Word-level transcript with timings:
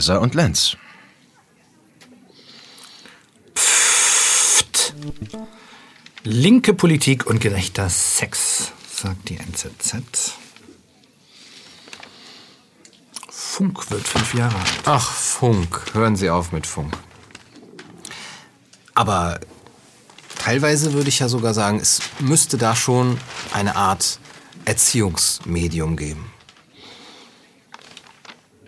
Kaiser 0.00 0.22
und 0.22 0.34
Lenz. 0.34 0.78
Pfft. 3.54 4.94
Linke 6.22 6.72
Politik 6.72 7.26
und 7.26 7.38
gerechter 7.38 7.90
Sex, 7.90 8.72
sagt 8.90 9.28
die 9.28 9.36
NZZ. 9.36 10.36
Funk 13.28 13.90
wird 13.90 14.08
fünf 14.08 14.32
Jahre 14.32 14.56
alt. 14.56 14.80
Ach, 14.86 15.12
Funk. 15.12 15.82
Hören 15.92 16.16
Sie 16.16 16.30
auf 16.30 16.52
mit 16.52 16.66
Funk. 16.66 16.96
Aber 18.94 19.38
teilweise 20.38 20.94
würde 20.94 21.10
ich 21.10 21.18
ja 21.18 21.28
sogar 21.28 21.52
sagen, 21.52 21.78
es 21.78 22.00
müsste 22.20 22.56
da 22.56 22.74
schon 22.74 23.18
eine 23.52 23.76
Art 23.76 24.18
Erziehungsmedium 24.64 25.98
geben. 25.98 26.32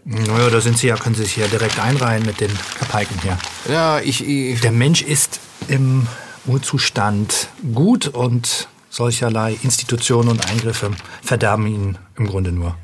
Naja, 0.04 0.50
da 0.50 0.60
sind 0.60 0.78
Sie 0.78 0.88
ja, 0.88 0.96
können 0.96 1.14
Sie 1.14 1.22
sich 1.22 1.36
ja 1.36 1.46
direkt 1.46 1.78
einreihen 1.78 2.26
mit 2.26 2.40
den 2.40 2.50
Kapaiken 2.78 3.20
hier. 3.22 3.38
Ja, 3.68 4.00
ich, 4.00 4.26
ich 4.26 4.60
Der 4.60 4.72
Mensch 4.72 5.02
ist 5.02 5.40
im 5.68 6.08
Urzustand 6.46 7.48
gut 7.72 8.08
und 8.08 8.68
solcherlei 8.90 9.56
Institutionen 9.62 10.28
und 10.28 10.50
Eingriffe 10.50 10.90
verderben 11.22 11.66
ihn 11.66 11.98
im 12.16 12.26
Grunde 12.26 12.52
nur. 12.52 12.76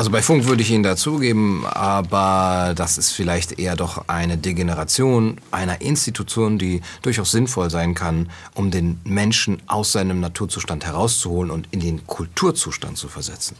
Also 0.00 0.10
bei 0.10 0.22
Funk 0.22 0.46
würde 0.46 0.62
ich 0.62 0.70
Ihnen 0.70 0.82
dazugeben, 0.82 1.66
aber 1.66 2.72
das 2.74 2.96
ist 2.96 3.12
vielleicht 3.12 3.58
eher 3.58 3.76
doch 3.76 4.08
eine 4.08 4.38
Degeneration 4.38 5.36
einer 5.50 5.82
Institution, 5.82 6.58
die 6.58 6.80
durchaus 7.02 7.32
sinnvoll 7.32 7.68
sein 7.68 7.94
kann, 7.94 8.30
um 8.54 8.70
den 8.70 8.98
Menschen 9.04 9.60
aus 9.66 9.92
seinem 9.92 10.20
Naturzustand 10.20 10.86
herauszuholen 10.86 11.50
und 11.50 11.68
in 11.70 11.80
den 11.80 12.06
Kulturzustand 12.06 12.96
zu 12.96 13.08
versetzen. 13.08 13.56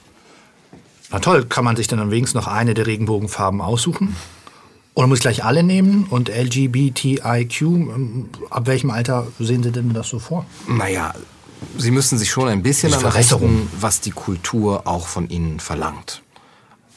Na 1.11 1.19
toll, 1.19 1.45
kann 1.45 1.65
man 1.65 1.77
sich 1.77 1.87
dann 1.89 1.99
am 1.99 2.11
wenigsten 2.11 2.39
noch 2.39 2.47
eine 2.47 2.75
der 2.75 2.87
Regenbogenfarben 2.87 3.61
aussuchen? 3.61 4.15
Oder 4.95 5.07
muss 5.07 5.19
ich 5.19 5.23
gleich 5.23 5.45
alle 5.45 5.63
nehmen? 5.63 6.05
Und 6.11 6.29
LGBTIQ, 6.29 7.61
ähm, 7.63 8.29
ab 8.51 8.67
welchem 8.67 8.91
Alter 8.91 9.27
sehen 9.39 9.63
Sie 9.63 9.73
denn 9.73 9.93
das 9.93 10.09
so 10.09 10.19
vor? 10.19 10.47
Naja, 10.69 11.15
Sie 11.77 11.91
müssen 11.91 12.19
sich 12.19 12.31
schon 12.31 12.49
ein 12.49 12.63
bisschen 12.63 12.91
daran 12.91 13.13
Verwässerung. 13.13 13.51
richten, 13.51 13.71
was 13.81 14.01
die 14.01 14.11
Kultur 14.11 14.87
auch 14.87 15.07
von 15.07 15.29
Ihnen 15.29 15.61
verlangt. 15.61 16.23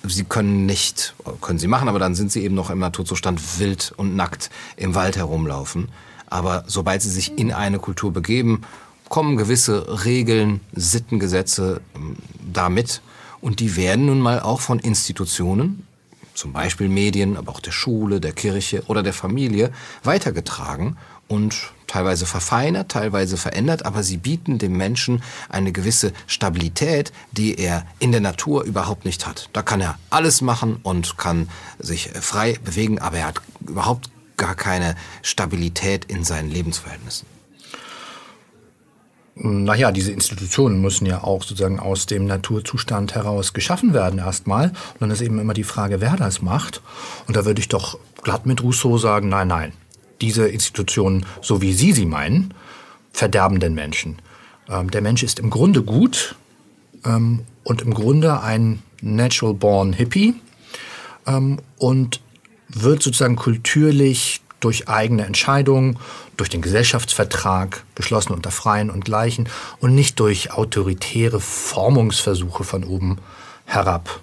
Sie 0.06 0.24
können 0.26 0.66
nicht, 0.66 1.16
können 1.42 1.60
Sie 1.60 1.68
machen, 1.68 1.88
aber 1.88 2.00
dann 2.00 2.14
sind 2.16 2.32
Sie 2.32 2.44
eben 2.44 2.56
noch 2.56 2.70
im 2.70 2.80
Naturzustand 2.80 3.60
wild 3.60 3.94
und 3.96 4.16
nackt 4.16 4.50
im 4.76 4.96
Wald 4.96 5.16
herumlaufen. 5.16 5.90
Aber 6.30 6.66
sobald 6.68 7.02
Sie 7.02 7.10
sich 7.10 7.38
in 7.38 7.54
eine 7.54 7.80
Kultur 7.80 8.12
begeben, 8.12 8.62
kommen 9.08 9.38
gewisse 9.38 10.04
Regeln, 10.06 10.60
Sittengesetze 10.74 11.82
ähm, 11.96 12.16
damit. 12.52 13.02
Und 13.44 13.60
die 13.60 13.76
werden 13.76 14.06
nun 14.06 14.22
mal 14.22 14.40
auch 14.40 14.62
von 14.62 14.80
Institutionen, 14.80 15.86
zum 16.34 16.54
Beispiel 16.54 16.88
Medien, 16.88 17.36
aber 17.36 17.52
auch 17.52 17.60
der 17.60 17.74
Schule, 17.74 18.22
der 18.22 18.32
Kirche 18.32 18.84
oder 18.88 19.04
der 19.04 19.12
Familie, 19.12 19.74
weitergetragen 20.02 20.96
und 21.28 21.74
teilweise 21.86 22.26
verfeinert, 22.26 22.90
teilweise 22.90 23.36
verändert, 23.36 23.86
aber 23.86 24.02
sie 24.02 24.16
bieten 24.16 24.60
dem 24.60 24.78
Menschen 24.78 25.22
eine 25.50 25.74
gewisse 25.74 26.14
Stabilität, 26.26 27.12
die 27.34 27.56
er 27.60 27.86
in 28.00 28.14
der 28.14 28.22
Natur 28.22 28.64
überhaupt 28.64 29.04
nicht 29.04 29.28
hat. 29.28 29.50
Da 29.52 29.62
kann 29.62 29.82
er 29.82 30.00
alles 30.10 30.40
machen 30.40 30.78
und 30.82 31.18
kann 31.18 31.50
sich 31.80 32.12
frei 32.14 32.58
bewegen, 32.64 33.00
aber 33.00 33.18
er 33.18 33.28
hat 33.28 33.42
überhaupt 33.60 34.10
gar 34.38 34.56
keine 34.56 34.96
Stabilität 35.22 36.06
in 36.06 36.24
seinen 36.24 36.50
Lebensverhältnissen. 36.50 37.33
Naja, 39.36 39.92
diese 39.92 40.12
Institutionen 40.12 40.80
müssen 40.80 41.08
ja 41.08 41.24
auch 41.24 41.42
sozusagen 41.42 41.80
aus 41.80 42.06
dem 42.06 42.26
Naturzustand 42.26 43.16
heraus 43.16 43.54
geschaffen 43.54 43.94
werden 43.94 44.20
erstmal. 44.20 44.70
Und 44.70 45.02
dann 45.02 45.12
ist 45.12 45.22
eben 45.22 45.40
immer 45.40 45.56
die 45.56 45.64
Frage, 45.64 46.02
wer 46.02 46.16
das 46.16 46.42
macht. 46.42 46.82
Und 47.28 47.36
da 47.36 47.44
würde 47.46 47.60
ich 47.60 47.68
doch 47.68 47.98
glatt 48.22 48.46
mit 48.46 48.62
Rousseau 48.62 48.98
sagen, 48.98 49.30
nein, 49.30 49.48
nein. 49.48 49.74
Diese 50.22 50.48
Institutionen, 50.48 51.26
so 51.42 51.62
wie 51.62 51.74
Sie 51.74 51.94
sie 51.94 52.06
meinen, 52.06 52.54
verderben 53.12 53.60
den 53.60 53.74
Menschen. 53.74 54.18
Ähm, 54.70 54.92
der 54.92 55.02
Mensch 55.02 55.24
ist 55.24 55.40
im 55.40 55.50
Grunde 55.50 55.82
gut 55.82 56.36
ähm, 57.04 57.42
und 57.64 57.82
im 57.82 57.94
Grunde 57.94 58.42
ein 58.42 58.84
natural 59.02 59.56
born 59.56 59.94
Hippie 59.94 60.36
ähm, 61.26 61.58
und 61.78 62.22
wird 62.70 63.02
sozusagen 63.02 63.36
kulturlich 63.36 64.42
durch 64.64 64.88
eigene 64.88 65.26
Entscheidungen, 65.26 65.98
durch 66.38 66.50
den 66.50 66.62
Gesellschaftsvertrag, 66.62 67.84
geschlossen 67.96 68.34
unter 68.34 68.52
Freien 68.52 68.90
und 68.90 69.06
Gleichen 69.06 69.50
und 69.80 69.96
nicht 69.96 70.20
durch 70.20 70.52
autoritäre 70.52 71.40
Formungsversuche 71.40 72.64
von 72.64 72.84
oben 72.84 73.18
herab. 73.66 74.22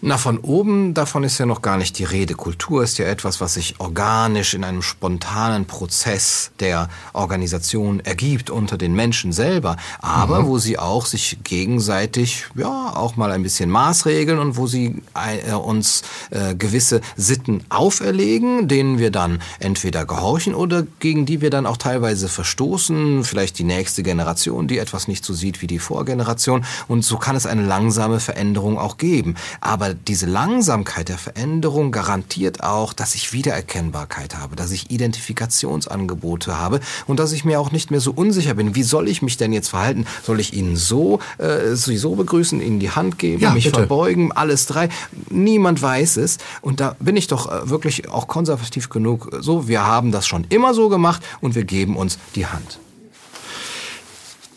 Na, 0.00 0.18
von 0.18 0.38
oben, 0.38 0.92
davon 0.92 1.24
ist 1.24 1.38
ja 1.38 1.46
noch 1.46 1.62
gar 1.62 1.78
nicht 1.78 1.98
die 1.98 2.04
Rede. 2.04 2.34
Kultur 2.34 2.82
ist 2.82 2.98
ja 2.98 3.06
etwas, 3.06 3.40
was 3.40 3.54
sich 3.54 3.80
organisch 3.80 4.52
in 4.52 4.62
einem 4.62 4.82
spontanen 4.82 5.64
Prozess 5.64 6.50
der 6.60 6.90
Organisation 7.14 8.00
ergibt 8.00 8.50
unter 8.50 8.76
den 8.76 8.94
Menschen 8.94 9.32
selber, 9.32 9.76
aber 10.00 10.46
wo 10.46 10.58
sie 10.58 10.78
auch 10.78 11.06
sich 11.06 11.38
gegenseitig, 11.42 12.46
ja, 12.54 12.92
auch 12.94 13.16
mal 13.16 13.32
ein 13.32 13.42
bisschen 13.42 13.70
maßregeln 13.70 14.38
und 14.38 14.56
wo 14.58 14.66
sie 14.66 15.02
äh, 15.14 15.52
uns 15.54 16.02
äh, 16.30 16.54
gewisse 16.54 17.00
Sitten 17.16 17.64
auferlegen, 17.70 18.68
denen 18.68 18.98
wir 18.98 19.10
dann 19.10 19.40
entweder 19.58 20.04
gehorchen 20.04 20.54
oder 20.54 20.86
gegen 20.98 21.24
die 21.24 21.40
wir 21.40 21.50
dann 21.50 21.64
auch 21.66 21.78
teilweise 21.78 22.28
verstoßen, 22.28 23.24
vielleicht 23.24 23.58
die 23.58 23.64
nächste 23.64 24.02
Generation, 24.02 24.68
die 24.68 24.78
etwas 24.78 25.08
nicht 25.08 25.24
so 25.24 25.32
sieht 25.32 25.62
wie 25.62 25.66
die 25.66 25.78
Vorgeneration 25.78 26.66
und 26.88 27.04
so 27.04 27.16
kann 27.16 27.36
es 27.36 27.46
eine 27.46 27.64
langsame 27.64 28.20
Veränderung 28.20 28.78
auch 28.78 28.98
geben. 28.98 29.36
Aber 29.60 29.83
diese 29.92 30.24
Langsamkeit 30.24 31.10
der 31.10 31.18
Veränderung 31.18 31.92
garantiert 31.92 32.62
auch, 32.62 32.94
dass 32.94 33.14
ich 33.14 33.34
Wiedererkennbarkeit 33.34 34.36
habe, 34.36 34.56
dass 34.56 34.70
ich 34.70 34.90
Identifikationsangebote 34.90 36.58
habe 36.58 36.80
und 37.06 37.18
dass 37.20 37.32
ich 37.32 37.44
mir 37.44 37.60
auch 37.60 37.72
nicht 37.72 37.90
mehr 37.90 38.00
so 38.00 38.12
unsicher 38.12 38.54
bin. 38.54 38.74
Wie 38.74 38.82
soll 38.82 39.08
ich 39.08 39.20
mich 39.20 39.36
denn 39.36 39.52
jetzt 39.52 39.68
verhalten? 39.68 40.06
Soll 40.22 40.40
ich 40.40 40.54
Ihnen 40.54 40.76
so, 40.76 41.18
äh, 41.38 41.74
Sie 41.74 41.96
so 41.96 42.14
begrüßen, 42.14 42.62
Ihnen 42.62 42.80
die 42.80 42.90
Hand 42.90 43.18
geben, 43.18 43.42
Ja, 43.42 43.50
mich 43.50 43.64
bitte. 43.64 43.80
verbeugen, 43.80 44.32
alles 44.32 44.66
drei? 44.66 44.88
Niemand 45.28 45.82
weiß 45.82 46.16
es. 46.16 46.38
Und 46.62 46.80
da 46.80 46.96
bin 47.00 47.16
ich 47.16 47.26
doch 47.26 47.50
äh, 47.50 47.68
wirklich 47.68 48.08
auch 48.08 48.28
konservativ 48.28 48.88
genug. 48.88 49.28
So, 49.40 49.68
wir 49.68 49.84
haben 49.84 50.12
das 50.12 50.26
schon 50.26 50.46
immer 50.48 50.72
so 50.72 50.88
gemacht 50.88 51.22
und 51.40 51.54
wir 51.54 51.64
geben 51.64 51.96
uns 51.96 52.18
die 52.34 52.46
Hand. 52.46 52.78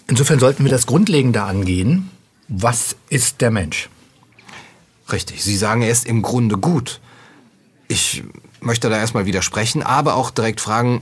Insofern 0.07 0.39
sollten 0.39 0.63
wir 0.63 0.71
das 0.71 0.85
Grundlegende 0.85 1.41
angehen. 1.43 2.09
Was 2.47 2.95
ist 3.09 3.41
der 3.41 3.51
Mensch? 3.51 3.89
Richtig. 5.11 5.43
Sie 5.43 5.57
sagen, 5.57 5.81
er 5.81 5.89
ist 5.89 6.05
im 6.05 6.21
Grunde 6.21 6.57
gut. 6.57 6.99
Ich 7.87 8.23
möchte 8.59 8.89
da 8.89 8.97
erstmal 8.97 9.25
widersprechen, 9.25 9.83
aber 9.83 10.15
auch 10.15 10.31
direkt 10.31 10.61
fragen, 10.61 11.01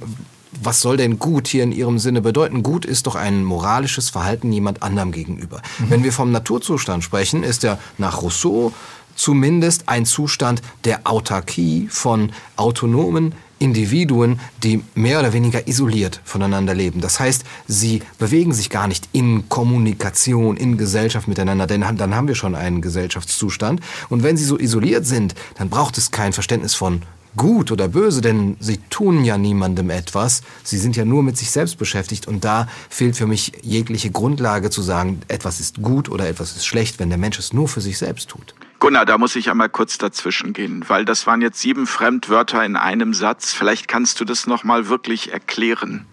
was 0.61 0.81
soll 0.81 0.97
denn 0.97 1.19
gut 1.19 1.47
hier 1.47 1.63
in 1.63 1.71
Ihrem 1.71 1.99
Sinne 1.99 2.21
bedeuten? 2.21 2.63
Gut 2.63 2.85
ist 2.85 3.07
doch 3.07 3.15
ein 3.15 3.43
moralisches 3.43 4.09
Verhalten 4.09 4.51
jemand 4.51 4.83
anderem 4.83 5.11
gegenüber. 5.11 5.61
Wenn 5.79 6.03
wir 6.03 6.13
vom 6.13 6.31
Naturzustand 6.31 7.03
sprechen, 7.03 7.43
ist 7.43 7.63
er 7.63 7.79
nach 7.97 8.21
Rousseau 8.21 8.71
zumindest 9.15 9.87
ein 9.87 10.05
Zustand 10.05 10.61
der 10.83 11.01
Autarkie 11.05 11.87
von 11.89 12.31
autonomen 12.55 13.33
Individuen, 13.59 14.39
die 14.63 14.83
mehr 14.95 15.19
oder 15.19 15.33
weniger 15.33 15.67
isoliert 15.67 16.21
voneinander 16.23 16.73
leben. 16.73 17.01
Das 17.01 17.19
heißt, 17.19 17.43
sie 17.67 18.01
bewegen 18.17 18.53
sich 18.53 18.69
gar 18.69 18.87
nicht 18.87 19.09
in 19.11 19.47
Kommunikation, 19.49 20.57
in 20.57 20.77
Gesellschaft 20.77 21.27
miteinander, 21.27 21.67
denn 21.67 21.81
dann 21.81 22.15
haben 22.15 22.27
wir 22.27 22.35
schon 22.35 22.55
einen 22.55 22.81
Gesellschaftszustand. 22.81 23.81
Und 24.09 24.23
wenn 24.23 24.37
sie 24.37 24.45
so 24.45 24.59
isoliert 24.59 25.05
sind, 25.05 25.35
dann 25.57 25.69
braucht 25.69 25.97
es 25.97 26.11
kein 26.11 26.33
Verständnis 26.33 26.75
von 26.75 27.01
gut 27.37 27.71
oder 27.71 27.87
böse, 27.87 28.21
denn 28.21 28.55
sie 28.59 28.77
tun 28.89 29.23
ja 29.25 29.37
niemandem 29.37 29.89
etwas. 29.89 30.41
Sie 30.63 30.77
sind 30.77 30.95
ja 30.95 31.05
nur 31.05 31.23
mit 31.23 31.37
sich 31.37 31.51
selbst 31.51 31.77
beschäftigt 31.77 32.27
und 32.27 32.45
da 32.45 32.67
fehlt 32.89 33.15
für 33.17 33.27
mich 33.27 33.51
jegliche 33.61 34.11
Grundlage 34.11 34.69
zu 34.69 34.81
sagen, 34.81 35.21
etwas 35.27 35.59
ist 35.59 35.81
gut 35.81 36.09
oder 36.09 36.27
etwas 36.27 36.55
ist 36.55 36.65
schlecht, 36.65 36.99
wenn 36.99 37.09
der 37.09 37.17
Mensch 37.17 37.39
es 37.39 37.53
nur 37.53 37.67
für 37.67 37.81
sich 37.81 37.97
selbst 37.97 38.29
tut. 38.29 38.55
Gunnar, 38.85 39.07
da 39.07 39.17
muss 39.17 39.35
ich 39.35 39.49
einmal 39.49 39.69
kurz 39.69 39.97
dazwischen 39.97 40.53
gehen, 40.53 40.85
weil 40.87 41.05
das 41.05 41.25
waren 41.25 41.41
jetzt 41.41 41.59
sieben 41.59 41.87
Fremdwörter 41.87 42.63
in 42.63 42.75
einem 42.75 43.15
Satz. 43.15 43.51
Vielleicht 43.51 43.87
kannst 43.87 44.19
du 44.19 44.25
das 44.25 44.45
nochmal 44.45 44.89
wirklich 44.89 45.33
erklären. 45.33 46.05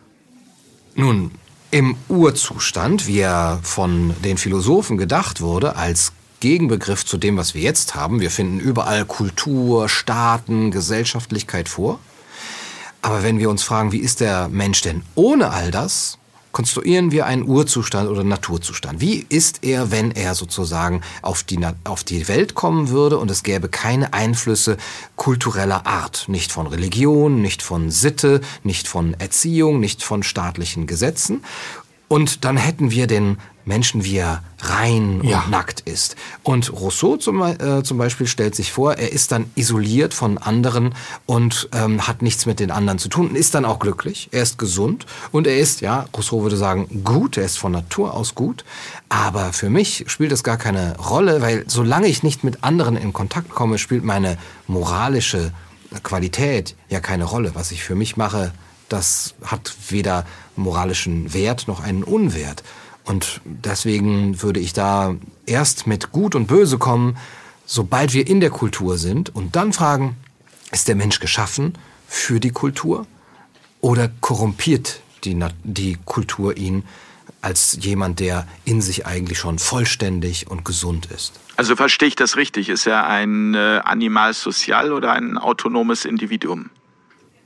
Nun, 0.95 1.33
im 1.71 1.99
Urzustand, 2.09 3.07
wie 3.07 3.19
er 3.19 3.61
von 3.63 4.15
den 4.25 4.39
Philosophen 4.39 4.97
gedacht 4.97 5.43
wurde, 5.43 5.77
als 5.77 6.15
Gegenbegriff 6.41 7.05
zu 7.05 7.19
dem, 7.19 7.37
was 7.37 7.53
wir 7.53 7.61
jetzt 7.61 7.95
haben, 7.95 8.21
wir 8.21 8.31
finden 8.31 8.59
überall 8.59 9.05
Kultur, 9.05 9.91
Staaten, 9.91 10.71
Gesellschaftlichkeit 10.71 11.69
vor. 11.69 12.01
Aber 13.03 13.23
wenn 13.23 13.39
wir 13.39 13.51
uns 13.51 13.63
fragen, 13.63 13.93
wie 13.93 13.99
ist 13.99 14.21
der 14.21 14.49
Mensch 14.49 14.81
denn 14.81 15.03
ohne 15.15 15.51
all 15.51 15.71
das, 15.71 16.17
konstruieren 16.53 17.11
wir 17.11 17.27
einen 17.27 17.49
Urzustand 17.49 18.09
oder 18.09 18.25
Naturzustand. 18.25 19.01
Wie 19.01 19.27
ist 19.29 19.65
er, 19.65 19.91
wenn 19.91 20.11
er 20.13 20.35
sozusagen 20.35 21.01
auf 21.23 21.43
die, 21.43 21.59
auf 21.85 22.05
die 22.05 22.29
Welt 22.29 22.55
kommen 22.55 22.91
würde 22.91 23.19
und 23.19 23.31
es 23.31 23.43
gäbe 23.43 23.69
keine 23.69 24.13
Einflüsse 24.13 24.77
kultureller 25.17 25.87
Art? 25.87 26.27
Nicht 26.29 26.53
von 26.53 26.67
Religion, 26.67 27.41
nicht 27.41 27.63
von 27.63 27.91
Sitte, 27.91 28.41
nicht 28.63 28.87
von 28.87 29.15
Erziehung, 29.19 29.81
nicht 29.81 30.05
von 30.05 30.23
staatlichen 30.23 30.87
Gesetzen. 30.87 31.43
Und 32.13 32.45
dann 32.45 32.59
hätten 32.59 32.91
wir 32.91 33.07
den 33.07 33.39
Menschen, 33.65 34.05
wie 34.05 34.19
er 34.19 34.43
rein 34.61 35.23
und 35.23 35.29
Ja. 35.31 35.47
nackt 35.49 35.81
ist. 35.81 36.15
Und 36.43 36.71
Rousseau 36.71 37.17
zum, 37.17 37.41
äh, 37.41 37.83
zum 37.85 37.97
Beispiel 37.97 38.27
stellt 38.27 38.55
sich 38.55 38.71
vor, 38.71 38.93
er 38.99 39.13
ist 39.13 39.33
dann 39.33 39.51
isoliert 39.55 40.13
von 40.13 40.37
anderen 40.37 40.95
und 41.25 41.71
ähm, 41.73 42.07
hat 42.07 42.21
nichts 42.21 42.45
mit 42.45 42.61
den 42.61 42.71
anderen 42.71 42.99
zu 42.99 43.09
tun 43.09 43.29
und 43.31 43.35
ist 43.35 43.55
dann 43.55 43.65
auch 43.65 43.79
glücklich. 43.79 44.29
Er 44.31 44.43
ist 44.43 44.59
gesund 44.59 45.07
und 45.31 45.47
er 45.47 45.57
ist, 45.57 45.81
ja, 45.81 46.05
Rousseau 46.15 46.43
würde 46.43 46.59
sagen, 46.59 47.03
gut, 47.03 47.39
er 47.39 47.47
ist 47.47 47.57
von 47.59 47.73
Natur 47.73 48.13
aus 48.13 48.35
gut. 48.35 48.63
Aber 49.09 49.55
für 49.55 49.71
mich 49.71 50.05
spielt 50.09 50.33
das 50.33 50.43
gar 50.45 50.59
keine 50.59 50.99
Rolle, 50.99 51.41
weil 51.41 51.65
solange 51.67 52.09
ich 52.09 52.23
nicht 52.23 52.45
mit 52.45 52.63
anderen 52.63 52.99
in 52.99 53.15
Kontakt 53.15 53.49
komme, 53.49 53.79
spielt 53.79 54.05
meine 54.05 54.37
moralische 54.67 55.51
Qualität 56.03 56.77
ja 56.91 57.01
keine 57.01 57.25
Rolle. 57.25 57.53
Was 57.55 57.73
ich 57.73 57.83
für 57.83 57.95
mich 57.95 58.19
mache, 58.19 58.53
das 58.91 59.33
hat 59.47 59.73
weder 59.89 60.27
moralischen 60.57 61.33
Wert 61.35 61.69
noch 61.69 61.81
einen 61.81 62.03
Unwert. 62.03 62.63
Und 63.05 63.41
deswegen 63.45 64.43
würde 64.43 64.61
ich 64.61 64.73
da 64.73 65.17
erst 65.47 65.87
mit 65.87 66.13
Gut 66.13 66.35
und 66.35 66.47
Böse 66.47 66.79
kommen, 66.79 67.17
sobald 67.67 68.13
wir 68.13 68.27
in 68.27 68.41
der 68.41 68.51
Kultur 68.51 68.99
sind 68.99 69.35
und 69.35 69.57
dann 69.57 69.73
fragen, 69.73 70.17
ist 70.71 70.89
der 70.89 70.95
Mensch 70.95 71.21
geschaffen 71.21 71.75
für 72.07 72.41
die 72.41 72.51
Kultur 72.51 73.07
oder 73.81 74.11
korrumpiert 74.21 75.01
die, 75.25 75.39
die 75.65 75.99
Kultur 76.05 76.57
ihn 76.57 76.85
als 77.41 77.79
jemand, 77.81 78.21
der 78.21 78.47
in 78.65 78.81
sich 78.81 79.05
eigentlich 79.05 79.39
schon 79.39 79.59
vollständig 79.59 80.49
und 80.49 80.65
gesund 80.65 81.07
ist? 81.07 81.41
Also 81.57 81.77
verstehe 81.77 82.09
ich 82.09 82.17
das 82.17 82.37
richtig? 82.37 82.69
Ist 82.69 82.87
er 82.87 83.07
ein 83.07 83.55
äh, 83.55 83.81
Animal 83.85 84.33
social 84.33 84.93
oder 84.93 85.13
ein 85.13 85.37
autonomes 85.39 86.05
Individuum? 86.05 86.71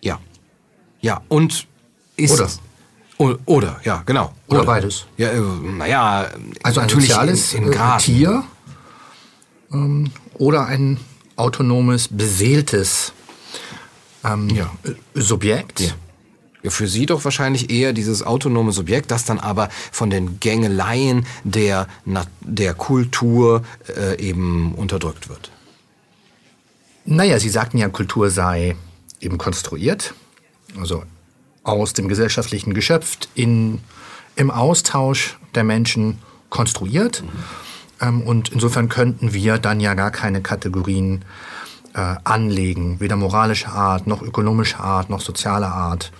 Ja. 0.02 0.20
Ja, 1.00 1.22
und 1.28 1.66
ist... 2.16 2.32
Oder. 2.32 2.48
Oder, 3.18 3.80
ja, 3.84 4.02
genau. 4.04 4.32
Oder 4.48 4.64
beides. 4.64 5.06
Ja, 5.16 5.30
äh, 5.30 5.40
naja, 5.40 6.28
Also 6.62 6.80
ein 6.80 6.86
natürlich 6.86 7.08
soziales 7.08 7.54
in, 7.54 7.64
in 7.64 7.72
äh, 7.72 7.74
Graden. 7.74 8.04
Tier 8.04 8.44
ähm, 9.72 10.10
oder 10.34 10.66
ein 10.66 10.98
autonomes, 11.36 12.08
beseeltes 12.08 13.12
ähm, 14.24 14.50
Ja. 14.50 14.70
Subjekt. 15.14 15.80
Ja. 15.80 15.92
Ja, 16.62 16.70
für 16.70 16.88
Sie 16.88 17.06
doch 17.06 17.24
wahrscheinlich 17.24 17.70
eher 17.70 17.92
dieses 17.92 18.24
autonome 18.24 18.72
Subjekt, 18.72 19.12
das 19.12 19.24
dann 19.24 19.38
aber 19.38 19.68
von 19.92 20.10
den 20.10 20.40
Gängeleien 20.40 21.24
der, 21.44 21.86
der 22.40 22.74
Kultur 22.74 23.62
äh, 23.96 24.20
eben 24.20 24.74
unterdrückt 24.74 25.28
wird. 25.28 25.52
Naja, 27.04 27.38
Sie 27.38 27.50
sagten 27.50 27.78
ja, 27.78 27.88
Kultur 27.88 28.30
sei 28.30 28.74
eben 29.20 29.38
konstruiert, 29.38 30.12
also 30.76 31.04
aus 31.66 31.92
dem 31.92 32.08
gesellschaftlichen 32.08 32.74
geschöpft, 32.74 33.28
in, 33.34 33.80
im 34.36 34.50
Austausch 34.50 35.38
der 35.54 35.64
Menschen 35.64 36.18
konstruiert. 36.48 37.24
Ähm, 38.00 38.22
und 38.22 38.50
insofern 38.50 38.88
könnten 38.88 39.32
wir 39.32 39.58
dann 39.58 39.80
ja 39.80 39.94
gar 39.94 40.10
keine 40.10 40.42
Kategorien 40.42 41.24
äh, 41.94 42.14
anlegen, 42.24 43.00
weder 43.00 43.16
moralischer 43.16 43.72
Art, 43.72 44.06
noch 44.06 44.22
ökonomischer 44.22 44.80
Art, 44.80 45.10
noch 45.10 45.20
sozialer 45.20 45.72
Art. 45.72 46.12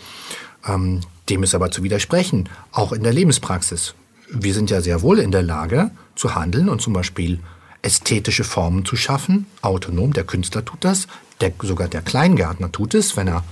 Ähm, 0.67 1.01
dem 1.29 1.43
ist 1.43 1.55
aber 1.55 1.71
zu 1.71 1.83
widersprechen, 1.83 2.49
auch 2.73 2.93
in 2.93 3.03
der 3.03 3.13
Lebenspraxis. 3.13 3.95
Wir 4.31 4.55
sind 4.55 4.71
ja 4.71 4.81
sehr 4.81 5.03
wohl 5.03 5.19
in 5.19 5.31
der 5.31 5.43
Lage 5.43 5.91
zu 6.17 6.35
handeln 6.35 6.69
und 6.69 6.83
zum 6.83 6.93
Beispiel 6.93 7.41
ästhetische 7.83 8.43
Formen 8.43 8.85
zu 8.85 8.97
schaffen, 8.97 9.47
autonom. 9.63 10.13
Der 10.13 10.25
Künstler 10.25 10.65
tut 10.65 10.85
das, 10.85 11.07
der, 11.41 11.53
sogar 11.63 11.89
der 11.89 12.03
Kleingärtner 12.03 12.73
tut 12.73 12.95
es, 12.95 13.17
wenn 13.17 13.29
er 13.29 13.45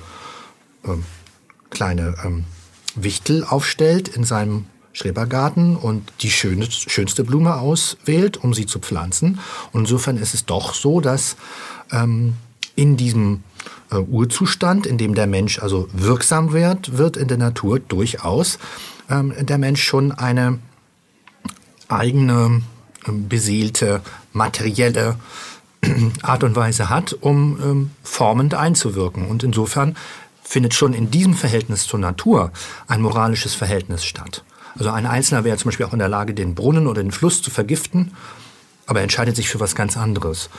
ähm, 0.85 1.05
kleine 1.75 2.15
ähm, 2.25 2.45
Wichtel 2.95 3.45
aufstellt 3.45 4.09
in 4.09 4.25
seinem 4.25 4.65
Schrebergarten 4.95 5.77
und 5.77 6.11
die 6.21 6.31
schönste 6.31 7.25
Blume 7.25 7.57
auswählt, 7.57 8.37
um 8.37 8.55
sie 8.55 8.65
zu 8.65 8.79
pflanzen. 8.79 9.41
Und 9.73 9.83
insofern 9.83 10.17
ist 10.17 10.35
es 10.35 10.47
doch 10.47 10.73
so, 10.73 11.01
dass 11.01 11.37
ähm, 11.91 12.35
in 12.77 12.97
diesem 12.97 13.43
äh, 13.91 13.97
Urzustand, 13.97 14.87
in 14.87 14.97
dem 14.97 15.15
der 15.15 15.27
Mensch 15.27 15.59
also 15.59 15.89
wirksam 15.93 16.53
wird, 16.53 16.97
wird 16.97 17.17
in 17.17 17.29
der 17.29 17.39
Natur 17.39 17.81
durchaus 17.81 18.59
ähm, 19.11 19.35
der 19.39 19.59
Mensch 19.59 19.83
schon 19.83 20.13
eine 20.13 20.61
eigene 21.89 22.63
ähm, 23.07 23.29
beseelte, 23.29 24.01
materielle 24.33 25.17
Art 26.23 26.45
und 26.45 26.57
Weise 26.57 26.89
hat, 26.89 27.13
um 27.21 27.59
ähm, 27.63 27.91
formend 28.03 28.55
einzuwirken. 28.55 29.27
Und 29.27 29.43
insofern 29.43 29.97
findet 30.45 30.75
schon 30.75 30.93
in 30.93 31.11
diesem 31.11 31.35
Verhältnis 31.35 31.87
zur 31.87 31.99
Natur 31.99 32.53
ein 32.87 33.01
moralisches 33.01 33.55
Verhältnis 33.55 34.05
statt. 34.05 34.45
Also 34.77 34.91
ein 34.91 35.07
Einzelner 35.07 35.45
wäre 35.45 35.57
zum 35.57 35.71
Beispiel 35.71 35.87
auch 35.87 35.93
in 35.93 35.99
der 35.99 36.09
Lage, 36.09 36.35
den 36.35 36.55
Brunnen 36.55 36.87
oder 36.87 37.03
den 37.03 37.13
Fluss 37.13 37.43
zu 37.43 37.51
vergiften, 37.51 38.13
aber 38.87 39.01
er 39.01 39.05
entscheidet 39.05 39.37
sich 39.37 39.49
für 39.49 39.61
was 39.61 39.75
ganz 39.75 39.97
anderes, 39.97 40.51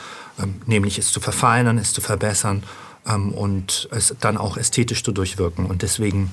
ähm, 0.42 0.60
nämlich 0.66 0.98
es 0.98 1.12
zu 1.12 1.20
verfeinern, 1.20 1.78
es 1.78 1.92
zu 1.92 2.00
verbessern 2.00 2.62
ähm, 3.06 3.32
und 3.32 3.88
es 3.92 4.14
dann 4.20 4.36
auch 4.36 4.56
ästhetisch 4.56 5.04
zu 5.04 5.12
durchwirken. 5.12 5.66
Und 5.66 5.82
deswegen 5.82 6.32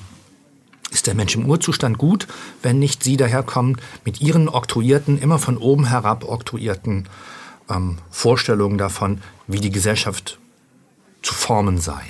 ist 0.90 1.06
der 1.06 1.14
Mensch 1.14 1.34
im 1.34 1.46
Urzustand 1.46 1.98
gut, 1.98 2.26
wenn 2.62 2.78
nicht 2.78 3.02
Sie 3.02 3.16
daherkommen 3.16 3.76
mit 4.04 4.20
Ihren 4.20 4.48
oktroyierten, 4.48 5.18
immer 5.18 5.38
von 5.38 5.56
oben 5.56 5.86
herab 5.86 6.24
oktroyierten 6.24 7.08
ähm, 7.70 7.98
Vorstellungen 8.10 8.78
davon, 8.78 9.20
wie 9.46 9.60
die 9.60 9.70
Gesellschaft 9.70 10.38
zu 11.22 11.34
formen 11.34 11.78
sei. 11.78 12.00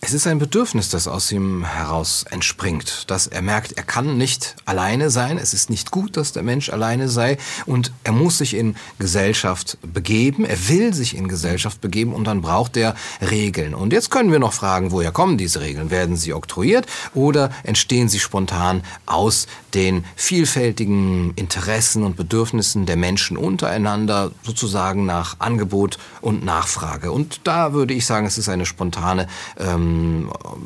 Es 0.00 0.12
ist 0.12 0.28
ein 0.28 0.38
Bedürfnis, 0.38 0.90
das 0.90 1.08
aus 1.08 1.32
ihm 1.32 1.64
heraus 1.64 2.24
entspringt, 2.30 3.10
dass 3.10 3.26
er 3.26 3.42
merkt, 3.42 3.72
er 3.72 3.82
kann 3.82 4.16
nicht 4.16 4.54
alleine 4.64 5.10
sein, 5.10 5.38
es 5.38 5.52
ist 5.52 5.70
nicht 5.70 5.90
gut, 5.90 6.16
dass 6.16 6.30
der 6.30 6.44
Mensch 6.44 6.70
alleine 6.70 7.08
sei 7.08 7.36
und 7.66 7.92
er 8.04 8.12
muss 8.12 8.38
sich 8.38 8.54
in 8.54 8.76
Gesellschaft 9.00 9.76
begeben, 9.82 10.44
er 10.44 10.68
will 10.68 10.94
sich 10.94 11.16
in 11.16 11.26
Gesellschaft 11.26 11.80
begeben 11.80 12.12
und 12.12 12.24
dann 12.24 12.42
braucht 12.42 12.76
er 12.76 12.94
Regeln. 13.20 13.74
Und 13.74 13.92
jetzt 13.92 14.10
können 14.10 14.30
wir 14.30 14.38
noch 14.38 14.52
fragen, 14.52 14.92
woher 14.92 15.10
kommen 15.10 15.36
diese 15.36 15.60
Regeln? 15.60 15.90
Werden 15.90 16.16
sie 16.16 16.32
oktroyiert 16.32 16.86
oder 17.12 17.50
entstehen 17.64 18.08
sie 18.08 18.20
spontan 18.20 18.84
aus 19.04 19.48
den 19.74 20.04
vielfältigen 20.14 21.34
Interessen 21.34 22.04
und 22.04 22.16
Bedürfnissen 22.16 22.86
der 22.86 22.96
Menschen 22.96 23.36
untereinander, 23.36 24.30
sozusagen 24.44 25.06
nach 25.06 25.40
Angebot 25.40 25.98
und 26.20 26.44
Nachfrage? 26.44 27.10
Und 27.10 27.40
da 27.42 27.72
würde 27.72 27.94
ich 27.94 28.06
sagen, 28.06 28.26
es 28.26 28.38
ist 28.38 28.48
eine 28.48 28.64
spontane 28.64 29.26
ähm, 29.58 29.87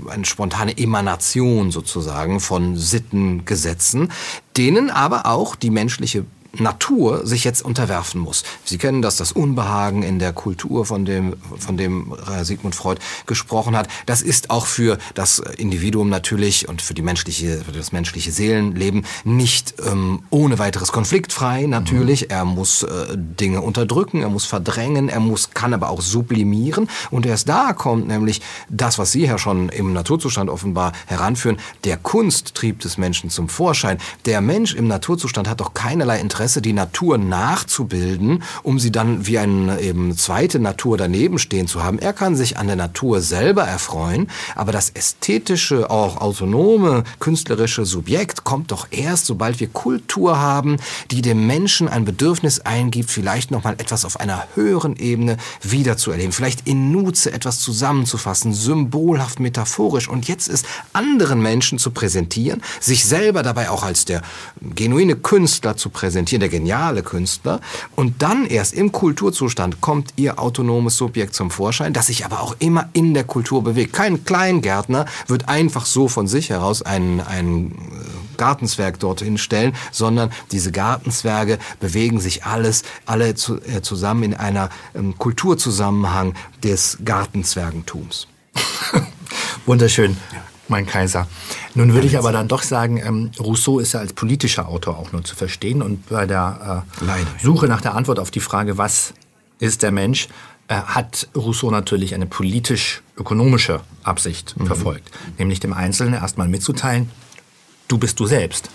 eine 0.08 0.24
spontane 0.24 0.76
Emanation 0.76 1.70
sozusagen 1.70 2.40
von 2.40 2.76
Sittengesetzen, 2.76 4.12
denen 4.56 4.90
aber 4.90 5.26
auch 5.26 5.56
die 5.56 5.70
menschliche 5.70 6.24
Natur 6.58 7.26
sich 7.26 7.44
jetzt 7.44 7.64
unterwerfen 7.64 8.20
muss. 8.20 8.44
Sie 8.64 8.78
kennen 8.78 9.02
das, 9.02 9.16
das 9.16 9.32
Unbehagen 9.32 10.02
in 10.02 10.18
der 10.18 10.32
Kultur, 10.32 10.84
von 10.84 11.04
dem, 11.04 11.34
von 11.58 11.76
dem 11.76 12.14
äh, 12.26 12.44
Sigmund 12.44 12.74
Freud 12.74 13.00
gesprochen 13.26 13.76
hat. 13.76 13.88
Das 14.06 14.22
ist 14.22 14.50
auch 14.50 14.66
für 14.66 14.98
das 15.14 15.38
Individuum 15.38 16.08
natürlich 16.08 16.68
und 16.68 16.82
für 16.82 16.94
die 16.94 17.02
menschliche, 17.02 17.62
für 17.64 17.72
das 17.72 17.92
menschliche 17.92 18.30
Seelenleben 18.32 19.06
nicht 19.24 19.74
ähm, 19.86 20.24
ohne 20.30 20.58
weiteres 20.58 20.92
konfliktfrei 20.92 21.66
natürlich. 21.66 22.30
Er 22.30 22.44
muss 22.44 22.82
äh, 22.82 22.88
Dinge 23.16 23.62
unterdrücken, 23.62 24.20
er 24.20 24.28
muss 24.28 24.44
verdrängen, 24.44 25.08
er 25.08 25.20
muss, 25.20 25.50
kann 25.50 25.72
aber 25.72 25.88
auch 25.88 26.02
sublimieren. 26.02 26.88
Und 27.10 27.24
erst 27.24 27.48
da 27.48 27.72
kommt 27.72 28.08
nämlich 28.08 28.42
das, 28.68 28.98
was 28.98 29.12
Sie 29.12 29.24
ja 29.24 29.38
schon 29.38 29.70
im 29.70 29.92
Naturzustand 29.92 30.50
offenbar 30.50 30.92
heranführen, 31.06 31.58
der 31.84 31.96
Kunsttrieb 31.96 32.80
des 32.80 32.98
Menschen 32.98 33.30
zum 33.30 33.48
Vorschein. 33.48 33.98
Der 34.26 34.40
Mensch 34.40 34.74
im 34.74 34.86
Naturzustand 34.86 35.48
hat 35.48 35.60
doch 35.60 35.72
keinerlei 35.74 36.20
Interesse, 36.20 36.41
die 36.48 36.72
Natur 36.72 37.18
nachzubilden, 37.18 38.42
um 38.62 38.78
sie 38.78 38.90
dann 38.90 39.26
wie 39.26 39.38
eine 39.38 39.80
eben 39.80 40.16
zweite 40.16 40.58
Natur 40.58 40.96
daneben 40.96 41.38
stehen 41.38 41.66
zu 41.66 41.82
haben. 41.82 41.98
Er 41.98 42.12
kann 42.12 42.36
sich 42.36 42.58
an 42.58 42.66
der 42.66 42.76
Natur 42.76 43.20
selber 43.20 43.64
erfreuen, 43.64 44.28
aber 44.56 44.72
das 44.72 44.90
ästhetische, 44.90 45.90
auch 45.90 46.18
autonome, 46.18 47.04
künstlerische 47.20 47.84
Subjekt 47.84 48.44
kommt 48.44 48.72
doch 48.72 48.88
erst, 48.90 49.26
sobald 49.26 49.60
wir 49.60 49.68
Kultur 49.68 50.38
haben, 50.38 50.78
die 51.10 51.22
dem 51.22 51.46
Menschen 51.46 51.88
ein 51.88 52.04
Bedürfnis 52.04 52.60
eingibt, 52.60 53.10
vielleicht 53.10 53.50
nochmal 53.50 53.74
etwas 53.78 54.04
auf 54.04 54.18
einer 54.18 54.46
höheren 54.54 54.96
Ebene 54.96 55.36
wiederzuerleben, 55.62 56.32
vielleicht 56.32 56.66
in 56.66 56.90
Nutze 56.92 57.32
etwas 57.32 57.60
zusammenzufassen, 57.60 58.52
symbolhaft, 58.52 59.40
metaphorisch 59.40 60.08
und 60.08 60.28
jetzt 60.28 60.48
ist 60.48 60.66
anderen 60.92 61.40
Menschen 61.40 61.78
zu 61.78 61.90
präsentieren, 61.90 62.62
sich 62.80 63.04
selber 63.04 63.42
dabei 63.42 63.70
auch 63.70 63.82
als 63.82 64.04
der 64.04 64.22
genuine 64.74 65.16
Künstler 65.16 65.76
zu 65.76 65.90
präsentieren, 65.90 66.31
der 66.40 66.48
geniale 66.48 67.02
Künstler. 67.02 67.60
Und 67.96 68.22
dann 68.22 68.46
erst 68.46 68.74
im 68.74 68.92
Kulturzustand 68.92 69.80
kommt 69.80 70.14
ihr 70.16 70.38
autonomes 70.38 70.96
Subjekt 70.96 71.34
zum 71.34 71.50
Vorschein, 71.50 71.92
das 71.92 72.06
sich 72.06 72.24
aber 72.24 72.40
auch 72.40 72.56
immer 72.58 72.88
in 72.92 73.14
der 73.14 73.24
Kultur 73.24 73.62
bewegt. 73.62 73.92
Kein 73.92 74.24
Kleingärtner 74.24 75.06
wird 75.26 75.48
einfach 75.48 75.86
so 75.86 76.08
von 76.08 76.26
sich 76.26 76.50
heraus 76.50 76.82
ein, 76.82 77.20
ein 77.20 77.74
Gartenzwerg 78.36 78.98
dorthin 78.98 79.38
stellen, 79.38 79.74
sondern 79.90 80.30
diese 80.50 80.72
Gartenzwerge 80.72 81.58
bewegen 81.80 82.20
sich 82.20 82.44
alles, 82.44 82.82
alle 83.06 83.34
zu, 83.34 83.60
äh, 83.62 83.82
zusammen 83.82 84.22
in 84.24 84.34
einer 84.34 84.70
ähm, 84.94 85.16
Kulturzusammenhang 85.18 86.34
des 86.62 86.98
Gartenzwergentums. 87.04 88.26
Wunderschön. 89.66 90.16
Mein 90.72 90.86
Kaiser. 90.86 91.28
Nun 91.76 91.94
würde 91.94 92.08
ich 92.08 92.18
aber 92.18 92.32
dann 92.32 92.48
doch 92.48 92.62
sagen, 92.62 92.96
ähm, 92.96 93.30
Rousseau 93.38 93.78
ist 93.78 93.92
ja 93.92 94.00
als 94.00 94.12
politischer 94.12 94.68
Autor 94.68 94.98
auch 94.98 95.12
nur 95.12 95.22
zu 95.22 95.36
verstehen. 95.36 95.82
Und 95.82 96.08
bei 96.08 96.26
der 96.26 96.84
äh, 97.00 97.44
Suche 97.44 97.68
nach 97.68 97.80
der 97.80 97.94
Antwort 97.94 98.18
auf 98.18 98.32
die 98.32 98.40
Frage, 98.40 98.76
was 98.78 99.14
ist 99.60 99.82
der 99.82 99.92
Mensch, 99.92 100.28
äh, 100.66 100.74
hat 100.74 101.28
Rousseau 101.36 101.70
natürlich 101.70 102.14
eine 102.14 102.26
politisch-ökonomische 102.26 103.80
Absicht 104.02 104.58
mhm. 104.58 104.66
verfolgt. 104.66 105.10
Nämlich 105.38 105.60
dem 105.60 105.72
Einzelnen 105.72 106.14
erstmal 106.14 106.48
mitzuteilen, 106.48 107.10
du 107.86 107.98
bist 107.98 108.18
du 108.18 108.26
selbst. 108.26 108.70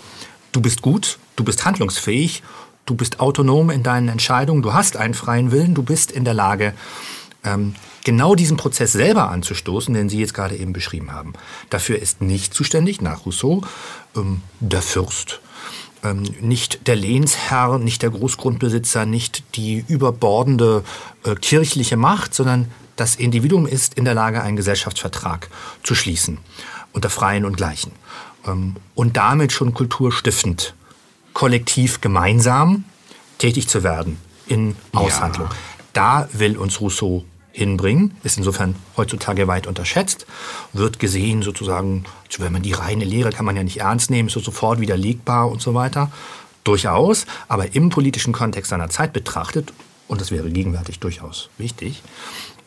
Du 0.52 0.62
bist 0.62 0.80
gut, 0.80 1.18
du 1.36 1.44
bist 1.44 1.66
handlungsfähig, 1.66 2.42
du 2.86 2.94
bist 2.94 3.20
autonom 3.20 3.68
in 3.68 3.82
deinen 3.82 4.08
Entscheidungen, 4.08 4.62
du 4.62 4.72
hast 4.72 4.96
einen 4.96 5.14
freien 5.14 5.50
Willen, 5.50 5.74
du 5.74 5.82
bist 5.82 6.10
in 6.10 6.24
der 6.24 6.34
Lage, 6.34 6.72
ähm, 7.44 7.74
genau 8.04 8.34
diesen 8.34 8.56
Prozess 8.56 8.92
selber 8.92 9.30
anzustoßen, 9.30 9.94
den 9.94 10.08
Sie 10.08 10.20
jetzt 10.20 10.34
gerade 10.34 10.56
eben 10.56 10.72
beschrieben 10.72 11.12
haben. 11.12 11.34
Dafür 11.70 12.00
ist 12.00 12.20
nicht 12.20 12.54
zuständig, 12.54 13.00
nach 13.00 13.26
Rousseau, 13.26 13.62
ähm, 14.16 14.42
der 14.60 14.82
Fürst. 14.82 15.40
Ähm, 16.04 16.22
nicht 16.40 16.86
der 16.86 16.96
Lehnsherr, 16.96 17.78
nicht 17.78 18.02
der 18.02 18.10
Großgrundbesitzer, 18.10 19.06
nicht 19.06 19.56
die 19.56 19.84
überbordende 19.88 20.84
äh, 21.24 21.34
kirchliche 21.34 21.96
Macht, 21.96 22.34
sondern 22.34 22.70
das 22.96 23.16
Individuum 23.16 23.66
ist 23.66 23.94
in 23.94 24.04
der 24.04 24.14
Lage, 24.14 24.42
einen 24.42 24.56
Gesellschaftsvertrag 24.56 25.48
zu 25.82 25.94
schließen 25.94 26.38
unter 26.92 27.10
Freien 27.10 27.44
und 27.44 27.56
Gleichen 27.56 27.92
ähm, 28.46 28.76
und 28.94 29.16
damit 29.16 29.52
schon 29.52 29.74
kulturstiftend, 29.74 30.74
kollektiv 31.32 32.00
gemeinsam 32.00 32.84
tätig 33.38 33.68
zu 33.68 33.82
werden 33.82 34.18
in 34.46 34.76
Aushandlung. 34.92 35.48
Ja. 35.48 35.77
Da 35.92 36.28
will 36.32 36.56
uns 36.56 36.80
Rousseau 36.80 37.24
hinbringen, 37.52 38.16
ist 38.22 38.38
insofern 38.38 38.76
heutzutage 38.96 39.48
weit 39.48 39.66
unterschätzt, 39.66 40.26
wird 40.72 40.98
gesehen 40.98 41.42
sozusagen, 41.42 42.04
wenn 42.38 42.52
man 42.52 42.62
die 42.62 42.72
reine 42.72 43.04
Lehre 43.04 43.30
kann 43.30 43.44
man 43.44 43.56
ja 43.56 43.64
nicht 43.64 43.78
ernst 43.78 44.10
nehmen, 44.10 44.28
ist 44.28 44.34
so 44.34 44.40
sofort 44.40 44.80
widerlegbar 44.80 45.50
und 45.50 45.60
so 45.60 45.74
weiter. 45.74 46.10
Durchaus, 46.62 47.26
aber 47.48 47.74
im 47.74 47.88
politischen 47.88 48.32
Kontext 48.32 48.70
seiner 48.70 48.90
Zeit 48.90 49.12
betrachtet, 49.12 49.72
und 50.06 50.20
das 50.20 50.30
wäre 50.30 50.50
gegenwärtig 50.50 51.00
durchaus 51.00 51.50
wichtig, 51.58 52.02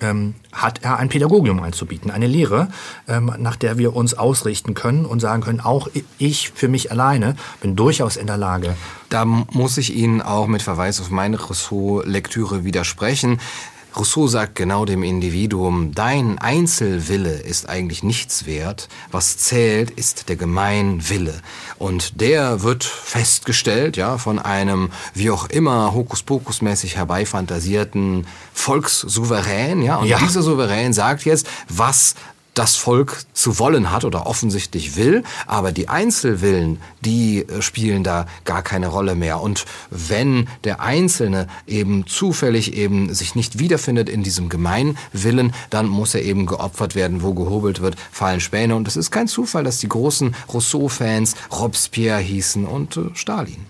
ähm, 0.01 0.36
hat 0.51 0.84
er 0.84 0.98
ein 0.98 1.10
Pädagogium 1.10 1.62
einzubieten, 1.62 2.12
eine 2.12 2.27
Lehre, 2.27 2.67
ähm, 3.08 3.31
nach 3.38 3.55
der 3.55 3.77
wir 3.77 3.96
uns 3.96 4.13
ausrichten 4.13 4.74
können 4.74 5.05
und 5.05 5.20
sagen 5.20 5.41
können, 5.41 5.62
auch 5.62 5.88
ich 6.17 6.51
für 6.53 6.67
mich 6.67 6.91
alleine 6.91 7.36
bin 7.62 7.75
durchaus 7.75 8.17
in 8.17 8.27
der 8.27 8.38
Lage. 8.38 8.75
Da 9.10 9.25
muss 9.25 9.77
ich 9.77 9.96
Ihnen 9.96 10.22
auch 10.22 10.48
mit 10.48 10.62
Verweis 10.62 11.01
auf 11.01 11.10
meine 11.10 11.39
Rousseau-Lektüre 11.39 12.63
widersprechen. 12.63 13.39
Rousseau 13.95 14.27
sagt 14.27 14.55
genau 14.55 14.86
dem 14.86 15.03
Individuum, 15.03 15.93
dein 15.93 16.39
Einzelwille 16.39 17.33
ist 17.33 17.67
eigentlich 17.67 18.03
nichts 18.03 18.45
wert, 18.45 18.88
was 19.12 19.38
zählt, 19.38 19.91
ist 19.91 20.29
der 20.29 20.38
Gemeinwille. 20.38 21.41
Und 21.77 22.21
der 22.21 22.63
wird 22.63 22.83
festgestellt, 22.83 23.98
ja, 23.98 24.17
von 24.17 24.39
einem, 24.39 24.91
wie 25.13 25.29
auch 25.29 25.45
immer, 25.48 25.93
Hokuspokus-mäßig 25.93 26.95
herbeifantasierten 26.95 28.27
Volkssouverän, 28.53 29.81
ja, 29.81 29.98
und 29.98 30.07
ja. 30.07 30.19
dieser 30.19 30.41
Souverän 30.41 30.93
sagt 30.93 31.25
jetzt, 31.25 31.48
was 31.67 32.15
das 32.53 32.75
Volk 32.75 33.24
zu 33.34 33.60
wollen 33.60 33.91
hat 33.91 34.03
oder 34.03 34.25
offensichtlich 34.27 34.96
will, 34.96 35.24
aber 35.48 35.72
die 35.72 35.88
Einzelwillen, 35.88 36.81
die 37.03 37.48
äh, 37.48 37.62
spielen 37.62 38.03
da 38.03 38.25
gar 38.43 38.62
keine 38.62 38.88
Rolle 38.88 39.15
mehr. 39.15 39.41
Und 39.41 39.65
wenn 39.89 40.48
der 40.63 40.81
Einzelne 40.81 41.48
eben 41.65 42.05
zufällig 42.08 42.74
eben 42.74 43.13
sich 43.13 43.36
nicht 43.36 43.60
wiederfindet 43.60 44.10
in 44.10 44.24
diesem 44.24 44.50
Gemeinwillen, 44.50 45.53
dann 45.70 45.88
muss 45.88 46.13
er 46.13 46.24
eben 46.24 46.46
geopfert 46.46 46.96
werden, 46.96 47.22
wo 47.24 47.34
gehobelt 47.34 47.81
wird, 47.81 47.96
fallen 48.12 48.41
Späne. 48.41 48.75
Und 48.75 48.88
es 48.88 48.98
ist 48.98 49.12
kein 49.12 49.27
Zufall, 49.27 49.63
dass 49.63 49.79
die 49.79 49.89
großen 49.89 50.36
Rousseau-Fans 50.51 51.36
Robespierre 51.51 52.20
hießen 52.20 52.65
und 52.65 52.98
äh, 52.98 53.01
Stalin. 53.13 53.65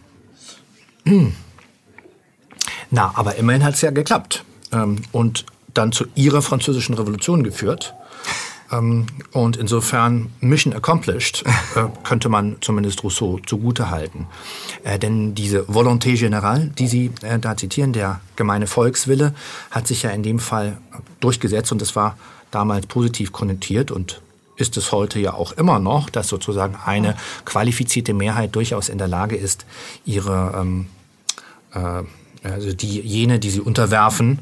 Na, 2.89 3.11
aber 3.15 3.35
immerhin 3.35 3.63
hat 3.63 3.75
es 3.75 3.81
ja 3.81 3.91
geklappt. 3.91 4.43
Ähm, 4.71 4.97
und 5.11 5.45
dann 5.73 5.91
zu 5.91 6.05
ihrer 6.15 6.41
französischen 6.41 6.95
Revolution 6.95 7.43
geführt. 7.43 7.93
Ähm, 8.71 9.07
und 9.31 9.57
insofern 9.57 10.31
Mission 10.39 10.73
accomplished 10.73 11.43
äh, 11.75 11.83
könnte 12.03 12.29
man 12.29 12.57
zumindest 12.61 13.03
Rousseau 13.03 13.39
zugute 13.45 13.89
halten. 13.89 14.27
Äh, 14.83 14.99
denn 14.99 15.35
diese 15.35 15.63
Volonté 15.63 16.17
générale, 16.17 16.73
die 16.73 16.87
Sie 16.87 17.11
äh, 17.21 17.39
da 17.39 17.57
zitieren, 17.57 17.93
der 17.93 18.21
gemeine 18.35 18.67
Volkswille, 18.67 19.33
hat 19.69 19.87
sich 19.87 20.03
ja 20.03 20.11
in 20.11 20.23
dem 20.23 20.39
Fall 20.39 20.77
durchgesetzt 21.19 21.71
und 21.71 21.81
das 21.81 21.95
war 21.95 22.17
damals 22.51 22.87
positiv 22.87 23.31
konnotiert 23.31 23.91
und 23.91 24.21
ist 24.57 24.77
es 24.77 24.91
heute 24.91 25.19
ja 25.19 25.33
auch 25.33 25.53
immer 25.53 25.79
noch, 25.79 26.09
dass 26.09 26.27
sozusagen 26.27 26.75
eine 26.85 27.15
qualifizierte 27.45 28.13
Mehrheit 28.13 28.55
durchaus 28.55 28.89
in 28.89 28.97
der 28.97 29.07
Lage 29.07 29.35
ist, 29.35 29.65
ihre 30.05 30.53
ähm, 30.59 30.87
äh, 31.73 32.03
also 32.43 32.73
die 32.73 32.99
jene, 33.01 33.39
die 33.39 33.49
sie 33.49 33.61
unterwerfen, 33.61 34.39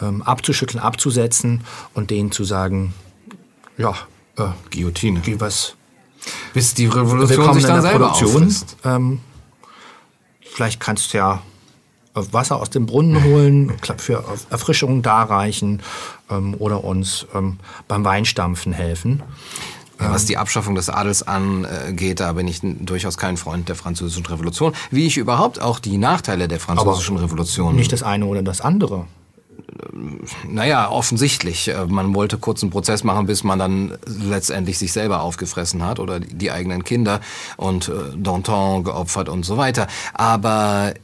ähm, 0.00 0.22
abzuschütteln, 0.22 0.82
abzusetzen 0.82 1.62
und 1.92 2.10
denen 2.10 2.32
zu 2.32 2.44
sagen, 2.44 2.94
ja, 3.76 3.94
äh, 4.38 4.44
Guillotine. 4.70 5.24
Wie 5.24 5.40
was? 5.40 5.74
Bis 6.52 6.74
die 6.74 6.86
Revolution 6.86 7.54
sich 7.54 7.64
dann 7.64 7.82
selber 7.82 8.10
Produktion. 8.10 8.54
Ähm, 8.84 9.20
vielleicht 10.40 10.80
kannst 10.80 11.12
du 11.12 11.18
ja 11.18 11.42
Wasser 12.14 12.60
aus 12.60 12.70
dem 12.70 12.86
Brunnen 12.86 13.24
holen, 13.24 13.72
für 13.98 14.24
Erfrischung 14.50 15.02
darreichen 15.02 15.82
ähm, 16.30 16.54
oder 16.58 16.84
uns 16.84 17.26
ähm, 17.34 17.58
beim 17.88 18.04
Weinstampfen 18.04 18.72
helfen. 18.72 19.22
Ja, 20.00 20.10
was 20.10 20.24
die 20.26 20.36
Abschaffung 20.36 20.74
des 20.74 20.90
Adels 20.90 21.22
angeht, 21.22 22.18
da 22.18 22.32
bin 22.32 22.48
ich 22.48 22.60
durchaus 22.62 23.16
kein 23.16 23.36
Freund 23.36 23.68
der 23.68 23.76
französischen 23.76 24.26
Revolution. 24.26 24.74
Wie 24.90 25.06
ich 25.06 25.16
überhaupt 25.16 25.60
auch 25.60 25.78
die 25.78 25.98
Nachteile 25.98 26.48
der 26.48 26.58
französischen 26.58 27.16
Revolution. 27.16 27.76
Nicht 27.76 27.92
das 27.92 28.02
eine 28.02 28.26
oder 28.26 28.42
das 28.42 28.60
andere 28.60 29.06
naja, 30.48 30.90
offensichtlich. 30.90 31.68
Äh, 31.68 31.86
man 31.86 32.14
wollte 32.14 32.38
kurz 32.38 32.62
einen 32.62 32.70
Prozess 32.70 33.04
machen, 33.04 33.26
bis 33.26 33.44
man 33.44 33.58
dann 33.58 33.98
letztendlich 34.06 34.78
sich 34.78 34.92
selber 34.92 35.22
aufgefressen 35.22 35.84
hat 35.84 36.00
oder 36.00 36.20
die 36.20 36.50
eigenen 36.50 36.84
Kinder 36.84 37.20
und 37.56 37.88
äh, 37.88 37.92
Danton 38.16 38.84
geopfert 38.84 39.28
und 39.28 39.44
so 39.44 39.56
weiter. 39.56 39.86
Aber 40.12 40.94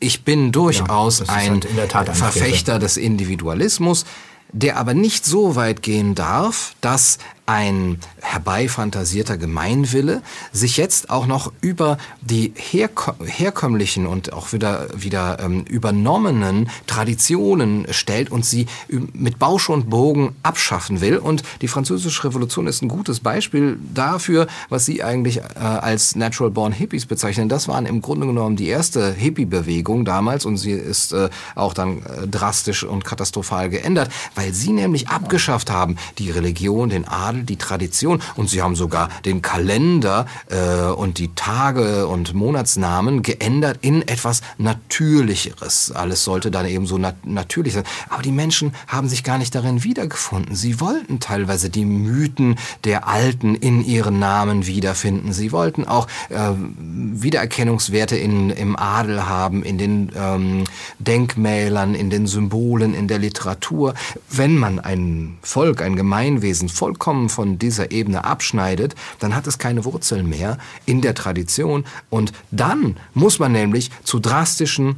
ich 0.00 0.24
bin 0.24 0.52
durchaus 0.52 1.20
ja, 1.20 1.26
ein 1.28 1.62
halt 1.92 2.08
Verfechter 2.10 2.78
des 2.78 2.96
Individualismus, 2.96 4.04
der 4.52 4.76
aber 4.76 4.94
nicht 4.94 5.26
so 5.26 5.56
weit 5.56 5.82
gehen 5.82 6.14
darf, 6.14 6.74
dass 6.80 7.18
ein 7.48 7.98
herbeifantasierter 8.20 9.38
Gemeinwille 9.38 10.20
sich 10.52 10.76
jetzt 10.76 11.08
auch 11.08 11.26
noch 11.26 11.50
über 11.62 11.96
die 12.20 12.52
herko 12.54 13.14
herkömmlichen 13.24 14.06
und 14.06 14.34
auch 14.34 14.52
wieder, 14.52 14.88
wieder 14.94 15.38
ähm, 15.40 15.64
übernommenen 15.64 16.68
Traditionen 16.86 17.86
stellt 17.90 18.30
und 18.30 18.44
sie 18.44 18.66
mit 19.14 19.38
Bausch 19.38 19.70
und 19.70 19.88
Bogen 19.88 20.36
abschaffen 20.42 21.00
will. 21.00 21.16
Und 21.16 21.42
die 21.62 21.68
Französische 21.68 22.24
Revolution 22.24 22.66
ist 22.66 22.82
ein 22.82 22.88
gutes 22.88 23.20
Beispiel 23.20 23.78
dafür, 23.94 24.46
was 24.68 24.84
Sie 24.84 25.02
eigentlich 25.02 25.38
äh, 25.38 25.58
als 25.58 26.16
Natural 26.16 26.50
Born 26.50 26.72
Hippies 26.72 27.06
bezeichnen. 27.06 27.48
Das 27.48 27.66
waren 27.66 27.86
im 27.86 28.02
Grunde 28.02 28.26
genommen 28.26 28.56
die 28.56 28.68
erste 28.68 29.10
Hippie-Bewegung 29.10 30.04
damals 30.04 30.44
und 30.44 30.58
sie 30.58 30.72
ist 30.72 31.12
äh, 31.12 31.30
auch 31.54 31.72
dann 31.72 32.02
äh, 32.02 32.28
drastisch 32.28 32.84
und 32.84 33.06
katastrophal 33.06 33.70
geändert, 33.70 34.10
weil 34.34 34.52
sie 34.52 34.72
nämlich 34.72 35.08
abgeschafft 35.08 35.70
haben 35.70 35.96
die 36.18 36.30
Religion, 36.30 36.90
den 36.90 37.08
Adel, 37.08 37.37
Adel 37.38 37.44
die 37.44 37.56
Tradition 37.56 38.20
und 38.36 38.48
sie 38.48 38.62
haben 38.62 38.76
sogar 38.76 39.08
den 39.24 39.42
Kalender 39.42 40.26
äh, 40.50 40.90
und 40.90 41.18
die 41.18 41.34
Tage 41.34 42.06
und 42.06 42.34
Monatsnamen 42.34 43.22
geändert 43.22 43.78
in 43.82 44.06
etwas 44.06 44.42
Natürlicheres. 44.58 45.92
Alles 45.92 46.24
sollte 46.24 46.50
dann 46.50 46.66
eben 46.66 46.86
so 46.86 46.98
nat 46.98 47.14
natürlich 47.24 47.74
sein. 47.74 47.84
Aber 48.08 48.22
die 48.22 48.32
Menschen 48.32 48.74
haben 48.86 49.08
sich 49.08 49.24
gar 49.24 49.38
nicht 49.38 49.54
darin 49.54 49.84
wiedergefunden. 49.84 50.54
Sie 50.54 50.80
wollten 50.80 51.20
teilweise 51.20 51.70
die 51.70 51.84
Mythen 51.84 52.56
der 52.84 53.08
Alten 53.08 53.54
in 53.54 53.84
ihren 53.84 54.18
Namen 54.18 54.66
wiederfinden. 54.66 55.32
Sie 55.32 55.52
wollten 55.52 55.86
auch 55.86 56.06
äh, 56.28 56.50
Wiedererkennungswerte 56.56 58.16
in, 58.16 58.50
im 58.50 58.76
Adel 58.76 59.26
haben, 59.26 59.62
in 59.62 59.78
den 59.78 60.12
ähm, 60.16 60.64
Denkmälern, 60.98 61.94
in 61.94 62.10
den 62.10 62.26
Symbolen, 62.26 62.94
in 62.94 63.08
der 63.08 63.18
Literatur. 63.18 63.94
Wenn 64.30 64.56
man 64.56 64.78
ein 64.78 65.38
Volk, 65.42 65.82
ein 65.82 65.96
Gemeinwesen 65.96 66.68
vollkommen 66.68 67.27
von 67.28 67.58
dieser 67.58 67.90
Ebene 67.90 68.24
abschneidet, 68.24 68.94
dann 69.18 69.34
hat 69.34 69.46
es 69.46 69.58
keine 69.58 69.84
Wurzeln 69.84 70.28
mehr 70.28 70.58
in 70.86 71.00
der 71.00 71.14
Tradition. 71.14 71.84
Und 72.10 72.32
dann 72.50 72.96
muss 73.14 73.38
man 73.38 73.52
nämlich 73.52 73.90
zu 74.04 74.18
drastischen 74.18 74.96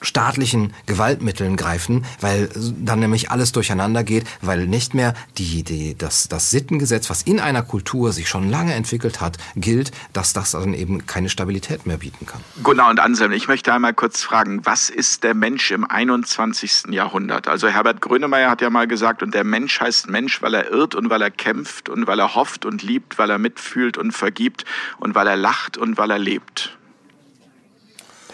staatlichen 0.00 0.72
Gewaltmitteln 0.86 1.56
greifen, 1.56 2.04
weil 2.20 2.48
dann 2.78 3.00
nämlich 3.00 3.30
alles 3.30 3.52
durcheinander 3.52 4.04
geht, 4.04 4.24
weil 4.40 4.66
nicht 4.66 4.94
mehr 4.94 5.14
die, 5.38 5.62
die, 5.62 5.96
das, 5.96 6.28
das 6.28 6.50
Sittengesetz, 6.50 7.10
was 7.10 7.22
in 7.22 7.40
einer 7.40 7.62
Kultur 7.62 8.12
sich 8.12 8.28
schon 8.28 8.50
lange 8.50 8.74
entwickelt 8.74 9.20
hat, 9.20 9.38
gilt, 9.56 9.92
dass 10.12 10.32
das 10.32 10.52
dann 10.52 10.74
eben 10.74 11.06
keine 11.06 11.28
Stabilität 11.28 11.86
mehr 11.86 11.98
bieten 11.98 12.26
kann. 12.26 12.40
Gunnar 12.62 12.90
und 12.90 13.00
Anselm, 13.00 13.32
ich 13.32 13.48
möchte 13.48 13.72
einmal 13.72 13.94
kurz 13.94 14.22
fragen, 14.22 14.64
was 14.64 14.90
ist 14.90 15.24
der 15.24 15.34
Mensch 15.34 15.70
im 15.70 15.84
21. 15.84 16.84
Jahrhundert? 16.90 17.48
Also 17.48 17.68
Herbert 17.68 18.00
Grönemeyer 18.00 18.50
hat 18.50 18.60
ja 18.60 18.70
mal 18.70 18.86
gesagt, 18.86 19.22
und 19.22 19.34
der 19.34 19.44
Mensch 19.44 19.80
heißt 19.80 20.08
Mensch, 20.08 20.42
weil 20.42 20.54
er 20.54 20.70
irrt 20.70 20.94
und 20.94 21.10
weil 21.10 21.22
er 21.22 21.30
kämpft 21.30 21.88
und 21.88 22.06
weil 22.06 22.18
er 22.18 22.34
hofft 22.34 22.64
und 22.64 22.82
liebt, 22.82 23.18
weil 23.18 23.30
er 23.30 23.38
mitfühlt 23.38 23.98
und 23.98 24.12
vergibt 24.12 24.64
und 24.98 25.14
weil 25.14 25.26
er 25.26 25.36
lacht 25.36 25.76
und 25.76 25.98
weil 25.98 26.10
er 26.10 26.18
lebt. 26.18 26.76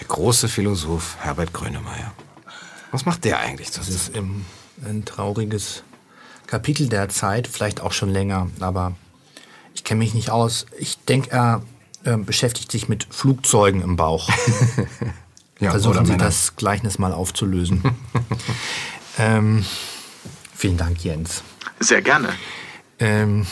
Der 0.06 0.14
große 0.14 0.48
Philosoph 0.48 1.16
Herbert 1.18 1.52
Grönemeyer. 1.52 2.12
Was 2.92 3.06
macht 3.06 3.24
der 3.24 3.40
eigentlich? 3.40 3.72
Das 3.72 3.88
ist 3.88 4.14
im, 4.14 4.44
ein 4.84 5.04
trauriges 5.04 5.82
Kapitel 6.46 6.88
der 6.88 7.08
Zeit, 7.08 7.48
vielleicht 7.48 7.80
auch 7.80 7.90
schon 7.90 8.10
länger, 8.10 8.48
aber 8.60 8.94
ich 9.74 9.82
kenne 9.82 9.98
mich 9.98 10.14
nicht 10.14 10.30
aus. 10.30 10.66
Ich 10.78 10.96
denke, 11.06 11.32
er 11.32 11.62
äh, 12.04 12.16
beschäftigt 12.18 12.70
sich 12.70 12.88
mit 12.88 13.08
Flugzeugen 13.10 13.82
im 13.82 13.96
Bauch. 13.96 14.30
ja, 15.58 15.70
Versuchen 15.70 16.06
Sie 16.06 16.16
das 16.16 16.54
Gleichnis 16.54 17.00
mal 17.00 17.12
aufzulösen. 17.12 17.82
ähm, 19.18 19.66
vielen 20.54 20.76
Dank, 20.76 21.02
Jens. 21.02 21.42
Sehr 21.80 22.00
gerne. 22.00 22.28
Ähm, 23.00 23.44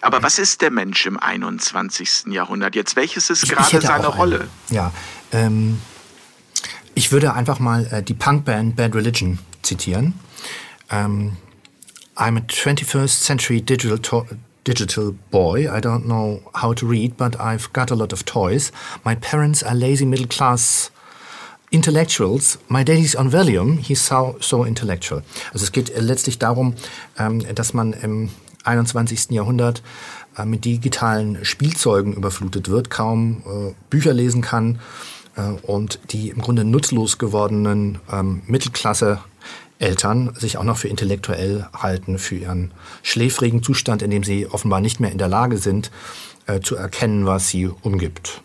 aber 0.00 0.22
was 0.22 0.38
ist 0.38 0.62
der 0.62 0.70
Mensch 0.70 1.04
im 1.04 1.18
21. 1.18 2.32
Jahrhundert 2.32 2.74
jetzt? 2.74 2.96
Welches 2.96 3.28
ist 3.28 3.48
gerade 3.48 3.80
seine 3.82 4.06
Rolle? 4.06 4.48
Ja, 4.70 4.92
ähm, 5.32 5.80
ich 6.94 7.12
würde 7.12 7.34
einfach 7.34 7.60
mal 7.60 7.86
äh, 7.92 8.02
die 8.02 8.14
Punkband 8.14 8.74
Bad 8.74 8.94
Religion 8.94 9.38
zitieren. 9.62 10.14
Ähm, 10.90 11.36
I'm 12.16 12.36
a 12.36 12.40
21st 12.40 13.22
century 13.22 13.60
digital, 13.60 14.26
digital 14.64 15.14
boy. 15.30 15.68
I 15.68 15.80
don't 15.80 16.06
know 16.06 16.40
how 16.60 16.74
to 16.74 16.86
read, 16.86 17.16
but 17.16 17.38
I've 17.38 17.72
got 17.72 17.92
a 17.92 17.94
lot 17.94 18.12
of 18.12 18.24
toys. 18.24 18.72
My 19.04 19.14
parents 19.14 19.62
are 19.62 19.76
lazy 19.76 20.04
middle 20.04 20.26
class 20.26 20.90
intellectuals. 21.70 22.58
My 22.68 22.82
daddy's 22.82 23.14
on 23.14 23.30
Valium. 23.30 23.78
He's 23.78 24.04
so, 24.04 24.36
so 24.40 24.64
intellectual. 24.64 25.22
Also 25.52 25.64
es 25.64 25.70
geht 25.70 25.90
äh, 25.90 26.00
letztlich 26.00 26.38
darum, 26.38 26.74
ähm, 27.16 27.44
dass 27.54 27.74
man 27.74 27.92
im 27.92 28.30
21. 28.64 29.30
Jahrhundert 29.30 29.82
äh, 30.36 30.44
mit 30.44 30.64
digitalen 30.64 31.44
Spielzeugen 31.44 32.14
überflutet 32.14 32.68
wird, 32.68 32.90
kaum 32.90 33.42
äh, 33.46 33.74
Bücher 33.88 34.12
lesen 34.12 34.42
kann 34.42 34.80
und 35.62 36.00
die 36.10 36.30
im 36.30 36.40
Grunde 36.40 36.64
nutzlos 36.64 37.18
gewordenen 37.18 37.98
ähm, 38.10 38.42
Mittelklasse 38.46 39.20
Eltern 39.78 40.34
sich 40.36 40.58
auch 40.58 40.64
noch 40.64 40.76
für 40.76 40.88
intellektuell 40.88 41.66
halten, 41.72 42.18
für 42.18 42.34
ihren 42.36 42.72
schläfrigen 43.02 43.62
Zustand, 43.62 44.02
in 44.02 44.10
dem 44.10 44.24
sie 44.24 44.46
offenbar 44.46 44.80
nicht 44.80 45.00
mehr 45.00 45.12
in 45.12 45.18
der 45.18 45.28
Lage 45.28 45.58
sind, 45.58 45.90
äh, 46.46 46.60
zu 46.60 46.76
erkennen, 46.76 47.26
was 47.26 47.48
sie 47.48 47.70
umgibt. 47.82 48.42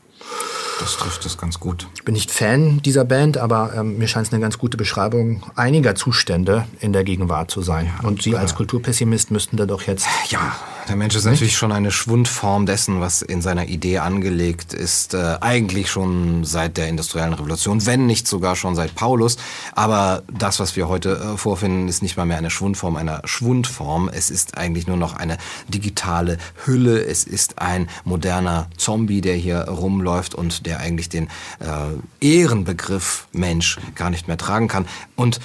Das 0.79 0.97
trifft 0.97 1.25
es 1.25 1.37
ganz 1.37 1.59
gut. 1.59 1.87
Ich 1.95 2.03
bin 2.03 2.13
nicht 2.13 2.31
Fan 2.31 2.81
dieser 2.81 3.05
Band, 3.05 3.37
aber 3.37 3.73
ähm, 3.75 3.97
mir 3.97 4.07
scheint 4.07 4.27
es 4.27 4.33
eine 4.33 4.41
ganz 4.41 4.57
gute 4.57 4.75
Beschreibung 4.75 5.43
einiger 5.55 5.95
Zustände 5.95 6.65
in 6.79 6.93
der 6.93 7.03
Gegenwart 7.03 7.51
zu 7.51 7.61
sein. 7.61 7.91
Ja, 8.01 8.07
Und 8.07 8.21
Sie 8.21 8.35
als 8.35 8.55
Kulturpessimist 8.55 9.31
müssten 9.31 9.57
da 9.57 9.65
doch 9.65 9.83
jetzt. 9.83 10.07
Ja, 10.29 10.55
der 10.87 10.95
Mensch 10.95 11.15
ist 11.15 11.25
nicht? 11.25 11.33
natürlich 11.33 11.57
schon 11.57 11.71
eine 11.71 11.91
Schwundform 11.91 12.65
dessen, 12.65 12.99
was 12.99 13.21
in 13.21 13.41
seiner 13.41 13.67
Idee 13.67 13.99
angelegt 13.99 14.73
ist, 14.73 15.13
äh, 15.13 15.37
eigentlich 15.41 15.89
schon 15.89 16.43
seit 16.43 16.77
der 16.77 16.87
industriellen 16.87 17.33
Revolution, 17.33 17.85
wenn 17.85 18.05
nicht 18.05 18.27
sogar 18.27 18.55
schon 18.55 18.75
seit 18.75 18.95
Paulus. 18.95 19.37
Aber 19.73 20.23
das, 20.31 20.59
was 20.59 20.75
wir 20.75 20.87
heute 20.87 21.11
äh, 21.11 21.37
vorfinden, 21.37 21.87
ist 21.87 22.01
nicht 22.01 22.17
mal 22.17 22.25
mehr 22.25 22.37
eine 22.37 22.49
Schwundform 22.49 22.95
einer 22.95 23.21
Schwundform. 23.25 24.09
Es 24.11 24.29
ist 24.29 24.57
eigentlich 24.57 24.87
nur 24.87 24.97
noch 24.97 25.15
eine 25.15 25.37
digitale 25.67 26.37
Hülle. 26.65 27.03
Es 27.03 27.23
ist 27.23 27.59
ein 27.59 27.89
moderner 28.03 28.67
Zombie, 28.77 29.21
der 29.21 29.35
hier 29.35 29.61
rumläuft 29.69 30.35
und 30.35 30.65
der 30.65 30.79
eigentlich 30.79 31.09
den 31.09 31.29
äh, 31.59 32.25
Ehrenbegriff 32.25 33.27
Mensch 33.31 33.79
gar 33.95 34.09
nicht 34.09 34.27
mehr 34.27 34.37
tragen 34.37 34.67
kann. 34.67 34.85
Und 35.15 35.39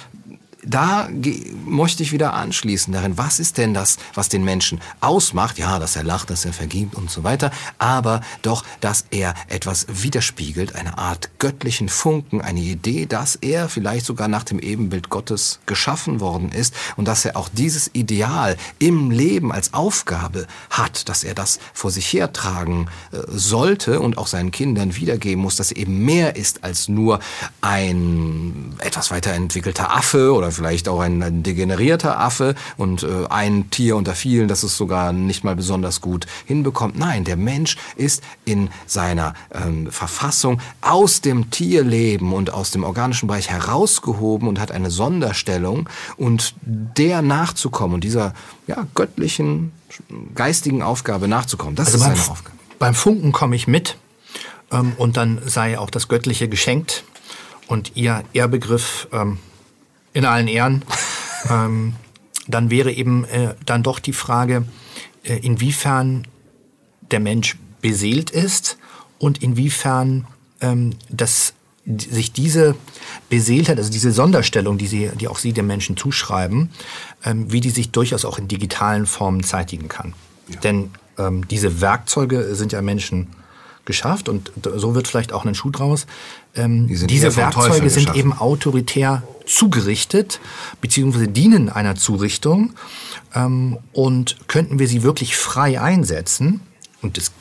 da 0.69 1.09
möchte 1.65 2.03
ich 2.03 2.11
wieder 2.11 2.33
anschließen 2.33 2.93
darin, 2.93 3.17
was 3.17 3.39
ist 3.39 3.57
denn 3.57 3.73
das, 3.73 3.97
was 4.13 4.29
den 4.29 4.43
Menschen 4.43 4.81
ausmacht? 5.01 5.57
Ja, 5.57 5.79
dass 5.79 5.95
er 5.95 6.03
lacht, 6.03 6.29
dass 6.29 6.45
er 6.45 6.53
vergibt 6.53 6.95
und 6.95 7.09
so 7.09 7.23
weiter, 7.23 7.51
aber 7.77 8.21
doch, 8.41 8.63
dass 8.79 9.05
er 9.11 9.33
etwas 9.47 9.87
widerspiegelt, 9.89 10.75
eine 10.75 10.97
Art 10.97 11.29
göttlichen 11.39 11.89
Funken, 11.89 12.41
eine 12.41 12.59
Idee, 12.59 13.05
dass 13.05 13.35
er 13.35 13.69
vielleicht 13.69 14.05
sogar 14.05 14.27
nach 14.27 14.43
dem 14.43 14.59
Ebenbild 14.59 15.09
Gottes 15.09 15.59
geschaffen 15.65 16.19
worden 16.19 16.51
ist 16.51 16.73
und 16.97 17.07
dass 17.07 17.25
er 17.25 17.35
auch 17.35 17.49
dieses 17.49 17.89
Ideal 17.93 18.57
im 18.77 19.11
Leben 19.11 19.51
als 19.51 19.73
Aufgabe 19.73 20.45
hat, 20.69 21.09
dass 21.09 21.23
er 21.23 21.33
das 21.33 21.59
vor 21.73 21.91
sich 21.91 22.11
hertragen 22.13 22.87
äh, 23.11 23.17
sollte 23.27 23.99
und 23.99 24.17
auch 24.17 24.27
seinen 24.27 24.51
Kindern 24.51 24.95
wiedergeben 24.95 25.41
muss, 25.41 25.55
dass 25.55 25.71
er 25.71 25.77
eben 25.77 26.05
mehr 26.05 26.35
ist 26.35 26.63
als 26.63 26.87
nur 26.87 27.19
ein 27.61 28.75
etwas 28.79 29.11
weiterentwickelter 29.11 29.95
Affe 29.95 30.33
oder 30.33 30.51
vielleicht 30.59 30.89
auch 30.89 30.99
ein, 30.99 31.23
ein 31.23 31.41
degenerierter 31.41 32.19
Affe 32.19 32.53
und 32.75 33.03
äh, 33.03 33.27
ein 33.29 33.69
Tier 33.69 33.95
unter 33.95 34.13
vielen, 34.13 34.49
das 34.49 34.63
es 34.63 34.75
sogar 34.75 35.13
nicht 35.13 35.45
mal 35.45 35.55
besonders 35.55 36.01
gut 36.01 36.27
hinbekommt. 36.45 36.99
Nein, 36.99 37.23
der 37.23 37.37
Mensch 37.37 37.77
ist 37.95 38.21
in 38.43 38.69
seiner 38.85 39.35
ähm, 39.53 39.89
Verfassung 39.89 40.59
aus 40.81 41.21
dem 41.21 41.49
Tierleben 41.49 42.33
und 42.33 42.51
aus 42.51 42.71
dem 42.71 42.83
organischen 42.83 43.27
Bereich 43.27 43.49
herausgehoben 43.49 44.49
und 44.49 44.59
hat 44.59 44.73
eine 44.73 44.91
Sonderstellung 44.91 45.87
und 46.17 46.55
der 46.61 47.21
nachzukommen 47.21 47.95
und 47.95 48.03
dieser 48.03 48.33
ja, 48.67 48.85
göttlichen, 48.95 49.71
geistigen 50.35 50.83
Aufgabe 50.83 51.29
nachzukommen, 51.29 51.75
das 51.75 51.93
also 51.93 51.99
ist 51.99 52.03
seine 52.03 52.31
Aufgabe. 52.31 52.57
Beim 52.79 52.95
Funken 52.95 53.31
komme 53.31 53.55
ich 53.55 53.65
mit 53.65 53.95
ähm, 54.71 54.91
und 54.97 55.15
dann 55.15 55.41
sei 55.45 55.79
auch 55.79 55.89
das 55.89 56.09
Göttliche 56.09 56.49
geschenkt 56.49 57.05
und 57.67 57.93
ihr 57.95 58.23
Ehrbegriff 58.33 59.07
ähm, 59.13 59.37
in 60.13 60.25
allen 60.25 60.47
Ehren. 60.47 60.83
ähm, 61.49 61.95
dann 62.47 62.71
wäre 62.71 62.91
eben 62.91 63.25
äh, 63.25 63.53
dann 63.65 63.83
doch 63.83 63.99
die 63.99 64.13
Frage, 64.13 64.65
äh, 65.23 65.37
inwiefern 65.37 66.27
der 67.11 67.19
Mensch 67.19 67.57
beseelt 67.81 68.29
ist 68.29 68.77
und 69.19 69.41
inwiefern 69.41 70.25
ähm, 70.61 70.95
das 71.09 71.53
sich 71.85 72.31
diese 72.31 72.75
Beseeltheit, 73.29 73.77
also 73.77 73.91
diese 73.91 74.11
Sonderstellung, 74.11 74.77
die, 74.77 74.87
sie, 74.87 75.09
die 75.19 75.27
auch 75.27 75.39
Sie 75.39 75.53
dem 75.53 75.67
Menschen 75.67 75.97
zuschreiben, 75.97 76.69
ähm, 77.23 77.51
wie 77.51 77.61
die 77.61 77.71
sich 77.71 77.91
durchaus 77.91 78.25
auch 78.25 78.37
in 78.37 78.47
digitalen 78.47 79.05
Formen 79.05 79.43
zeitigen 79.43 79.87
kann. 79.87 80.13
Ja. 80.47 80.59
Denn 80.59 80.91
ähm, 81.17 81.47
diese 81.47 81.81
Werkzeuge 81.81 82.55
sind 82.55 82.73
ja 82.73 82.81
Menschen 82.81 83.27
geschafft 83.85 84.29
und 84.29 84.51
so 84.63 84.93
wird 84.93 85.07
vielleicht 85.07 85.33
auch 85.33 85.45
ein 85.45 85.55
Schuh 85.55 85.71
draus. 85.71 86.05
Ähm, 86.55 86.87
die 86.87 87.07
diese 87.07 87.35
Werkzeuge 87.35 87.89
sind 87.89 88.15
eben 88.15 88.33
autoritär 88.33 89.23
zugerichtet, 89.45 90.39
beziehungsweise 90.81 91.27
dienen 91.27 91.69
einer 91.69 91.95
Zurichtung. 91.95 92.73
Ähm, 93.35 93.77
und 93.93 94.37
könnten 94.47 94.79
wir 94.79 94.87
sie 94.87 95.03
wirklich 95.03 95.35
frei 95.35 95.79
einsetzen, 95.81 96.61
und 97.01 97.17
das 97.17 97.31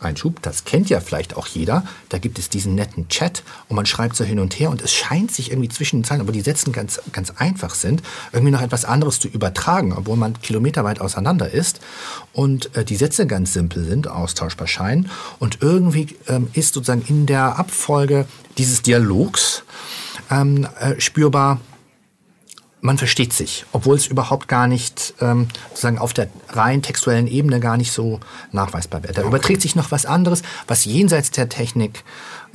Einschub, 0.00 0.40
das 0.42 0.64
kennt 0.64 0.90
ja 0.90 1.00
vielleicht 1.00 1.36
auch 1.36 1.46
jeder. 1.46 1.84
Da 2.08 2.18
gibt 2.18 2.38
es 2.38 2.48
diesen 2.48 2.74
netten 2.74 3.08
Chat 3.08 3.42
und 3.68 3.76
man 3.76 3.86
schreibt 3.86 4.16
so 4.16 4.24
hin 4.24 4.38
und 4.38 4.58
her 4.58 4.70
und 4.70 4.80
es 4.80 4.92
scheint 4.92 5.32
sich 5.32 5.50
irgendwie 5.50 5.68
zwischen 5.68 6.00
den 6.00 6.04
Zeilen, 6.04 6.20
aber 6.20 6.32
die 6.32 6.40
Sätzen 6.40 6.72
ganz, 6.72 7.00
ganz 7.12 7.32
einfach 7.36 7.74
sind, 7.74 8.02
irgendwie 8.32 8.52
noch 8.52 8.62
etwas 8.62 8.84
anderes 8.84 9.18
zu 9.18 9.28
übertragen, 9.28 9.92
obwohl 9.92 10.16
man 10.16 10.40
kilometerweit 10.40 11.00
auseinander 11.00 11.50
ist 11.50 11.80
und 12.32 12.74
äh, 12.76 12.84
die 12.84 12.96
Sätze 12.96 13.26
ganz 13.26 13.52
simpel 13.52 13.84
sind, 13.84 14.08
austauschbar 14.08 14.68
scheinen 14.68 15.10
und 15.38 15.58
irgendwie 15.62 16.16
ähm, 16.28 16.48
ist 16.52 16.74
sozusagen 16.74 17.04
in 17.08 17.26
der 17.26 17.58
Abfolge 17.58 18.26
dieses 18.56 18.82
Dialogs 18.82 19.64
ähm, 20.30 20.68
äh, 20.80 21.00
spürbar, 21.00 21.60
man 22.80 22.98
versteht 22.98 23.32
sich, 23.32 23.64
obwohl 23.72 23.96
es 23.96 24.06
überhaupt 24.06 24.48
gar 24.48 24.66
nicht 24.66 25.14
ähm, 25.20 25.48
sozusagen 25.70 25.98
auf 25.98 26.12
der 26.12 26.28
rein 26.50 26.82
textuellen 26.82 27.26
Ebene 27.26 27.60
gar 27.60 27.76
nicht 27.76 27.92
so 27.92 28.20
nachweisbar 28.52 29.02
wird. 29.02 29.16
Da 29.16 29.22
okay. 29.22 29.28
überträgt 29.28 29.62
sich 29.62 29.74
noch 29.74 29.90
was 29.90 30.06
anderes, 30.06 30.42
was 30.66 30.84
jenseits 30.84 31.30
der 31.30 31.48
Technik 31.48 32.04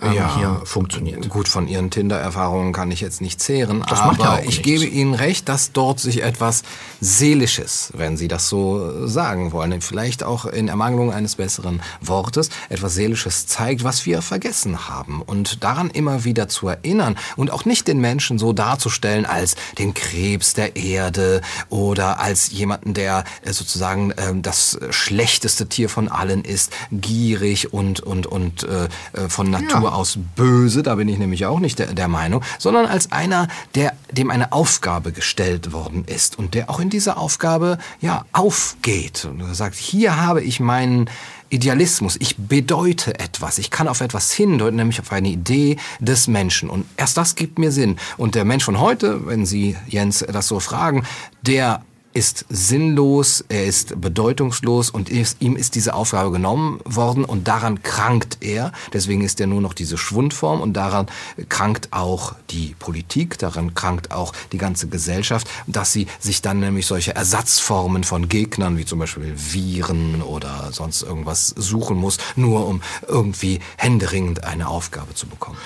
ähm, 0.01 0.13
ja, 0.13 0.35
hier 0.35 0.61
funktioniert. 0.65 1.29
Gut, 1.29 1.47
von 1.47 1.67
Ihren 1.67 1.89
Tinder-Erfahrungen 1.89 2.73
kann 2.73 2.91
ich 2.91 3.01
jetzt 3.01 3.21
nicht 3.21 3.41
zehren, 3.41 3.83
das 3.87 3.99
aber 3.99 4.23
ja 4.23 4.39
ich 4.39 4.45
nichts. 4.45 4.61
gebe 4.63 4.85
Ihnen 4.85 5.13
recht, 5.13 5.47
dass 5.49 5.71
dort 5.71 5.99
sich 5.99 6.23
etwas 6.23 6.63
Seelisches, 6.99 7.91
wenn 7.95 8.17
Sie 8.17 8.27
das 8.27 8.49
so 8.49 9.07
sagen 9.07 9.51
wollen, 9.51 9.81
vielleicht 9.81 10.23
auch 10.23 10.45
in 10.45 10.67
Ermangelung 10.67 11.13
eines 11.13 11.35
besseren 11.35 11.81
Wortes, 12.01 12.49
etwas 12.69 12.95
Seelisches 12.95 13.47
zeigt, 13.47 13.83
was 13.83 14.05
wir 14.05 14.21
vergessen 14.21 14.87
haben. 14.89 15.21
Und 15.21 15.63
daran 15.63 15.89
immer 15.89 16.23
wieder 16.23 16.47
zu 16.47 16.67
erinnern 16.67 17.17
und 17.35 17.51
auch 17.51 17.65
nicht 17.65 17.87
den 17.87 17.99
Menschen 17.99 18.39
so 18.39 18.53
darzustellen 18.53 19.25
als 19.25 19.55
den 19.77 19.93
Krebs 19.93 20.53
der 20.53 20.75
Erde 20.75 21.41
oder 21.69 22.19
als 22.19 22.51
jemanden, 22.51 22.93
der 22.93 23.23
äh, 23.43 23.53
sozusagen 23.53 24.11
äh, 24.11 24.33
das 24.41 24.79
schlechteste 24.89 25.67
Tier 25.67 25.89
von 25.89 26.07
allen 26.09 26.43
ist, 26.43 26.71
gierig 26.91 27.73
und, 27.73 27.99
und, 27.99 28.25
und 28.25 28.63
äh, 28.63 28.87
äh, 29.13 29.29
von 29.29 29.49
Natur 29.49 29.82
ja. 29.82 29.82
Aus 29.87 30.17
böse, 30.35 30.83
da 30.83 30.95
bin 30.95 31.09
ich 31.09 31.17
nämlich 31.17 31.45
auch 31.45 31.59
nicht 31.59 31.79
der, 31.79 31.93
der 31.93 32.07
Meinung, 32.07 32.41
sondern 32.57 32.85
als 32.85 33.11
einer, 33.11 33.47
der, 33.75 33.93
dem 34.11 34.31
eine 34.31 34.51
Aufgabe 34.51 35.11
gestellt 35.11 35.73
worden 35.73 36.05
ist 36.05 36.37
und 36.37 36.53
der 36.53 36.69
auch 36.69 36.79
in 36.79 36.89
dieser 36.89 37.17
Aufgabe 37.17 37.77
ja 38.01 38.25
aufgeht 38.31 39.25
und 39.25 39.53
sagt, 39.53 39.75
hier 39.75 40.21
habe 40.21 40.41
ich 40.41 40.59
meinen 40.59 41.09
Idealismus. 41.49 42.17
Ich 42.19 42.37
bedeute 42.37 43.19
etwas. 43.19 43.59
Ich 43.59 43.69
kann 43.69 43.87
auf 43.87 44.01
etwas 44.01 44.31
hindeuten, 44.31 44.75
nämlich 44.75 44.99
auf 44.99 45.11
eine 45.11 45.29
Idee 45.29 45.77
des 45.99 46.27
Menschen. 46.27 46.69
Und 46.69 46.85
erst 46.97 47.15
das 47.15 47.35
gibt 47.35 47.59
mir 47.59 47.71
Sinn. 47.71 47.97
Und 48.17 48.33
der 48.33 48.43
Mensch 48.43 48.63
von 48.63 48.79
heute, 48.79 49.27
wenn 49.27 49.45
Sie, 49.45 49.77
Jens, 49.87 50.25
das 50.27 50.47
so 50.47 50.59
fragen, 50.59 51.05
der 51.43 51.83
ist 52.13 52.45
sinnlos, 52.49 53.43
er 53.49 53.65
ist 53.65 53.99
bedeutungslos 53.99 54.89
und 54.89 55.09
ist, 55.09 55.41
ihm 55.41 55.55
ist 55.55 55.75
diese 55.75 55.93
Aufgabe 55.93 56.31
genommen 56.31 56.79
worden 56.85 57.25
und 57.25 57.47
daran 57.47 57.81
krankt 57.83 58.37
er. 58.41 58.71
Deswegen 58.93 59.23
ist 59.23 59.39
er 59.39 59.47
nur 59.47 59.61
noch 59.61 59.73
diese 59.73 59.97
Schwundform 59.97 60.61
und 60.61 60.73
daran 60.73 61.07
krankt 61.49 61.89
auch 61.91 62.35
die 62.49 62.75
Politik, 62.77 63.37
daran 63.37 63.73
krankt 63.73 64.11
auch 64.11 64.33
die 64.51 64.57
ganze 64.57 64.87
Gesellschaft, 64.87 65.47
dass 65.67 65.91
sie 65.91 66.07
sich 66.19 66.41
dann 66.41 66.59
nämlich 66.59 66.85
solche 66.85 67.15
Ersatzformen 67.15 68.03
von 68.03 68.29
Gegnern 68.29 68.77
wie 68.77 68.85
zum 68.85 68.99
Beispiel 68.99 69.33
Viren 69.35 70.21
oder 70.21 70.69
sonst 70.71 71.01
irgendwas 71.01 71.47
suchen 71.47 71.97
muss, 71.97 72.17
nur 72.35 72.67
um 72.67 72.81
irgendwie 73.07 73.59
händeringend 73.77 74.43
eine 74.43 74.67
Aufgabe 74.67 75.13
zu 75.15 75.27
bekommen. 75.27 75.57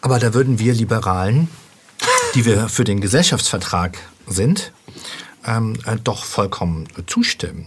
Aber 0.00 0.18
da 0.18 0.34
würden 0.34 0.58
wir 0.58 0.74
Liberalen, 0.74 1.48
die 2.34 2.44
wir 2.44 2.68
für 2.68 2.84
den 2.84 3.00
Gesellschaftsvertrag 3.00 3.98
sind, 4.26 4.72
ähm, 5.46 5.76
äh, 5.86 5.96
doch 6.02 6.24
vollkommen 6.24 6.88
zustimmen. 7.06 7.66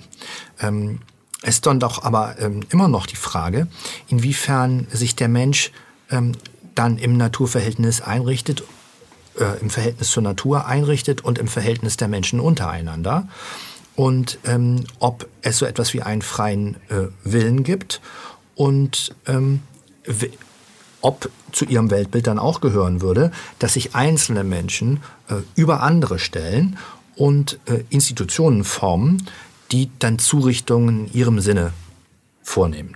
Ähm, 0.59 0.99
es 1.41 1.55
ist 1.55 1.65
dann 1.65 1.79
doch 1.79 2.03
aber 2.03 2.39
ähm, 2.39 2.61
immer 2.69 2.87
noch 2.87 3.05
die 3.05 3.15
Frage, 3.15 3.67
inwiefern 4.07 4.87
sich 4.91 5.15
der 5.15 5.27
Mensch 5.27 5.71
ähm, 6.09 6.31
dann 6.73 6.97
im 6.97 7.17
Naturverhältnis 7.17 8.01
einrichtet, 8.01 8.63
äh, 9.39 9.59
im 9.61 9.69
Verhältnis 9.69 10.09
zur 10.09 10.23
Natur 10.23 10.65
einrichtet 10.65 11.21
und 11.21 11.37
im 11.37 11.47
Verhältnis 11.47 11.97
der 11.97 12.07
Menschen 12.07 12.39
untereinander. 12.39 13.27
Und 13.95 14.39
ähm, 14.43 14.85
ob 14.99 15.27
es 15.41 15.57
so 15.57 15.65
etwas 15.65 15.93
wie 15.93 16.01
einen 16.01 16.21
freien 16.21 16.75
äh, 16.89 17.07
Willen 17.23 17.63
gibt 17.63 18.01
und 18.55 19.15
ähm, 19.25 19.61
ob 21.01 21.29
zu 21.51 21.65
ihrem 21.65 21.91
Weltbild 21.91 22.27
dann 22.27 22.39
auch 22.39 22.59
gehören 22.59 23.01
würde, 23.01 23.31
dass 23.59 23.73
sich 23.73 23.95
einzelne 23.95 24.43
Menschen 24.43 25.01
äh, 25.29 25.35
über 25.55 25.81
andere 25.83 26.19
stellen 26.19 26.77
und 27.15 27.59
äh, 27.65 27.83
Institutionen 27.89 28.63
formen, 28.63 29.25
die 29.71 29.89
dann 29.99 30.19
Zurichtungen 30.19 31.07
in 31.07 31.13
ihrem 31.13 31.39
Sinne 31.39 31.73
vornehmen. 32.43 32.95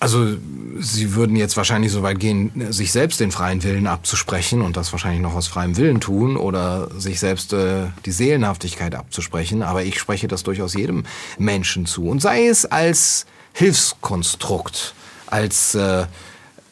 Also 0.00 0.36
Sie 0.80 1.14
würden 1.14 1.34
jetzt 1.34 1.56
wahrscheinlich 1.56 1.90
so 1.90 2.02
weit 2.02 2.20
gehen, 2.20 2.50
sich 2.70 2.92
selbst 2.92 3.20
den 3.20 3.30
freien 3.30 3.62
Willen 3.62 3.86
abzusprechen 3.86 4.60
und 4.60 4.76
das 4.76 4.92
wahrscheinlich 4.92 5.22
noch 5.22 5.34
aus 5.34 5.46
freiem 5.46 5.78
Willen 5.78 6.00
tun 6.00 6.36
oder 6.36 6.90
sich 7.00 7.20
selbst 7.20 7.54
äh, 7.54 7.86
die 8.04 8.10
Seelenhaftigkeit 8.10 8.94
abzusprechen. 8.94 9.62
Aber 9.62 9.82
ich 9.82 9.98
spreche 9.98 10.28
das 10.28 10.42
durchaus 10.42 10.74
jedem 10.74 11.04
Menschen 11.38 11.86
zu. 11.86 12.06
Und 12.06 12.20
sei 12.20 12.48
es 12.48 12.66
als 12.66 13.24
Hilfskonstrukt, 13.54 14.94
als 15.26 15.74
äh, 15.74 16.04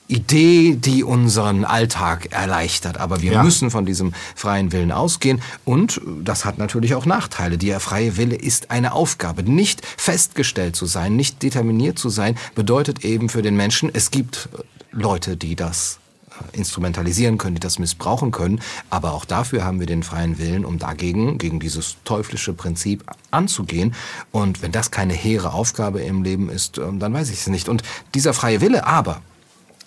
Idee, 0.09 0.77
die 0.77 1.05
unseren 1.05 1.65
Alltag 1.65 2.33
erleichtert. 2.33 2.99
Aber 2.99 3.23
wir 3.23 3.33
ja. 3.33 3.43
müssen 3.43 3.71
von 3.71 3.87
diesem 3.87 4.13
freien 4.35 4.73
Willen 4.73 4.93
ausgehen. 4.93 5.41
Und 5.65 6.01
das 6.23 6.45
hat 6.45 6.59
natürlich 6.59 6.95
auch 6.95 7.07
Nachteile. 7.07 7.57
Der 7.59 7.81
freie 7.81 8.17
Wille 8.17 8.37
ist 8.37 8.71
eine 8.71 8.93
Aufgabe. 8.93 9.43
Nicht 9.43 9.85
festgestellt 9.97 10.77
zu 10.77 10.87
sein, 10.87 11.17
nicht 11.17 11.43
determiniert 11.43 11.99
zu 11.99 12.11
sein, 12.11 12.37
bedeutet 12.55 13.05
eben 13.05 13.29
für 13.29 13.43
den 13.43 13.57
Menschen, 13.57 13.91
es 13.93 14.11
gibt 14.11 14.49
Leute, 14.93 15.37
die 15.37 15.57
das 15.57 15.99
äh, 16.31 16.57
instrumentalisieren 16.57 17.39
können, 17.39 17.55
die 17.55 17.61
das 17.61 17.79
missbrauchen 17.79 18.31
können. 18.31 18.61
Aber 18.91 19.15
auch 19.15 19.25
dafür 19.25 19.65
haben 19.65 19.81
wir 19.81 19.87
den 19.87 20.03
freien 20.03 20.39
Willen, 20.39 20.65
um 20.65 20.79
dagegen, 20.79 21.39
gegen 21.39 21.61
dieses 21.61 21.97
teuflische 22.05 22.53
Prinzip 22.53 23.05
anzugehen. 23.31 23.95
Und 24.31 24.61
wenn 24.61 24.73
das 24.73 24.91
keine 24.91 25.15
hehre 25.15 25.55
Aufgabe 25.55 26.03
im 26.03 26.23
Leben 26.23 26.51
ist, 26.51 26.77
ähm, 26.79 26.99
dann 26.99 27.15
weiß 27.15 27.31
ich 27.31 27.41
es 27.41 27.47
nicht. 27.47 27.69
Und 27.69 27.83
dieser 28.15 28.35
freie 28.35 28.61
Wille 28.61 28.87
aber, 28.87 29.23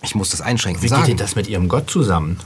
ich 0.05 0.15
muss 0.15 0.29
das 0.29 0.41
einschränken 0.41 0.83
Wie 0.83 0.87
sagen. 0.87 1.03
geht 1.03 1.09
denn 1.09 1.17
das 1.17 1.35
mit 1.35 1.47
Ihrem 1.47 1.67
Gott 1.67 1.89
zusammen? 1.89 2.39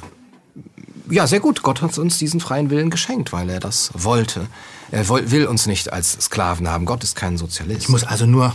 Ja, 1.10 1.28
sehr 1.28 1.40
gut. 1.40 1.64
Gott 1.64 1.82
hat 1.82 1.98
uns 1.98 2.18
diesen 2.18 2.40
freien 2.40 2.70
Willen 2.70 2.90
geschenkt, 2.90 3.34
weil 3.34 3.50
er 3.50 3.60
das 3.60 3.92
wollte. 3.94 4.48
Er 4.92 5.08
will 5.10 5.46
uns 5.46 5.66
nicht 5.66 5.92
als 5.92 6.14
Sklaven 6.14 6.68
haben. 6.68 6.86
Gott 6.86 7.04
ist 7.04 7.16
kein 7.16 7.38
Sozialist. 7.38 7.82
Ich 7.82 7.90
muss 7.90 8.04
also 8.04 8.26
nur, 8.26 8.54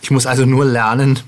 ich 0.00 0.10
muss 0.10 0.26
also 0.26 0.46
nur 0.46 0.64
lernen, 0.64 1.20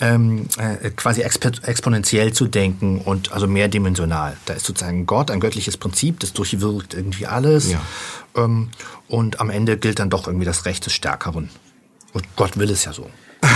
ähm, 0.00 0.46
äh, 0.58 0.90
quasi 0.90 1.22
exponentiell 1.22 2.32
zu 2.32 2.46
denken 2.46 3.00
und 3.00 3.32
also 3.32 3.46
mehrdimensional. 3.46 4.36
Da 4.46 4.54
ist 4.54 4.66
sozusagen 4.66 5.06
Gott 5.06 5.30
ein 5.30 5.40
göttliches 5.40 5.76
Prinzip, 5.76 6.20
das 6.20 6.32
durchwirkt 6.32 6.94
irgendwie 6.94 7.26
alles. 7.26 7.70
Ja. 7.70 7.80
Ähm, 8.36 8.70
und 9.08 9.40
am 9.40 9.50
Ende 9.50 9.76
gilt 9.76 10.00
dann 10.00 10.10
doch 10.10 10.26
irgendwie 10.26 10.46
das 10.46 10.64
Recht 10.64 10.84
des 10.84 10.92
Stärkeren. 10.92 11.50
Und 12.12 12.24
Gott 12.36 12.58
will 12.58 12.70
es 12.70 12.84
ja 12.84 12.92
so. 12.92 13.08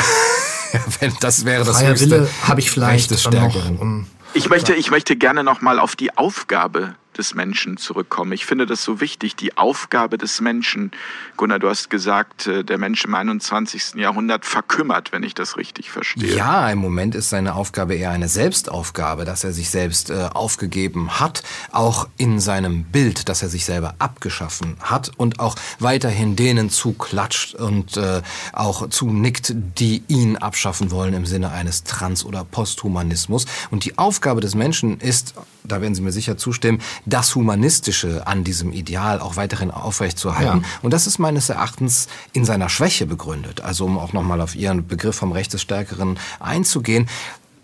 wenn 1.00 1.14
das 1.20 1.44
wäre 1.44 1.64
das 1.64 1.80
Freier 1.80 1.98
Wille 2.00 2.28
habe 2.42 2.60
ich 2.60 2.70
vielleicht 2.70 3.10
noch. 3.32 3.54
Um, 3.80 4.06
ich 4.34 4.48
möchte, 4.48 4.74
ich 4.74 4.90
möchte 4.90 5.16
gerne 5.16 5.42
noch 5.42 5.60
mal 5.60 5.78
auf 5.78 5.96
die 5.96 6.16
Aufgabe 6.16 6.94
des 7.16 7.34
Menschen 7.34 7.76
zurückkommen. 7.76 8.32
Ich 8.32 8.46
finde 8.46 8.66
das 8.66 8.82
so 8.82 9.00
wichtig, 9.00 9.36
die 9.36 9.56
Aufgabe 9.56 10.18
des 10.18 10.40
Menschen. 10.40 10.90
Gunnar, 11.36 11.58
du 11.58 11.68
hast 11.68 11.90
gesagt, 11.90 12.46
äh, 12.46 12.64
der 12.64 12.78
Mensch 12.78 13.04
im 13.04 13.14
21. 13.14 13.94
Jahrhundert 13.96 14.44
verkümmert, 14.44 15.12
wenn 15.12 15.22
ich 15.22 15.34
das 15.34 15.56
richtig 15.56 15.90
verstehe. 15.90 16.36
Ja, 16.36 16.70
im 16.70 16.78
Moment 16.78 17.14
ist 17.14 17.30
seine 17.30 17.54
Aufgabe 17.54 17.94
eher 17.94 18.10
eine 18.10 18.28
Selbstaufgabe, 18.28 19.24
dass 19.24 19.44
er 19.44 19.52
sich 19.52 19.70
selbst 19.70 20.10
äh, 20.10 20.28
aufgegeben 20.32 21.18
hat, 21.20 21.42
auch 21.72 22.08
in 22.16 22.40
seinem 22.40 22.84
Bild, 22.84 23.28
dass 23.28 23.42
er 23.42 23.48
sich 23.48 23.64
selber 23.64 23.94
abgeschaffen 23.98 24.76
hat 24.80 25.10
und 25.16 25.40
auch 25.40 25.56
weiterhin 25.78 26.36
denen 26.36 26.70
zuklatscht 26.70 27.54
und 27.54 27.96
äh, 27.96 28.22
auch 28.52 28.88
zunickt, 28.88 29.54
die 29.54 30.02
ihn 30.08 30.36
abschaffen 30.36 30.90
wollen 30.90 31.14
im 31.14 31.26
Sinne 31.26 31.50
eines 31.52 31.84
Trans- 31.84 32.24
oder 32.24 32.44
Posthumanismus. 32.44 33.46
Und 33.70 33.84
die 33.84 33.98
Aufgabe 33.98 34.40
des 34.40 34.54
Menschen 34.54 35.00
ist, 35.00 35.34
da 35.64 35.80
werden 35.80 35.94
Sie 35.94 36.02
mir 36.02 36.12
sicher 36.12 36.36
zustimmen, 36.36 36.80
das 37.06 37.34
Humanistische 37.34 38.26
an 38.26 38.44
diesem 38.44 38.72
Ideal 38.72 39.20
auch 39.20 39.36
weiterhin 39.36 39.70
aufrechtzuerhalten. 39.70 40.62
Ja. 40.62 40.68
Und 40.82 40.92
das 40.92 41.06
ist 41.06 41.18
meines 41.18 41.48
Erachtens 41.48 42.08
in 42.32 42.44
seiner 42.44 42.68
Schwäche 42.68 43.06
begründet. 43.06 43.60
Also 43.60 43.86
um 43.86 43.98
auch 43.98 44.12
nochmal 44.12 44.40
auf 44.40 44.54
Ihren 44.54 44.86
Begriff 44.86 45.16
vom 45.16 45.32
Recht 45.32 45.52
des 45.52 45.62
Stärkeren 45.62 46.18
einzugehen 46.40 47.08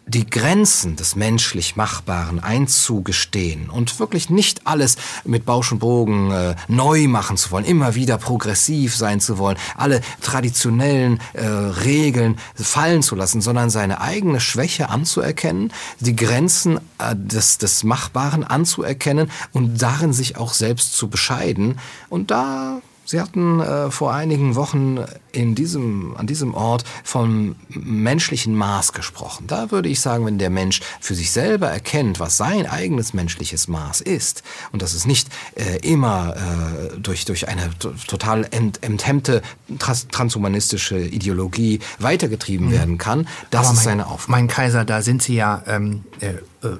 die 0.06 0.28
Grenzen 0.28 0.96
des 0.96 1.16
menschlich 1.16 1.76
Machbaren 1.76 2.40
einzugestehen 2.40 3.70
und 3.70 3.98
wirklich 3.98 4.30
nicht 4.30 4.66
alles 4.66 4.96
mit 5.24 5.46
Bausch 5.46 5.72
und 5.72 5.78
Bogen 5.78 6.30
äh, 6.30 6.54
neu 6.68 7.06
machen 7.08 7.36
zu 7.36 7.50
wollen, 7.50 7.64
immer 7.64 7.94
wieder 7.94 8.18
progressiv 8.18 8.96
sein 8.96 9.20
zu 9.20 9.38
wollen, 9.38 9.56
alle 9.76 10.00
traditionellen 10.20 11.20
äh, 11.34 11.46
Regeln 11.46 12.38
fallen 12.54 13.02
zu 13.02 13.14
lassen, 13.14 13.40
sondern 13.40 13.70
seine 13.70 14.00
eigene 14.00 14.40
Schwäche 14.40 14.88
anzuerkennen, 14.88 15.72
die 16.00 16.16
Grenzen 16.16 16.78
äh, 16.98 17.14
des, 17.14 17.58
des 17.58 17.84
Machbaren 17.84 18.44
anzuerkennen 18.44 19.30
und 19.52 19.80
darin 19.80 20.12
sich 20.12 20.36
auch 20.36 20.52
selbst 20.52 20.94
zu 20.96 21.08
bescheiden. 21.08 21.78
Und 22.08 22.30
da 22.30 22.82
Sie 23.12 23.20
hatten 23.20 23.60
äh, 23.60 23.90
vor 23.90 24.14
einigen 24.14 24.54
Wochen 24.54 25.04
in 25.32 25.54
diesem, 25.54 26.16
an 26.16 26.26
diesem 26.26 26.54
Ort 26.54 26.84
vom 27.04 27.56
menschlichen 27.68 28.54
Maß 28.56 28.94
gesprochen. 28.94 29.46
Da 29.48 29.70
würde 29.70 29.90
ich 29.90 30.00
sagen, 30.00 30.24
wenn 30.24 30.38
der 30.38 30.48
Mensch 30.48 30.80
für 30.98 31.14
sich 31.14 31.30
selber 31.30 31.68
erkennt, 31.68 32.20
was 32.20 32.38
sein 32.38 32.66
eigenes 32.66 33.12
menschliches 33.12 33.68
Maß 33.68 34.00
ist 34.00 34.42
und 34.72 34.80
dass 34.80 34.94
es 34.94 35.04
nicht 35.04 35.28
äh, 35.56 35.86
immer 35.86 36.36
äh, 36.36 36.98
durch, 37.00 37.26
durch 37.26 37.48
eine 37.48 37.68
total 38.06 38.48
ent, 38.50 38.82
enthemmte 38.82 39.42
trans 39.78 40.08
transhumanistische 40.08 40.98
Ideologie 40.98 41.80
weitergetrieben 41.98 42.68
mhm. 42.68 42.72
werden 42.72 42.96
kann, 42.96 43.28
das 43.50 43.66
Aber 43.66 43.76
ist 43.76 43.84
seine 43.84 44.06
Aufgabe. 44.06 44.32
Mein 44.32 44.48
Kaiser, 44.48 44.86
da 44.86 45.02
sind 45.02 45.22
Sie 45.22 45.34
ja 45.34 45.62
ähm, 45.66 46.04
äh, 46.20 46.36
äh, 46.62 46.76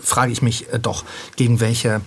frage 0.00 0.30
ich 0.30 0.40
mich 0.40 0.72
äh, 0.72 0.78
doch, 0.78 1.04
gegen 1.36 1.60
welche 1.60 2.00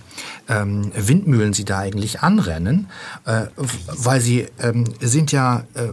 ähm, 0.48 0.90
Windmühlen 0.94 1.52
Sie 1.52 1.64
da 1.64 1.78
eigentlich 1.78 2.20
anrennen, 2.20 2.88
äh, 3.26 3.43
weil 3.56 4.20
Sie 4.20 4.46
ähm, 4.58 4.84
sind 5.00 5.32
ja 5.32 5.64
äh, 5.74 5.92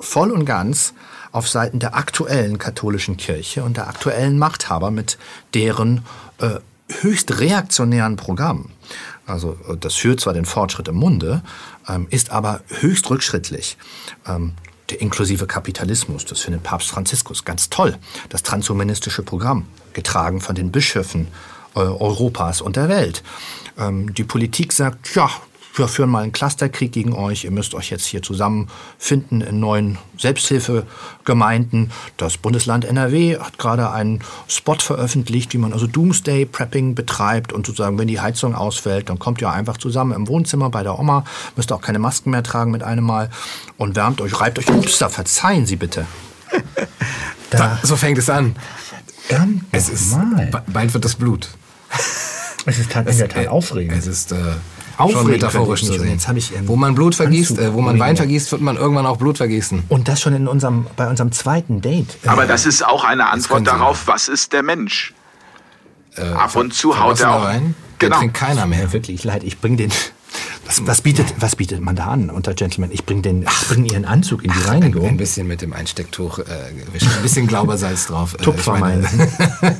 voll 0.00 0.30
und 0.30 0.44
ganz 0.44 0.94
auf 1.32 1.48
Seiten 1.48 1.78
der 1.78 1.94
aktuellen 1.94 2.58
katholischen 2.58 3.16
Kirche 3.16 3.64
und 3.64 3.76
der 3.76 3.88
aktuellen 3.88 4.38
Machthaber 4.38 4.90
mit 4.90 5.18
deren 5.54 6.04
äh, 6.38 6.56
höchst 7.00 7.38
reaktionären 7.38 8.16
Programm. 8.16 8.70
Also 9.26 9.58
äh, 9.68 9.76
das 9.76 9.94
führt 9.94 10.20
zwar 10.20 10.34
den 10.34 10.44
Fortschritt 10.44 10.88
im 10.88 10.96
Munde, 10.96 11.42
ähm, 11.88 12.06
ist 12.10 12.30
aber 12.30 12.60
höchst 12.80 13.08
rückschrittlich. 13.10 13.76
Ähm, 14.26 14.52
der 14.90 15.00
inklusive 15.00 15.46
Kapitalismus, 15.46 16.26
das 16.26 16.40
findet 16.40 16.64
Papst 16.64 16.90
Franziskus 16.90 17.44
ganz 17.44 17.70
toll. 17.70 17.96
Das 18.28 18.42
transhumanistische 18.42 19.22
Programm, 19.22 19.66
getragen 19.94 20.40
von 20.40 20.54
den 20.54 20.70
Bischöfen 20.70 21.28
äh, 21.74 21.78
Europas 21.78 22.60
und 22.60 22.76
der 22.76 22.88
Welt. 22.88 23.22
Ähm, 23.78 24.12
die 24.12 24.24
Politik 24.24 24.72
sagt, 24.72 25.14
ja, 25.14 25.30
wir 25.74 25.88
führen 25.88 26.10
mal 26.10 26.22
einen 26.22 26.32
Clusterkrieg 26.32 26.92
gegen 26.92 27.12
euch, 27.14 27.44
ihr 27.44 27.50
müsst 27.50 27.74
euch 27.74 27.90
jetzt 27.90 28.04
hier 28.04 28.22
zusammenfinden 28.22 29.40
in 29.40 29.60
neuen 29.60 29.98
Selbsthilfegemeinden. 30.18 31.90
Das 32.16 32.36
Bundesland 32.36 32.84
NRW 32.84 33.38
hat 33.38 33.58
gerade 33.58 33.90
einen 33.90 34.20
Spot 34.48 34.74
veröffentlicht, 34.74 35.54
wie 35.54 35.58
man 35.58 35.72
also 35.72 35.86
Doomsday 35.86 36.44
Prepping 36.44 36.94
betreibt 36.94 37.52
und 37.52 37.66
sozusagen, 37.66 37.98
wenn 37.98 38.08
die 38.08 38.20
Heizung 38.20 38.54
ausfällt, 38.54 39.08
dann 39.08 39.18
kommt 39.18 39.40
ihr 39.40 39.50
einfach 39.50 39.78
zusammen 39.78 40.12
im 40.12 40.28
Wohnzimmer 40.28 40.68
bei 40.70 40.82
der 40.82 40.98
Oma, 40.98 41.24
müsst 41.56 41.72
auch 41.72 41.80
keine 41.80 41.98
Masken 41.98 42.30
mehr 42.30 42.42
tragen 42.42 42.70
mit 42.70 42.82
einem 42.82 43.04
Mal 43.04 43.30
und 43.78 43.96
wärmt 43.96 44.20
euch, 44.20 44.38
reibt 44.40 44.58
euch. 44.58 44.68
Ups, 44.68 44.98
da 44.98 45.08
verzeihen 45.08 45.66
Sie 45.66 45.76
bitte. 45.76 46.06
Da, 47.50 47.78
so 47.82 47.96
fängt 47.96 48.16
es 48.16 48.30
an. 48.30 48.56
Verdammt 49.26 49.64
Es 49.72 49.90
ist, 49.90 50.16
bald 50.68 50.94
wird 50.94 51.04
das 51.04 51.16
Blut. 51.16 51.50
Es 52.64 52.78
ist 52.78 52.96
in 52.96 53.18
der 53.18 53.28
Tat 53.28 53.48
aufregend. 53.48 53.98
Es 53.98 54.06
ist 54.06 54.32
äh, 54.32 54.36
Aufregend 54.36 54.60
schon 54.98 55.26
metaphorisch 55.26 55.84
zu 55.84 55.90
nicht. 55.92 56.00
Sehen. 56.00 56.10
jetzt 56.10 56.28
habe 56.28 56.38
ich, 56.38 56.54
ähm, 56.54 56.68
wo 56.68 56.76
man 56.76 56.94
Blut 56.94 57.14
vergießt, 57.14 57.52
Anzug- 57.52 57.60
äh, 57.62 57.72
wo 57.74 57.80
man 57.80 57.98
Wein 57.98 58.16
vergießt, 58.16 58.52
wird 58.52 58.60
man 58.62 58.76
irgendwann 58.76 59.06
auch 59.06 59.16
Blut 59.16 59.36
vergießen. 59.38 59.82
Und 59.88 60.08
das 60.08 60.20
schon 60.20 60.34
in 60.34 60.46
unserem, 60.48 60.86
bei 60.96 61.08
unserem 61.08 61.32
zweiten 61.32 61.80
Date. 61.80 62.16
Aber 62.26 62.46
das 62.46 62.66
ist 62.66 62.84
auch 62.86 63.04
eine 63.04 63.28
Antwort 63.30 63.66
darauf, 63.66 64.06
was 64.06 64.28
ist 64.28 64.52
der 64.52 64.62
Mensch? 64.62 65.14
Ab 66.16 66.54
und 66.56 66.74
zu 66.74 66.98
haut 67.00 67.20
er 67.20 67.34
auch. 67.36 67.44
Der 67.50 67.60
Genau. 67.98 68.18
trinkt 68.18 68.34
keiner 68.34 68.66
mehr. 68.66 68.92
Wirklich 68.92 69.22
leid, 69.24 69.44
ich 69.44 69.60
bring 69.60 69.76
den. 69.76 69.90
Was, 70.66 70.86
was, 70.86 71.00
bietet, 71.02 71.34
was 71.38 71.56
bietet 71.56 71.80
man 71.80 71.94
da 71.96 72.06
an 72.06 72.30
unter 72.30 72.54
Gentlemen? 72.54 72.90
Ich 72.92 73.04
bring 73.04 73.20
den, 73.22 73.42
ich 73.42 73.68
bring 73.68 73.84
ihren 73.84 74.04
Anzug 74.04 74.44
in 74.44 74.50
die 74.52 74.58
Ein, 74.58 74.64
Reinigung. 74.82 75.06
ein 75.08 75.16
bisschen 75.16 75.46
mit 75.46 75.60
dem 75.62 75.72
Einstecktuch 75.72 76.38
äh, 76.40 76.44
gewischt, 76.86 77.06
ein 77.16 77.22
bisschen 77.22 77.46
Glaubersalz 77.46 78.06
drauf. 78.06 78.34
Äh, 78.38 78.42
Tupfer 78.42 78.74
ich 78.74 78.80
meine-. 78.80 79.08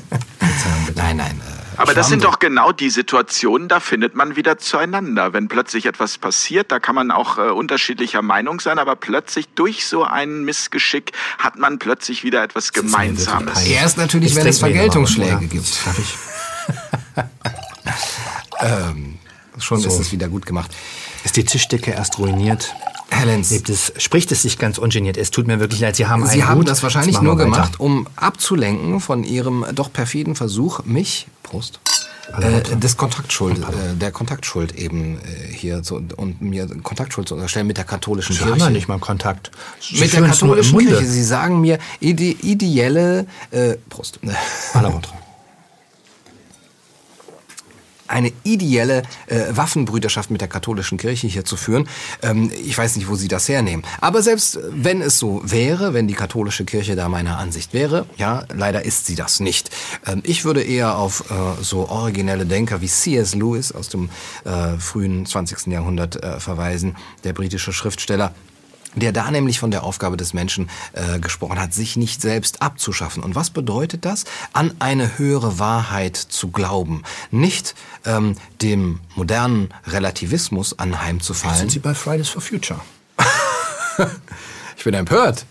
Nein, 0.94 1.16
nein. 1.16 1.40
Äh, 1.40 1.62
Aber 1.83 1.95
das 1.95 2.09
sind 2.09 2.25
doch 2.25 2.38
genau 2.38 2.73
die 2.73 2.90
Situationen, 2.90 3.68
da 3.68 3.81
findet 3.81 4.14
man 4.14 4.37
wieder 4.37 4.59
zueinander. 4.59 5.33
Wenn 5.33 5.49
plötzlich 5.49 5.87
etwas 5.87 6.16
passiert, 6.18 6.71
da 6.71 6.79
kann 6.79 6.95
man 6.95 7.11
auch 7.11 7.38
äh, 7.38 7.51
unterschiedlicher 7.51 8.23
Meinung 8.23 8.61
sein, 8.61 8.79
aber 8.79 8.95
plötzlich 8.97 9.49
durch 9.55 9.87
so 9.87 10.05
ein 10.05 10.45
Missgeschick 10.45 11.12
hat 11.38 11.59
man 11.59 11.79
plötzlich 11.79 12.23
wieder 12.25 12.42
etwas 12.42 12.73
Gemeinsames. 12.73 13.66
Erst 13.66 13.99
natürlich, 13.99 14.35
Jetzt 14.35 14.45
wenn 14.45 14.51
es 14.51 14.59
Vergeltungsschläge 14.61 15.47
gibt. 15.47 15.66
Ich? 15.99 16.16
Schon 19.59 19.81
So. 19.81 19.88
ist 19.88 19.99
es 19.99 20.12
wieder 20.12 20.29
gut 20.29 20.47
gemacht. 20.47 20.71
Ist 21.25 21.37
die 21.37 21.45
Tischdecke 21.45 21.92
erst 21.92 22.18
ruiniert? 22.18 22.75
Herr 23.12 23.27
Lenz, 23.27 23.53
es, 23.53 23.92
spricht 23.98 24.33
es 24.33 24.42
sich 24.42 24.59
ganz 24.59 24.79
ungeniert. 24.79 25.16
Es 25.18 25.31
tut 25.31 25.46
mir 25.46 25.61
wirklich 25.61 25.81
leid. 25.81 25.96
Sie 25.96 26.07
haben 26.07 26.27
Sie 26.27 26.44
haben 26.44 26.61
Hut. 26.61 26.68
das 26.68 26.83
wahrscheinlich 26.83 27.20
nur 27.20 27.37
gemacht, 27.37 27.79
um 27.79 28.09
abzulenken 28.16 29.01
von 29.01 29.22
Ihrem 29.22 29.66
doch 29.75 29.92
perfiden 29.92 30.35
Versuch, 30.35 30.85
mich, 30.85 31.27
Prost, 31.42 31.81
äh, 32.40 32.62
des 32.77 32.96
Kontaktschuld, 32.96 33.59
äh, 33.59 33.94
der 34.01 34.12
Kontaktschuld 34.12 34.75
eben 34.77 35.18
äh, 35.18 35.53
hier 35.53 35.83
zu, 35.83 36.01
und 36.16 36.40
mir 36.40 36.66
Kontaktschuld 36.83 37.29
zu 37.29 37.35
unterstellen 37.35 37.66
mit 37.66 37.77
der 37.77 37.85
katholischen 37.85 38.35
Sie 38.35 38.40
haben 38.40 38.53
Kirche. 38.53 38.64
ja 38.64 38.70
nicht 38.70 38.88
mal 38.88 38.98
Kontakt. 38.98 39.51
Sie 39.81 40.01
mit 40.01 40.12
der 40.12 40.22
katholischen. 40.22 40.79
Kirche. 40.79 41.05
Sie 41.05 41.25
sagen 41.25 41.61
mir 41.61 41.79
ide 42.01 42.25
ideelle 42.25 43.27
äh, 43.51 43.75
Prost. 43.90 44.20
Vôtre. 44.72 45.12
Eine 48.12 48.33
ideelle 48.44 49.03
äh, 49.27 49.44
Waffenbrüderschaft 49.51 50.31
mit 50.31 50.40
der 50.40 50.48
katholischen 50.48 50.98
Kirche 50.98 51.27
hier 51.27 51.44
zu 51.44 51.57
führen. 51.57 51.88
Ähm, 52.22 52.51
ich 52.64 52.77
weiß 52.77 52.96
nicht, 52.96 53.09
wo 53.09 53.16
Sie 53.16 53.29
das 53.29 53.48
hernehmen. 53.48 53.85
Aber 54.01 54.22
selbst 54.22 54.59
wenn 54.70 55.03
es 55.03 55.18
so 55.18 55.40
wäre, 55.44 55.94
wenn 55.94 56.09
die 56.09 56.14
katholische 56.14 56.64
Kirche 56.64 56.96
da 56.96 57.09
meiner 57.09 57.38
Ansicht 57.38 57.72
wäre, 57.72 58.07
ja, 58.16 58.44
leider 58.53 58.85
ist 58.85 59.07
sie 59.07 59.14
das 59.14 59.40
nicht. 59.40 59.70
Ähm, 60.07 60.22
ich 60.25 60.44
würde 60.44 60.62
eher 60.62 60.98
auf 60.98 61.31
äh, 61.31 61.62
so 61.62 61.88
originelle 61.88 62.46
Denker 62.46 62.81
wie 62.81 62.88
C.S. 62.88 63.35
Lewis 63.35 63.72
aus 63.72 63.88
dem 63.88 64.11
äh, 64.44 64.79
frühen 64.79 65.27
20. 65.27 65.66
Jahrhundert 65.68 66.22
äh, 66.22 66.38
verweisen, 66.40 66.96
der 67.25 67.33
britische 67.33 67.72
Schriftsteller 67.72 68.35
der 68.94 69.12
da 69.12 69.31
nämlich 69.31 69.59
von 69.59 69.70
der 69.70 69.85
Aufgabe 69.85 70.16
des 70.16 70.35
Menschen 70.35 70.68
äh, 70.92 71.18
gesprochen 71.18 71.61
hat, 71.61 71.74
sich 71.74 71.96
nicht 71.96 72.20
selbst 72.20 72.62
abzuschaffen. 72.62 73.22
Und 73.22 73.35
was 73.35 73.50
bedeutet 73.50 74.05
das? 74.05 74.24
An 74.52 74.74
eine 74.78 75.18
höhere 75.18 75.59
Wahrheit 75.59 76.16
zu 76.16 76.50
glauben. 76.50 77.02
Nicht 77.31 77.74
ähm, 78.05 78.37
dem 78.61 79.00
modernen 79.14 79.72
Relativismus 79.87 80.78
anheimzufallen. 80.78 81.59
Sind 81.59 81.72
Sie 81.72 81.78
bei 81.78 81.94
Fridays 81.94 82.28
for 82.28 82.42
Future? 82.42 82.81
Ich 84.83 84.85
bin 84.85 84.94
empört. 84.94 85.44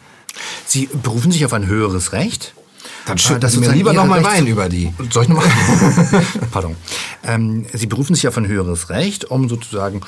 Sie 0.66 0.88
berufen 0.88 1.32
sich 1.32 1.46
auf 1.46 1.54
ein 1.54 1.66
höheres 1.66 2.12
Recht? 2.12 2.54
Dann 3.06 3.18
Äh, 3.18 3.20
schütten 3.20 3.50
Sie 3.50 3.60
mir 3.60 3.72
lieber 3.72 3.92
Ihre 3.94 4.02
noch 4.02 4.08
mal 4.08 4.20
Rechts- 4.20 4.34
Wein 4.34 4.48
über 4.48 4.70
die. 4.70 4.94
Soll 5.10 5.24
ich 5.24 5.30
nochmal? 5.30 5.46
Pardon. 6.52 6.76
Ähm, 7.26 7.66
Sie 7.74 7.88
berufen 7.88 8.16
sich 8.16 8.28
auf 8.28 8.38
ein 8.38 8.48
höheres 8.48 8.90
Recht, 8.90 9.26
um 9.26 9.50
sozusagen 9.50 10.02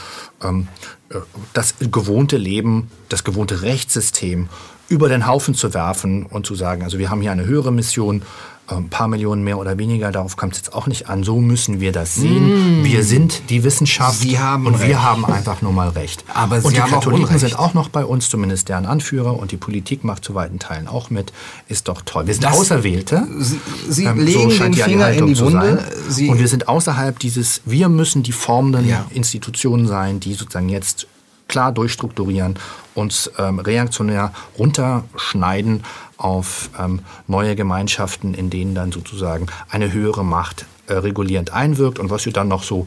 ähm, 0.43 0.67
äh, 1.09 1.15
das 1.53 1.75
gewohnte 1.79 2.37
Leben, 2.37 2.89
das 3.09 3.23
gewohnte 3.23 3.61
Rechtssystem 3.61 4.49
über 4.89 5.09
den 5.09 5.25
Haufen 5.25 5.55
zu 5.55 5.73
werfen 5.73 6.25
und 6.25 6.45
zu 6.45 6.55
sagen, 6.55 6.83
also 6.83 6.99
wir 6.99 7.09
haben 7.09 7.21
hier 7.21 7.31
eine 7.31 7.45
höhere 7.45 7.71
Mission, 7.71 8.21
ein 8.67 8.89
paar 8.89 9.07
Millionen 9.09 9.43
mehr 9.43 9.57
oder 9.59 9.77
weniger, 9.77 10.11
darauf 10.11 10.37
kommt 10.37 10.53
es 10.53 10.59
jetzt 10.59 10.73
auch 10.73 10.87
nicht 10.87 11.09
an. 11.09 11.23
So 11.23 11.39
müssen 11.41 11.81
wir 11.81 11.91
das 11.91 12.15
sehen. 12.15 12.83
Wir 12.83 13.03
sind 13.03 13.49
die 13.49 13.63
Wissenschaft 13.63 14.19
Mm. 14.19 14.23
Sie 14.23 14.39
haben 14.39 14.65
und 14.67 14.75
recht. 14.75 14.87
wir 14.87 15.03
haben 15.03 15.25
einfach 15.25 15.61
nur 15.61 15.73
mal 15.73 15.89
Recht. 15.89 16.23
Aber 16.33 16.61
Sie 16.61 16.67
und 16.67 16.75
die 16.77 16.81
haben 16.81 16.91
auch 16.93 16.99
Katholiken 16.99 17.25
Unrecht. 17.25 17.41
sind 17.41 17.59
auch 17.59 17.73
noch 17.73 17.89
bei 17.89 18.05
uns, 18.05 18.29
zumindest 18.29 18.69
deren 18.69 18.85
Anführer 18.85 19.37
und 19.37 19.51
die 19.51 19.57
Politik 19.57 20.03
macht 20.05 20.23
zu 20.23 20.33
weiten 20.33 20.59
Teilen 20.59 20.87
auch 20.87 21.09
mit. 21.09 21.33
Ist 21.67 21.87
doch 21.89 22.01
toll. 22.05 22.25
Wir 22.25 22.33
sind 22.33 22.45
Das- 22.45 22.57
Auserwählte. 22.57 23.27
Sie, 23.39 23.59
Sie 23.89 24.05
Ähm, 24.05 24.19
legen 24.25 24.49
scheint 24.51 24.75
den 24.75 24.79
ja 24.79 24.85
die 24.85 24.91
Finger 24.91 25.11
in 25.11 25.27
die 25.27 25.39
Wunde. 25.39 25.83
und 26.29 26.39
wir 26.39 26.47
sind 26.47 26.67
außerhalb 26.69 27.19
dieses, 27.19 27.61
wir 27.65 27.89
müssen 27.89 28.23
die 28.23 28.31
formenden 28.31 28.87
Ja. 28.87 29.05
Institutionen 29.13 29.87
sein, 29.87 30.19
die 30.21 30.33
sozusagen 30.35 30.69
jetzt 30.69 31.07
klar 31.47 31.71
durchstrukturieren, 31.71 32.57
uns 32.95 33.31
ähm, 33.37 33.59
reaktionär 33.59 34.33
runterschneiden 34.57 35.83
auf 36.17 36.69
ähm, 36.79 37.01
neue 37.27 37.55
Gemeinschaften, 37.55 38.33
in 38.33 38.49
denen 38.49 38.75
dann 38.75 38.91
sozusagen 38.91 39.47
eine 39.69 39.91
höhere 39.91 40.23
Macht 40.23 40.65
äh, 40.87 40.93
regulierend 40.93 41.51
einwirkt. 41.53 41.99
Und 41.99 42.09
was 42.09 42.25
ihr 42.25 42.33
dann 42.33 42.47
noch 42.47 42.63
so 42.63 42.85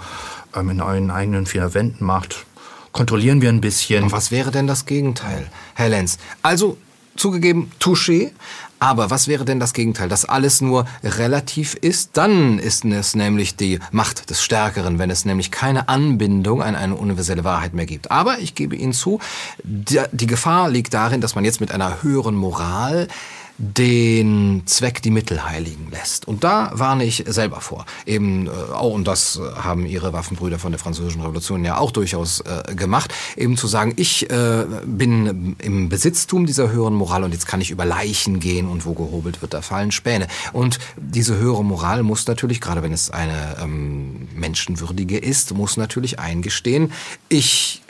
ähm, 0.55 0.71
in 0.71 0.81
euren 0.81 1.11
eigenen 1.11 1.47
vier 1.47 1.75
Wänden 1.75 2.05
macht, 2.05 2.47
kontrollieren 2.93 3.43
wir 3.43 3.51
ein 3.51 3.61
bisschen. 3.61 4.05
Und 4.05 4.13
was 4.13 4.31
wäre 4.31 4.51
denn 4.51 4.67
das 4.67 4.87
Gegenteil, 4.87 5.49
Herr 5.75 5.89
Lenz? 5.89 6.19
Also, 6.43 6.79
zugegeben, 7.17 7.71
touché. 7.81 8.33
Aber 8.79 9.11
was 9.11 9.27
wäre 9.27 9.45
denn 9.45 9.59
das 9.59 9.73
Gegenteil? 9.73 10.09
Dass 10.09 10.25
alles 10.25 10.61
nur 10.61 10.87
relativ 11.03 11.75
ist? 11.75 12.11
Dann 12.15 12.59
ist 12.59 12.85
es 12.85 13.15
nämlich 13.15 13.57
die 13.57 13.79
Macht 13.91 14.29
des 14.29 14.43
Stärkeren, 14.43 14.99
wenn 14.99 15.11
es 15.11 15.25
nämlich 15.25 15.51
keine 15.51 15.89
Anbindung 15.89 16.63
an 16.63 16.75
eine 16.75 16.95
universelle 16.95 17.45
Wahrheit 17.45 17.73
mehr 17.73 17.87
gibt. 17.87 18.11
Aber 18.11 18.39
ich 18.39 18.55
gebe 18.55 18.77
Ihnen 18.77 18.93
zu, 18.93 19.19
die, 19.65 20.27
Gefahr 20.27 20.69
liegt 20.69 20.93
darin, 20.93 21.21
dass 21.21 21.35
man 21.35 21.45
jetzt 21.45 21.61
mit 21.61 21.73
einer 21.73 22.03
höheren 22.03 22.35
Moral 22.35 23.09
den 23.59 24.63
Zweck 24.67 25.01
die 25.03 25.11
Mittel 25.11 25.45
heiligen 25.49 25.91
lässt. 25.91 26.29
Und 26.29 26.45
da 26.45 26.71
warne 26.75 27.05
ich 27.05 27.25
selber 27.27 27.61
vor. 27.61 27.87
Eben, 28.05 28.47
äh, 28.47 28.51
auch, 28.51 28.93
und 28.93 29.07
das 29.07 29.37
äh, 29.37 29.57
haben 29.57 29.87
ihre 29.87 30.13
Waffenbrüder 30.13 30.59
von 30.59 30.73
der 30.73 30.79
Französischen 30.79 31.23
Revolution 31.23 31.65
ja 31.65 31.79
auch 31.79 31.91
durchaus 31.91 32.41
äh, 32.41 32.75
gemacht, 32.75 33.15
eben 33.37 33.57
zu 33.57 33.67
sagen, 33.67 33.95
ich 33.97 34.31
äh, 34.31 34.65
bin 34.85 35.57
im 35.59 35.89
Besitztum 35.89 36.47
dieser 36.47 36.71
höheren 36.71 36.95
Moral 36.95 37.25
und 37.25 37.33
jetzt 37.33 37.47
kann 37.47 37.61
ich 37.61 37.71
über 37.71 37.85
Leichen 37.85 38.41
gehen 38.41 38.69
und 38.69 38.85
wo 38.85 38.93
gehobelt 38.93 39.41
wird, 39.41 39.55
da 39.55 39.63
fallen 39.63 39.91
Späne. 39.91 40.27
Und 40.53 40.79
diese 40.97 41.37
höhere 41.37 41.65
Moral 41.65 42.03
muss 42.03 42.27
natürlich, 42.27 42.61
gerade 42.61 42.83
wenn 42.83 42.93
es 42.93 43.11
eine 43.11 43.57
ähm, 43.63 44.29
menschenwürdige 44.35 45.19
ist, 45.19 45.55
muss 45.55 45.77
natürlich 45.77 46.19
eingestehen, 46.19 46.93
ich 47.29 47.83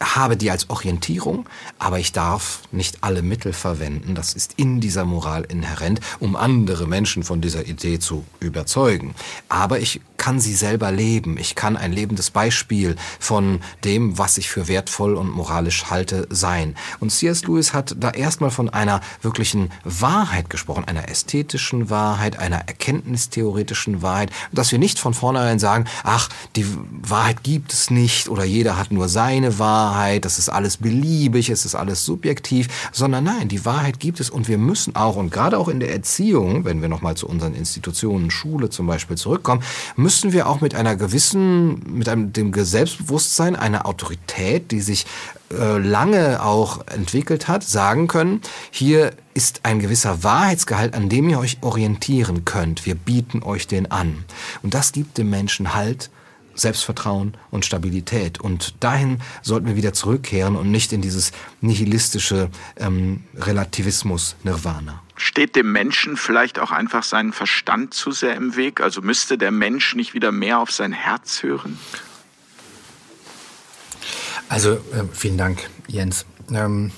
habe 0.00 0.36
die 0.36 0.50
als 0.50 0.68
Orientierung, 0.70 1.48
aber 1.78 1.98
ich 1.98 2.12
darf 2.12 2.60
nicht 2.72 2.98
alle 3.02 3.22
Mittel 3.22 3.52
verwenden. 3.52 4.14
Das 4.14 4.34
ist 4.34 4.54
in 4.56 4.80
dieser 4.80 5.04
Moral 5.04 5.44
inhärent, 5.44 6.00
um 6.20 6.36
andere 6.36 6.86
Menschen 6.86 7.22
von 7.22 7.40
dieser 7.40 7.66
Idee 7.66 7.98
zu 7.98 8.24
überzeugen. 8.40 9.14
Aber 9.48 9.80
ich 9.80 10.00
kann 10.16 10.40
sie 10.40 10.54
selber 10.54 10.90
leben. 10.90 11.38
Ich 11.38 11.54
kann 11.54 11.76
ein 11.76 11.92
lebendes 11.92 12.30
Beispiel 12.30 12.96
von 13.20 13.60
dem, 13.84 14.18
was 14.18 14.38
ich 14.38 14.48
für 14.48 14.68
wertvoll 14.68 15.14
und 15.14 15.30
moralisch 15.30 15.86
halte, 15.90 16.26
sein. 16.30 16.74
Und 17.00 17.10
C.S. 17.10 17.44
Lewis 17.44 17.72
hat 17.72 17.94
da 17.98 18.10
erstmal 18.10 18.50
von 18.50 18.68
einer 18.68 19.00
wirklichen 19.22 19.70
Wahrheit 19.84 20.50
gesprochen, 20.50 20.84
einer 20.86 21.08
ästhetischen 21.08 21.90
Wahrheit, 21.90 22.38
einer 22.38 22.56
erkenntnistheoretischen 22.66 24.02
Wahrheit, 24.02 24.30
dass 24.52 24.72
wir 24.72 24.78
nicht 24.78 24.98
von 24.98 25.14
vornherein 25.14 25.58
sagen, 25.58 25.84
ach, 26.02 26.28
die 26.56 26.66
Wahrheit 27.02 27.42
gibt 27.42 27.72
es 27.72 27.90
nicht 27.90 28.28
oder 28.28 28.44
jeder 28.44 28.76
hat 28.76 28.90
nur 28.90 29.08
seine 29.08 29.58
Wahrheit, 29.58 29.85
das 30.20 30.38
ist 30.38 30.48
alles 30.48 30.78
beliebig, 30.78 31.50
es 31.50 31.64
ist 31.64 31.74
alles 31.74 32.04
subjektiv, 32.04 32.68
sondern 32.92 33.24
nein, 33.24 33.48
die 33.48 33.64
Wahrheit 33.64 34.00
gibt 34.00 34.20
es 34.20 34.30
und 34.30 34.48
wir 34.48 34.58
müssen 34.58 34.96
auch 34.96 35.16
und 35.16 35.30
gerade 35.30 35.58
auch 35.58 35.68
in 35.68 35.80
der 35.80 35.92
Erziehung, 35.92 36.64
wenn 36.64 36.82
wir 36.82 36.88
nochmal 36.88 37.16
zu 37.16 37.28
unseren 37.28 37.54
Institutionen, 37.54 38.30
Schule 38.30 38.70
zum 38.70 38.86
Beispiel 38.86 39.16
zurückkommen, 39.16 39.62
müssen 39.96 40.32
wir 40.32 40.48
auch 40.48 40.60
mit 40.60 40.74
einer 40.74 40.96
gewissen, 40.96 41.82
mit 41.98 42.08
einem 42.08 42.32
dem 42.32 42.52
Selbstbewusstsein, 42.52 43.56
einer 43.56 43.86
Autorität, 43.86 44.70
die 44.70 44.80
sich 44.80 45.06
äh, 45.52 45.78
lange 45.78 46.42
auch 46.42 46.86
entwickelt 46.88 47.46
hat, 47.46 47.62
sagen 47.62 48.08
können, 48.08 48.40
hier 48.70 49.12
ist 49.34 49.60
ein 49.62 49.78
gewisser 49.78 50.24
Wahrheitsgehalt, 50.24 50.94
an 50.94 51.08
dem 51.08 51.28
ihr 51.28 51.38
euch 51.38 51.58
orientieren 51.60 52.44
könnt. 52.44 52.84
Wir 52.84 52.94
bieten 52.94 53.42
euch 53.42 53.66
den 53.66 53.90
an. 53.90 54.24
Und 54.62 54.74
das 54.74 54.92
gibt 54.92 55.18
dem 55.18 55.30
Menschen 55.30 55.74
Halt 55.74 56.10
Selbstvertrauen 56.56 57.34
und 57.50 57.64
Stabilität. 57.64 58.40
Und 58.40 58.74
dahin 58.80 59.20
sollten 59.42 59.66
wir 59.66 59.76
wieder 59.76 59.92
zurückkehren 59.92 60.56
und 60.56 60.70
nicht 60.70 60.92
in 60.92 61.02
dieses 61.02 61.32
nihilistische 61.60 62.50
ähm, 62.76 63.24
Relativismus-Nirvana. 63.36 65.02
Steht 65.16 65.56
dem 65.56 65.72
Menschen 65.72 66.16
vielleicht 66.16 66.58
auch 66.58 66.72
einfach 66.72 67.02
sein 67.02 67.32
Verstand 67.32 67.94
zu 67.94 68.10
sehr 68.10 68.34
im 68.34 68.56
Weg? 68.56 68.80
Also 68.80 69.00
müsste 69.00 69.38
der 69.38 69.50
Mensch 69.50 69.94
nicht 69.94 70.14
wieder 70.14 70.32
mehr 70.32 70.58
auf 70.58 70.70
sein 70.70 70.92
Herz 70.92 71.42
hören? 71.42 71.78
Also 74.48 74.72
äh, 74.72 75.04
vielen 75.12 75.38
Dank, 75.38 75.68
Jens. 75.88 76.26
Ähm, 76.52 76.92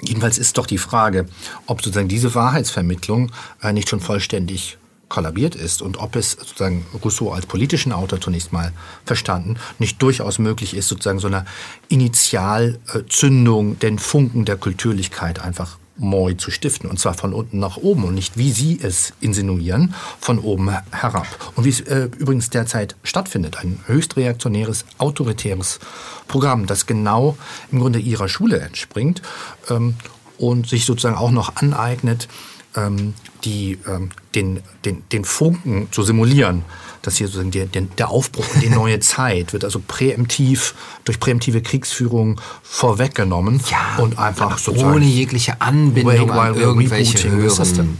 jedenfalls 0.00 0.38
ist 0.38 0.58
doch 0.58 0.66
die 0.66 0.78
Frage, 0.78 1.28
ob 1.66 1.82
sozusagen 1.82 2.08
diese 2.08 2.34
Wahrheitsvermittlung 2.34 3.30
äh, 3.62 3.72
nicht 3.72 3.88
schon 3.88 4.00
vollständig 4.00 4.78
kollabiert 5.08 5.54
ist 5.54 5.82
und 5.82 5.98
ob 5.98 6.16
es 6.16 6.32
sozusagen 6.32 6.86
Rousseau 7.02 7.32
als 7.32 7.46
politischen 7.46 7.92
Autor 7.92 8.20
zunächst 8.20 8.52
mal 8.52 8.72
verstanden 9.04 9.56
nicht 9.78 10.00
durchaus 10.02 10.38
möglich 10.38 10.74
ist, 10.74 10.88
sozusagen 10.88 11.18
so 11.18 11.28
eine 11.28 11.44
Initialzündung, 11.88 13.78
den 13.78 13.98
Funken 13.98 14.44
der 14.44 14.56
Kulturlichkeit 14.56 15.40
einfach 15.40 15.78
neu 15.96 16.34
zu 16.34 16.50
stiften. 16.50 16.90
Und 16.90 16.98
zwar 16.98 17.14
von 17.14 17.32
unten 17.32 17.58
nach 17.58 17.76
oben 17.76 18.04
und 18.04 18.14
nicht, 18.14 18.36
wie 18.36 18.50
Sie 18.52 18.78
es 18.82 19.12
insinuieren, 19.20 19.94
von 20.20 20.38
oben 20.38 20.70
herab. 20.90 21.26
Und 21.54 21.64
wie 21.64 21.68
es 21.68 21.80
äh, 21.82 22.08
übrigens 22.18 22.50
derzeit 22.50 22.96
stattfindet. 23.02 23.58
Ein 23.58 23.80
höchst 23.86 24.16
reaktionäres, 24.16 24.84
autoritäres 24.98 25.78
Programm, 26.26 26.66
das 26.66 26.86
genau 26.86 27.36
im 27.70 27.80
Grunde 27.80 27.98
Ihrer 27.98 28.28
Schule 28.28 28.58
entspringt 28.58 29.22
ähm, 29.70 29.94
und 30.38 30.68
sich 30.68 30.84
sozusagen 30.84 31.16
auch 31.16 31.30
noch 31.30 31.56
aneignet, 31.56 32.28
ähm, 32.76 33.14
die, 33.44 33.78
ähm, 33.86 34.10
den, 34.34 34.60
den, 34.84 35.02
den 35.10 35.24
Funken 35.24 35.88
zu 35.90 36.02
simulieren. 36.02 36.64
dass 37.02 37.16
hier 37.16 37.26
sozusagen 37.26 37.50
der, 37.50 37.66
der 37.66 38.08
Aufbruch 38.08 38.46
in 38.54 38.60
die 38.60 38.68
neue 38.74 39.00
Zeit 39.00 39.52
wird 39.52 39.64
also 39.64 39.80
präemptiv 39.86 40.74
durch 41.04 41.20
präemptive 41.20 41.60
Kriegsführung 41.60 42.40
vorweggenommen 42.62 43.60
ja, 43.70 44.02
und 44.02 44.18
einfach 44.18 44.58
sozusagen 44.58 44.94
ohne 44.94 45.04
jegliche 45.04 45.60
Anbindung 45.60 46.30
an 46.30 46.54
irgendwelche 46.54 47.30
höheren 47.30 47.98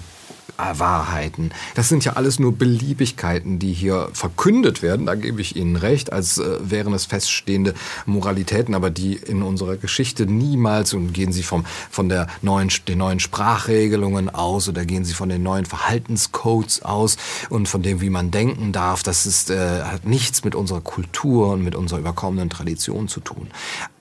Wahrheiten. 0.58 1.50
Das 1.74 1.88
sind 1.88 2.04
ja 2.04 2.14
alles 2.14 2.38
nur 2.38 2.56
Beliebigkeiten, 2.56 3.58
die 3.58 3.72
hier 3.72 4.08
verkündet 4.12 4.82
werden. 4.82 5.06
Da 5.06 5.14
gebe 5.14 5.40
ich 5.40 5.56
Ihnen 5.56 5.76
recht, 5.76 6.12
als 6.12 6.38
äh, 6.38 6.58
wären 6.60 6.92
es 6.92 7.06
feststehende 7.06 7.74
Moralitäten, 8.06 8.74
aber 8.74 8.90
die 8.90 9.14
in 9.14 9.42
unserer 9.42 9.76
Geschichte 9.76 10.26
niemals 10.26 10.94
und 10.94 11.12
gehen 11.12 11.32
Sie 11.32 11.42
vom, 11.42 11.64
von 11.90 12.08
der 12.08 12.28
neuen, 12.42 12.70
den 12.88 12.98
neuen 12.98 13.20
Sprachregelungen 13.20 14.30
aus 14.30 14.68
oder 14.68 14.84
gehen 14.84 15.04
Sie 15.04 15.14
von 15.14 15.28
den 15.28 15.42
neuen 15.42 15.66
Verhaltenscodes 15.66 16.82
aus 16.82 17.16
und 17.50 17.68
von 17.68 17.82
dem, 17.82 18.00
wie 18.00 18.10
man 18.10 18.30
denken 18.30 18.72
darf. 18.72 19.02
Das 19.02 19.26
ist, 19.26 19.50
äh, 19.50 19.82
hat 19.82 20.06
nichts 20.06 20.44
mit 20.44 20.54
unserer 20.54 20.80
Kultur 20.80 21.52
und 21.52 21.62
mit 21.62 21.74
unserer 21.74 21.98
überkommenen 21.98 22.50
Tradition 22.50 23.08
zu 23.08 23.20
tun. 23.20 23.48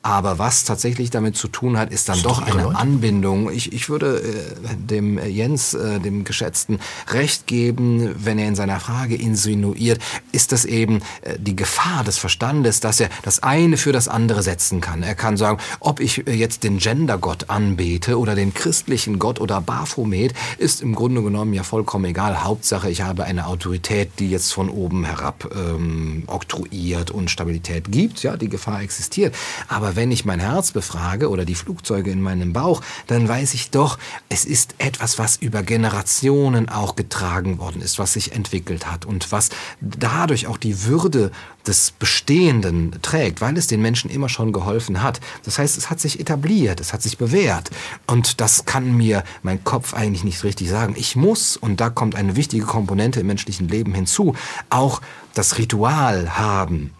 Aber 0.03 0.37
was 0.37 0.65
tatsächlich 0.65 1.11
damit 1.11 1.37
zu 1.37 1.47
tun 1.47 1.77
hat, 1.77 1.89
ist 1.89 2.09
dann 2.09 2.21
doch 2.21 2.41
eine 2.41 2.75
Anbindung. 2.75 3.49
Ich, 3.49 3.71
ich 3.71 3.87
würde 3.87 4.21
äh, 4.21 4.75
dem 4.75 5.17
äh, 5.17 5.27
Jens, 5.27 5.73
äh, 5.73 6.01
dem 6.01 6.25
Geschätzten, 6.25 6.79
recht 7.07 7.47
geben, 7.47 8.13
wenn 8.17 8.37
er 8.37 8.49
in 8.49 8.55
seiner 8.55 8.81
Frage 8.81 9.15
insinuiert, 9.15 10.01
ist 10.33 10.51
das 10.51 10.65
eben 10.65 10.97
äh, 11.21 11.39
die 11.39 11.55
Gefahr 11.55 12.03
des 12.03 12.17
Verstandes, 12.17 12.81
dass 12.81 12.99
er 12.99 13.09
das 13.21 13.43
eine 13.43 13.77
für 13.77 13.93
das 13.93 14.09
andere 14.09 14.43
setzen 14.43 14.81
kann. 14.81 15.03
Er 15.03 15.15
kann 15.15 15.37
sagen, 15.37 15.59
ob 15.79 16.01
ich 16.01 16.27
äh, 16.27 16.33
jetzt 16.33 16.65
den 16.65 16.79
Gendergott 16.79 17.49
anbete 17.49 18.19
oder 18.19 18.35
den 18.35 18.53
christlichen 18.53 19.19
Gott 19.19 19.39
oder 19.39 19.61
Baphomet, 19.61 20.33
ist 20.57 20.81
im 20.81 20.95
Grunde 20.95 21.23
genommen 21.23 21.53
ja 21.53 21.63
vollkommen 21.63 22.03
egal. 22.03 22.43
Hauptsache, 22.43 22.89
ich 22.89 23.03
habe 23.03 23.23
eine 23.23 23.47
Autorität, 23.47 24.11
die 24.19 24.29
jetzt 24.29 24.51
von 24.51 24.69
oben 24.69 25.05
herab 25.05 25.49
ähm, 25.55 26.23
oktroyiert 26.27 27.09
und 27.09 27.31
Stabilität 27.31 27.89
gibt. 27.89 28.21
Ja, 28.21 28.35
die 28.35 28.49
Gefahr 28.49 28.81
existiert. 28.81 29.33
Aber 29.69 29.92
wenn 29.95 30.11
ich 30.11 30.25
mein 30.25 30.39
Herz 30.39 30.71
befrage 30.71 31.29
oder 31.29 31.45
die 31.45 31.55
Flugzeuge 31.55 32.11
in 32.11 32.21
meinem 32.21 32.53
Bauch, 32.53 32.81
dann 33.07 33.27
weiß 33.27 33.53
ich 33.53 33.71
doch, 33.71 33.97
es 34.29 34.45
ist 34.45 34.75
etwas, 34.77 35.19
was 35.19 35.37
über 35.37 35.63
Generationen 35.63 36.69
auch 36.69 36.95
getragen 36.95 37.59
worden 37.59 37.81
ist, 37.81 37.99
was 37.99 38.13
sich 38.13 38.33
entwickelt 38.33 38.91
hat 38.91 39.05
und 39.05 39.31
was 39.31 39.49
dadurch 39.81 40.47
auch 40.47 40.57
die 40.57 40.85
Würde 40.85 41.31
des 41.67 41.91
Bestehenden 41.91 42.93
trägt, 43.01 43.41
weil 43.41 43.57
es 43.57 43.67
den 43.67 43.81
Menschen 43.81 44.09
immer 44.09 44.29
schon 44.29 44.51
geholfen 44.51 45.01
hat. 45.01 45.21
Das 45.43 45.59
heißt, 45.59 45.77
es 45.77 45.89
hat 45.89 45.99
sich 45.99 46.19
etabliert, 46.19 46.79
es 46.79 46.93
hat 46.93 47.01
sich 47.01 47.17
bewährt. 47.17 47.69
Und 48.07 48.41
das 48.41 48.65
kann 48.65 48.95
mir 48.95 49.23
mein 49.43 49.63
Kopf 49.63 49.93
eigentlich 49.93 50.23
nicht 50.23 50.43
richtig 50.43 50.69
sagen. 50.69 50.95
Ich 50.97 51.15
muss, 51.15 51.55
und 51.57 51.79
da 51.79 51.89
kommt 51.89 52.15
eine 52.15 52.35
wichtige 52.35 52.65
Komponente 52.65 53.21
im 53.21 53.27
menschlichen 53.27 53.67
Leben 53.67 53.93
hinzu, 53.93 54.35
auch 54.69 55.01
das 55.33 55.57
Ritual 55.57 56.37
haben 56.37 56.91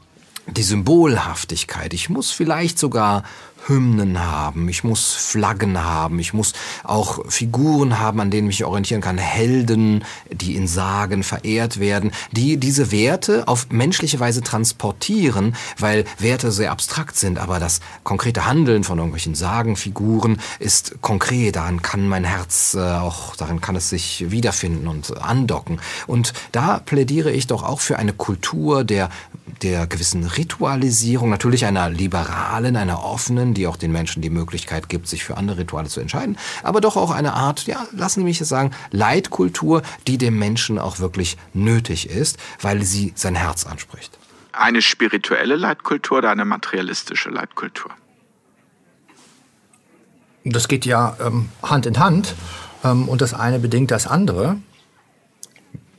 die 0.48 0.64
Symbolhaftigkeit. 0.64 1.94
Ich 1.94 2.10
muss 2.10 2.32
vielleicht 2.32 2.78
sogar 2.78 3.24
Hymnen 3.68 4.20
haben, 4.20 4.68
ich 4.70 4.84
muss 4.84 5.14
Flaggen 5.14 5.84
haben, 5.84 6.20
ich 6.20 6.34
muss 6.34 6.54
auch 6.84 7.20
Figuren 7.30 8.00
haben, 8.00 8.20
an 8.20 8.32
denen 8.32 8.50
ich 8.50 8.60
mich 8.60 8.66
orientieren 8.66 9.02
kann, 9.02 9.18
Helden, 9.18 10.04
die 10.32 10.56
in 10.56 10.68
Sagen 10.68 11.24
verehrt 11.24 11.80
werden, 11.80 12.12
die 12.32 12.58
diese 12.58 12.92
Werte 12.92 13.48
auf 13.48 13.68
menschliche 13.70 14.20
Weise 14.20 14.42
transportieren, 14.42 15.56
weil 15.78 16.06
Werte 16.20 16.52
sehr 16.52 16.72
abstrakt 16.72 17.16
sind, 17.18 17.40
aber 17.40 17.60
das 17.60 17.80
konkrete 18.04 18.46
Handeln 18.46 18.84
von 18.84 18.98
irgendwelchen 18.98 19.36
Sagenfiguren 19.36 20.40
ist 20.60 21.02
konkret, 21.02 21.56
daran 21.56 21.82
kann 21.82 22.08
mein 22.08 22.24
Herz 22.24 22.74
äh, 22.74 22.80
auch, 22.80 23.36
daran 23.36 23.62
kann 23.62 23.76
es 23.76 23.90
sich 23.90 24.26
wiederfinden 24.30 24.88
und 24.88 25.22
andocken. 25.22 25.80
Und 26.08 26.34
da 26.52 26.80
plädiere 26.80 27.32
ich 27.32 27.48
doch 27.48 27.64
auch 27.64 27.80
für 27.80 27.98
eine 27.98 28.14
Kultur 28.14 28.84
der, 28.84 29.10
der 29.62 29.88
gewissen 29.88 30.26
Ritualisierung, 30.26 31.30
natürlich 31.30 31.66
einer 31.66 31.90
liberalen, 31.90 32.76
einer 32.76 33.04
offenen, 33.04 33.53
die 33.54 33.68
auch 33.68 33.78
den 33.78 33.92
Menschen 33.92 34.22
die 34.22 34.30
Möglichkeit 34.30 34.90
gibt, 34.90 35.08
sich 35.08 35.24
für 35.24 35.38
andere 35.38 35.60
Rituale 35.60 35.90
zu 35.90 36.00
entscheiden, 36.00 36.38
aber 36.64 36.82
doch 36.82 36.96
auch 36.96 37.12
eine 37.12 37.34
Art, 37.34 37.66
ja, 37.66 37.88
lassen 37.92 38.22
Sie 38.22 38.24
mich 38.26 38.42
es 38.42 38.50
sagen, 38.50 38.72
Leitkultur, 38.92 39.82
die 40.08 40.18
dem 40.18 40.38
Menschen 40.38 40.80
auch 40.80 41.00
wirklich 41.00 41.38
nötig 41.54 42.10
ist, 42.10 42.38
weil 42.62 42.84
sie 42.84 43.14
sein 43.16 43.36
Herz 43.36 43.66
anspricht. 43.66 44.18
Eine 44.52 44.82
spirituelle 44.82 45.56
Leitkultur 45.56 46.20
oder 46.20 46.32
eine 46.32 46.46
materialistische 46.46 47.30
Leitkultur? 47.30 47.92
Das 50.44 50.68
geht 50.68 50.86
ja 50.86 51.16
ähm, 51.20 51.50
Hand 51.64 51.86
in 51.86 52.00
Hand 52.00 52.36
ähm, 52.84 53.08
und 53.08 53.22
das 53.22 53.34
eine 53.34 53.60
bedingt 53.60 53.92
das 53.92 54.08
andere, 54.08 54.58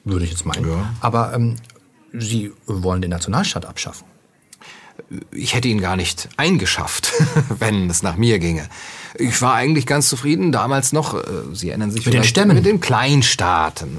würde 0.04 0.24
ich 0.24 0.30
jetzt 0.30 0.44
meinen. 0.44 0.68
Ja. 0.68 0.94
Aber 1.00 1.32
ähm, 1.34 1.56
Sie 2.12 2.52
wollen 2.66 3.02
den 3.02 3.10
Nationalstaat 3.10 3.66
abschaffen 3.66 4.06
ich 5.30 5.54
hätte 5.54 5.68
ihn 5.68 5.80
gar 5.80 5.96
nicht 5.96 6.28
eingeschafft, 6.36 7.12
wenn 7.58 7.88
es 7.90 8.02
nach 8.02 8.16
mir 8.16 8.38
ginge. 8.38 8.68
Ich 9.16 9.40
war 9.42 9.54
eigentlich 9.54 9.86
ganz 9.86 10.08
zufrieden, 10.08 10.50
damals 10.50 10.92
noch, 10.92 11.14
äh, 11.14 11.20
Sie 11.52 11.68
erinnern 11.68 11.90
sich 11.90 12.04
mit 12.04 12.14
den 12.14 12.24
Stämmen, 12.24 12.56
mit 12.56 12.66
den 12.66 12.80
Kleinstaaten. 12.80 13.98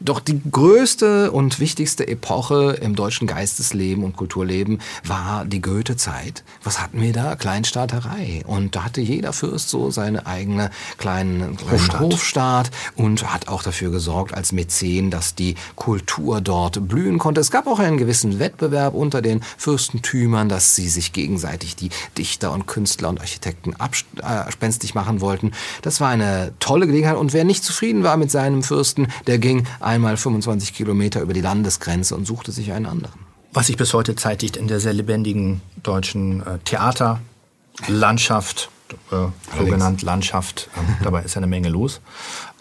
Doch 0.00 0.20
die 0.20 0.40
größte 0.50 1.30
und 1.30 1.60
wichtigste 1.60 2.06
Epoche 2.06 2.76
im 2.82 2.94
deutschen 2.94 3.26
Geistesleben 3.26 4.04
und 4.04 4.16
Kulturleben 4.16 4.80
war 5.02 5.46
die 5.46 5.62
Goethe-Zeit. 5.62 6.44
Was 6.62 6.80
hatten 6.80 7.00
wir 7.00 7.12
da? 7.14 7.36
Kleinstaaterei. 7.36 8.42
Und 8.46 8.76
da 8.76 8.84
hatte 8.84 9.00
jeder 9.00 9.32
Fürst 9.32 9.70
so 9.70 9.90
seine 9.90 10.26
eigene 10.26 10.70
kleinen, 10.98 11.56
kleinen 11.56 11.72
Hofstaat. 11.72 12.00
Hofstaat 12.00 12.70
und 12.96 13.32
hat 13.32 13.48
auch 13.48 13.62
dafür 13.62 13.90
gesorgt 13.90 14.34
als 14.34 14.52
Mäzen, 14.52 15.10
dass 15.10 15.34
die 15.34 15.54
Kultur 15.74 16.42
dort 16.42 16.86
blühen 16.86 17.18
konnte. 17.18 17.40
Es 17.40 17.50
gab 17.50 17.66
auch 17.66 17.78
einen 17.78 17.96
gewissen 17.96 18.38
Wettbewerb 18.38 18.94
unter 18.94 19.22
den 19.22 19.42
Fürstentümern, 19.56 20.50
dass 20.50 20.74
sie 20.76 20.88
sich 20.88 21.14
gegenseitig 21.14 21.76
die 21.76 21.88
Dichter 22.18 22.52
und 22.52 22.66
Künstler 22.66 23.08
und 23.08 23.20
Architekten 23.20 23.74
abspenstig 23.76 24.53
äh, 24.60 24.94
machen 24.94 25.20
wollten. 25.20 25.52
Das 25.82 26.00
war 26.00 26.08
eine 26.08 26.52
tolle 26.60 26.86
Gelegenheit 26.86 27.16
und 27.16 27.32
wer 27.32 27.44
nicht 27.44 27.64
zufrieden 27.64 28.04
war 28.04 28.16
mit 28.16 28.30
seinem 28.30 28.62
Fürsten, 28.62 29.08
der 29.26 29.38
ging 29.38 29.66
einmal 29.80 30.16
25 30.16 30.74
Kilometer 30.74 31.20
über 31.20 31.32
die 31.32 31.40
Landesgrenze 31.40 32.14
und 32.14 32.26
suchte 32.26 32.52
sich 32.52 32.70
einen 32.72 32.86
anderen. 32.86 33.18
Was 33.52 33.66
sich 33.68 33.76
bis 33.76 33.94
heute 33.94 34.16
zeitigt 34.16 34.56
in 34.56 34.68
der 34.68 34.80
sehr 34.80 34.92
lebendigen 34.92 35.60
deutschen 35.82 36.44
äh, 36.44 36.58
Theaterlandschaft, 36.64 38.70
äh, 39.10 39.26
so 39.58 39.64
genannt 39.64 40.02
Landschaft, 40.02 40.68
äh, 40.74 40.80
dabei 41.04 41.22
ist 41.22 41.36
eine 41.36 41.46
Menge 41.46 41.68
los. 41.68 42.00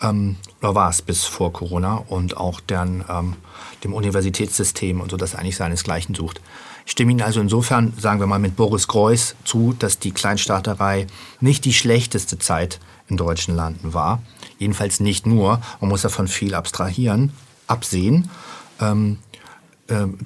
Ähm, 0.01 0.37
oder 0.61 0.75
war 0.75 0.89
es 0.89 1.01
bis 1.01 1.23
vor 1.23 1.53
Corona 1.53 1.95
und 1.95 2.37
auch 2.37 2.59
deren, 2.59 3.03
ähm, 3.09 3.35
dem 3.83 3.93
Universitätssystem 3.93 5.01
und 5.01 5.11
so, 5.11 5.17
das 5.17 5.35
eigentlich 5.35 5.57
seinesgleichen 5.57 6.15
sucht. 6.15 6.41
Ich 6.85 6.91
stimme 6.91 7.11
Ihnen 7.11 7.21
also 7.21 7.39
insofern, 7.39 7.93
sagen 7.97 8.19
wir 8.19 8.27
mal, 8.27 8.39
mit 8.39 8.55
Boris 8.55 8.87
Greuß 8.87 9.35
zu, 9.43 9.73
dass 9.77 9.99
die 9.99 10.11
Kleinstaaterei 10.11 11.07
nicht 11.39 11.65
die 11.65 11.73
schlechteste 11.73 12.37
Zeit 12.39 12.79
in 13.07 13.17
deutschen 13.17 13.55
Landen 13.55 13.93
war. 13.93 14.21
Jedenfalls 14.57 14.99
nicht 14.99 15.25
nur. 15.25 15.61
Man 15.79 15.89
muss 15.89 16.01
davon 16.01 16.27
viel 16.27 16.55
abstrahieren, 16.55 17.31
absehen. 17.67 18.29
Ähm, 18.79 19.19
äh, 19.32 19.32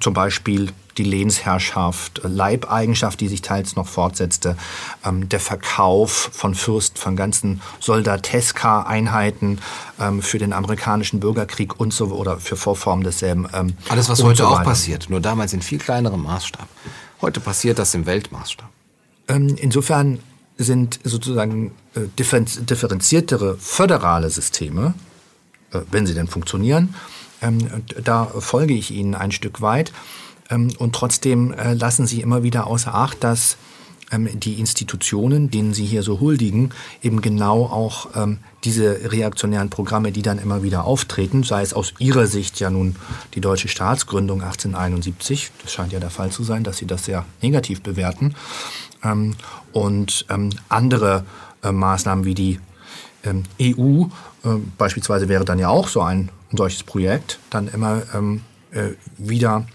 zum 0.00 0.14
Beispiel 0.14 0.72
die 0.98 1.04
Lehnsherrschaft, 1.04 2.20
Leibeigenschaft, 2.24 3.20
die 3.20 3.28
sich 3.28 3.42
teils 3.42 3.76
noch 3.76 3.86
fortsetzte, 3.86 4.56
ähm, 5.04 5.28
der 5.28 5.40
Verkauf 5.40 6.30
von 6.32 6.54
Fürsten, 6.54 6.96
von 6.98 7.16
ganzen 7.16 7.60
Soldateska-Einheiten 7.80 9.60
ähm, 10.00 10.22
für 10.22 10.38
den 10.38 10.52
amerikanischen 10.52 11.20
Bürgerkrieg 11.20 11.78
und 11.80 11.92
so 11.92 12.06
oder 12.06 12.38
für 12.38 12.56
Vorformen 12.56 13.04
desselben. 13.04 13.48
Ähm, 13.52 13.74
Alles, 13.88 14.08
was 14.08 14.22
heute 14.22 14.42
so 14.42 14.48
auch 14.48 14.62
passiert, 14.64 15.08
nur 15.08 15.20
damals 15.20 15.52
in 15.52 15.62
viel 15.62 15.78
kleinerem 15.78 16.22
Maßstab. 16.22 16.68
Heute 17.22 17.40
passiert 17.40 17.78
das 17.78 17.94
im 17.94 18.06
Weltmaßstab. 18.06 18.68
Ähm, 19.28 19.56
insofern 19.56 20.20
sind 20.56 20.98
sozusagen 21.04 21.72
äh, 21.94 22.00
differenziertere 22.18 23.56
föderale 23.58 24.30
Systeme, 24.30 24.94
äh, 25.72 25.80
wenn 25.90 26.06
sie 26.06 26.14
denn 26.14 26.26
funktionieren, 26.26 26.94
ähm, 27.42 27.58
da 28.02 28.26
folge 28.26 28.74
ich 28.74 28.90
Ihnen 28.90 29.14
ein 29.14 29.32
Stück 29.32 29.60
weit. 29.60 29.92
Ähm, 30.50 30.70
und 30.78 30.94
trotzdem 30.94 31.52
äh, 31.52 31.74
lassen 31.74 32.06
Sie 32.06 32.20
immer 32.20 32.42
wieder 32.42 32.66
außer 32.66 32.94
Acht, 32.94 33.22
dass 33.22 33.56
ähm, 34.10 34.28
die 34.40 34.54
Institutionen, 34.54 35.50
denen 35.50 35.74
Sie 35.74 35.84
hier 35.84 36.02
so 36.02 36.20
huldigen, 36.20 36.70
eben 37.02 37.20
genau 37.20 37.64
auch 37.66 38.08
diese 38.64 39.12
reaktionären 39.12 39.70
Programme, 39.70 40.12
die 40.12 40.22
dann 40.22 40.38
immer 40.38 40.62
wieder 40.62 40.84
auftreten, 40.84 41.42
sei 41.42 41.62
es 41.62 41.74
aus 41.74 41.94
Ihrer 41.98 42.26
Sicht 42.26 42.58
ja 42.60 42.70
nun 42.70 42.96
die 43.34 43.40
deutsche 43.40 43.68
Staatsgründung 43.68 44.42
1871, 44.42 45.52
das 45.62 45.72
scheint 45.72 45.92
ja 45.92 46.00
der 46.00 46.10
Fall 46.10 46.30
zu 46.30 46.42
sein, 46.42 46.64
dass 46.64 46.78
Sie 46.78 46.86
das 46.86 47.04
sehr 47.04 47.24
negativ 47.42 47.82
bewerten, 47.82 48.34
und 49.72 50.26
andere 50.68 51.24
äh, 51.62 51.72
Maßnahmen 51.72 52.24
wie 52.24 52.34
die 52.34 52.60
EU 53.60 54.04
äh, 54.44 54.48
beispielsweise 54.76 55.28
wäre 55.28 55.44
dann 55.44 55.58
ja 55.58 55.68
auch 55.68 55.88
so 55.88 56.02
ein 56.02 56.30
ein 56.52 56.56
solches 56.56 56.82
Projekt 56.82 57.38
dann 57.50 57.68
immer 57.68 58.02
ähm, 58.14 58.42
äh, 58.72 58.90
wieder 59.16 59.66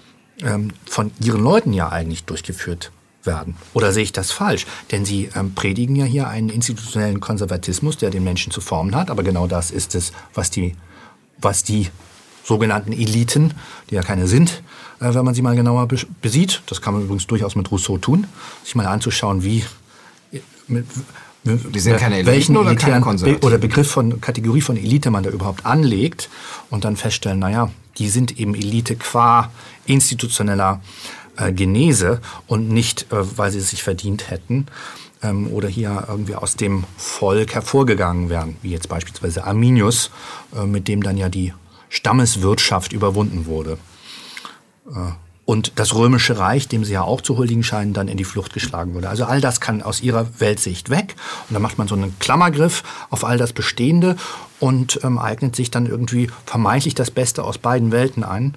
ähm, 0.42 0.72
von 0.86 1.12
ihren 1.20 1.44
Leuten 1.44 1.74
ja 1.74 1.90
eigentlich 1.90 2.24
durchgeführt 2.26 2.92
werden. 3.24 3.56
Oder 3.74 3.92
sehe 3.92 4.04
ich 4.04 4.12
das 4.12 4.32
falsch? 4.32 4.66
Denn 4.92 5.06
sie 5.06 5.30
ähm, 5.36 5.54
predigen 5.54 5.96
ja 5.96 6.06
hier 6.06 6.28
einen 6.28 6.50
institutionellen 6.50 7.20
Konservatismus, 7.20 7.98
der 7.98 8.10
den 8.10 8.24
Menschen 8.24 8.52
zu 8.52 8.62
formen 8.62 8.96
hat. 8.96 9.10
Aber 9.10 9.24
genau 9.24 9.48
das 9.48 9.72
ist 9.72 9.96
es, 9.96 10.12
was 10.34 10.50
die, 10.50 10.76
was 11.40 11.64
die 11.64 11.90
sogenannten 12.44 12.92
Eliten, 12.92 13.54
die 13.90 13.96
ja 13.96 14.02
keine 14.02 14.28
sind, 14.28 14.64
äh, 15.00 15.14
wenn 15.14 15.26
man 15.26 15.34
sie 15.34 15.42
mal 15.42 15.56
genauer 15.56 15.88
besieht, 16.22 16.62
das 16.66 16.82
kann 16.82 16.94
man 16.94 17.04
übrigens 17.04 17.28
durchaus 17.28 17.56
mit 17.56 17.72
Rousseau 17.72 17.98
tun, 17.98 18.28
sich 18.64 18.76
mal 18.76 18.88
anzuschauen, 18.88 19.44
wie 19.44 19.64
mit, 20.68 20.86
die 21.44 21.80
sind 21.80 21.98
keine 21.98 22.16
Eliten 22.16 22.32
welchen 22.32 22.58
oder 22.58 22.76
keine 22.76 23.02
Konservativen? 23.02 23.46
Oder 23.46 23.58
Begriff 23.58 23.92
von 23.92 24.22
Kategorie 24.22 24.62
von 24.62 24.78
Elite 24.78 25.12
man 25.12 25.24
da 25.24 25.30
überhaupt 25.30 25.66
anlegt 25.66 26.30
und 26.70 26.86
dann 26.86 26.96
feststellen, 26.96 27.40
naja, 27.40 27.70
die 27.98 28.10
sind 28.10 28.40
eben 28.40 28.56
Elite 28.56 28.96
qua 28.96 29.52
institutioneller 29.86 30.82
äh, 31.38 31.52
Genese 31.52 32.22
und 32.48 32.70
nicht, 32.70 33.12
äh, 33.12 33.38
weil 33.38 33.52
sie 33.52 33.60
es 33.60 33.70
sich 33.70 33.84
verdient 33.84 34.30
hätten 34.30 34.68
ähm, 35.22 35.48
oder 35.52 35.68
hier 35.68 36.06
irgendwie 36.08 36.36
aus 36.36 36.56
dem 36.56 36.86
Volk 36.98 37.56
hervorgegangen 37.56 38.30
wären, 38.30 38.56
wie 38.62 38.72
jetzt 38.72 38.88
beispielsweise 38.88 39.44
Arminius, 39.46 40.12
äh, 40.56 40.66
mit 40.66 40.88
dem 40.88 41.04
dann 41.04 41.18
ja 41.18 41.30
die 41.30 41.54
Stammeswirtschaft 41.90 42.94
überwunden 42.94 43.46
wurde. 43.46 43.78
Und 45.46 45.74
das 45.76 45.94
Römische 45.94 46.38
Reich, 46.38 46.70
dem 46.70 46.86
sie 46.86 46.94
ja 46.94 47.02
auch 47.02 47.20
zu 47.20 47.38
huldigen 47.38 47.64
scheinen, 47.64 47.94
dann 47.94 48.08
in 48.08 48.16
die 48.16 48.24
Flucht 48.24 48.54
geschlagen 48.54 48.94
wurde. 48.94 49.10
Also 49.10 49.26
all 49.26 49.42
das 49.42 49.60
kann 49.60 49.82
aus 49.82 50.02
ihrer 50.02 50.40
Weltsicht 50.40 50.90
weg. 50.90 51.16
Und 51.50 51.54
dann 51.54 51.62
macht 51.62 51.78
man 51.78 51.88
so 51.88 51.96
einen 51.96 52.18
Klammergriff 52.20 52.84
auf 53.10 53.26
all 53.26 53.38
das 53.38 53.52
Bestehende 53.52 54.16
und 54.60 55.02
ähm, 55.04 55.18
eignet 55.18 55.56
sich 55.56 55.70
dann 55.70 55.86
irgendwie 55.86 56.30
vermeintlich 56.46 56.96
das 56.96 57.12
Beste 57.12 57.44
aus 57.44 57.58
beiden 57.58 57.92
Welten 57.92 58.24
ein, 58.24 58.56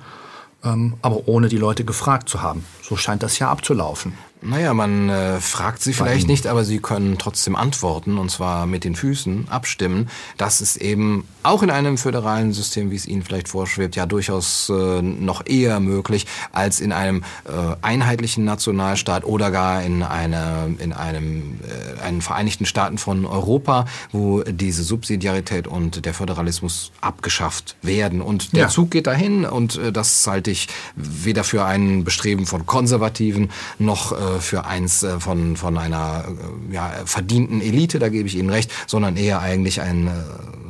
ähm, 0.62 0.94
aber 1.02 1.26
ohne 1.26 1.48
die 1.48 1.58
Leute 1.58 1.84
gefragt 1.84 2.28
zu 2.28 2.42
haben. 2.42 2.64
So 2.82 2.96
scheint 2.96 3.24
das 3.24 3.40
ja 3.40 3.50
abzulaufen. 3.50 4.12
Naja, 4.42 4.74
man 4.74 5.08
äh, 5.08 5.40
fragt 5.40 5.82
sie 5.82 5.94
vielleicht 5.94 6.28
nicht, 6.28 6.46
aber 6.46 6.64
sie 6.64 6.78
können 6.78 7.16
trotzdem 7.18 7.56
antworten 7.56 8.18
und 8.18 8.30
zwar 8.30 8.66
mit 8.66 8.84
den 8.84 8.94
Füßen 8.94 9.48
abstimmen. 9.48 10.10
Das 10.36 10.60
ist 10.60 10.76
eben 10.76 11.26
auch 11.42 11.62
in 11.62 11.70
einem 11.70 11.96
föderalen 11.96 12.52
System, 12.52 12.90
wie 12.90 12.96
es 12.96 13.06
Ihnen 13.06 13.22
vielleicht 13.22 13.48
vorschwebt, 13.48 13.96
ja 13.96 14.04
durchaus 14.04 14.68
äh, 14.68 15.00
noch 15.00 15.46
eher 15.46 15.80
möglich 15.80 16.26
als 16.52 16.80
in 16.80 16.92
einem 16.92 17.24
äh, 17.44 17.76
einheitlichen 17.80 18.44
Nationalstaat 18.44 19.24
oder 19.24 19.50
gar 19.50 19.82
in, 19.82 20.02
eine, 20.02 20.76
in 20.78 20.92
einem 20.92 21.60
äh, 21.62 22.02
einen 22.02 22.20
Vereinigten 22.20 22.66
Staaten 22.66 22.98
von 22.98 23.24
Europa, 23.24 23.86
wo 24.12 24.42
diese 24.42 24.82
Subsidiarität 24.82 25.66
und 25.66 26.04
der 26.04 26.12
Föderalismus 26.12 26.92
abgeschafft 27.00 27.76
werden. 27.80 28.20
Und 28.20 28.52
der 28.52 28.62
ja. 28.62 28.68
Zug 28.68 28.90
geht 28.90 29.06
dahin 29.06 29.46
und 29.46 29.76
äh, 29.76 29.92
das 29.92 30.26
halte 30.26 30.50
ich 30.50 30.68
weder 30.94 31.42
für 31.42 31.64
ein 31.64 32.04
Bestreben 32.04 32.44
von 32.44 32.66
Konservativen 32.66 33.50
noch 33.78 34.12
äh, 34.12 34.25
für 34.40 34.64
eins 34.64 35.02
äh, 35.02 35.20
von, 35.20 35.56
von 35.56 35.78
einer 35.78 36.24
äh, 36.70 36.74
ja, 36.74 36.92
verdienten 37.04 37.60
Elite, 37.60 37.98
da 37.98 38.08
gebe 38.08 38.28
ich 38.28 38.36
Ihnen 38.36 38.50
recht, 38.50 38.70
sondern 38.86 39.16
eher 39.16 39.40
eigentlich 39.40 39.80
ein 39.80 40.10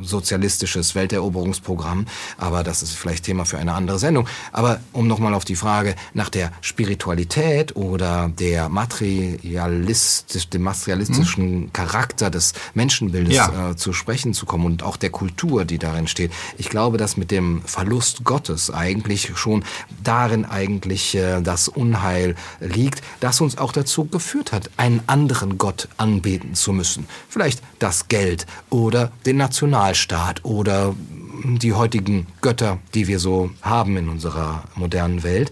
sozialistisches 0.01 0.95
Welteroberungsprogramm. 0.95 2.05
Aber 2.37 2.63
das 2.63 2.83
ist 2.83 2.93
vielleicht 2.93 3.25
Thema 3.25 3.45
für 3.45 3.57
eine 3.57 3.73
andere 3.73 3.99
Sendung. 3.99 4.27
Aber 4.51 4.79
um 4.93 5.07
nochmal 5.07 5.33
auf 5.33 5.45
die 5.45 5.55
Frage 5.55 5.95
nach 6.13 6.29
der 6.29 6.51
Spiritualität 6.61 7.75
oder 7.75 8.29
der 8.29 8.69
materialistisch, 8.69 10.49
dem 10.49 10.63
materialistischen 10.63 11.63
hm. 11.63 11.73
Charakter 11.73 12.29
des 12.29 12.53
Menschenbildes 12.73 13.35
ja. 13.35 13.71
äh, 13.71 13.75
zu 13.75 13.93
sprechen 13.93 14.33
zu 14.33 14.45
kommen 14.45 14.65
und 14.65 14.83
auch 14.83 14.97
der 14.97 15.09
Kultur, 15.09 15.65
die 15.65 15.77
darin 15.77 16.07
steht. 16.07 16.31
Ich 16.57 16.69
glaube, 16.69 16.97
dass 16.97 17.17
mit 17.17 17.31
dem 17.31 17.61
Verlust 17.65 18.23
Gottes 18.23 18.71
eigentlich 18.71 19.31
schon 19.35 19.63
darin 20.03 20.45
eigentlich 20.45 21.15
äh, 21.15 21.41
das 21.41 21.67
Unheil 21.67 22.35
liegt, 22.59 23.01
das 23.19 23.41
uns 23.41 23.46
auch 23.55 23.71
dazu 23.71 24.05
geführt 24.05 24.51
hat, 24.51 24.69
einen 24.77 25.01
anderen 25.07 25.57
Gott 25.57 25.87
anbeten 25.97 26.55
zu 26.55 26.73
müssen. 26.73 27.07
Vielleicht 27.29 27.61
das 27.79 28.07
Geld 28.07 28.45
oder 28.69 29.11
den 29.25 29.37
Nationalstaat 29.37 30.43
oder 30.43 30.95
die 31.43 31.73
heutigen 31.73 32.27
Götter, 32.41 32.79
die 32.93 33.07
wir 33.07 33.19
so 33.19 33.51
haben 33.61 33.97
in 33.97 34.09
unserer 34.09 34.63
modernen 34.75 35.23
Welt. 35.23 35.51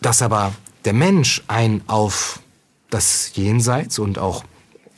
Dass 0.00 0.22
aber 0.22 0.52
der 0.84 0.92
Mensch 0.92 1.42
ein 1.48 1.82
auf 1.86 2.40
das 2.90 3.32
Jenseits 3.34 3.98
und 3.98 4.18
auch 4.18 4.44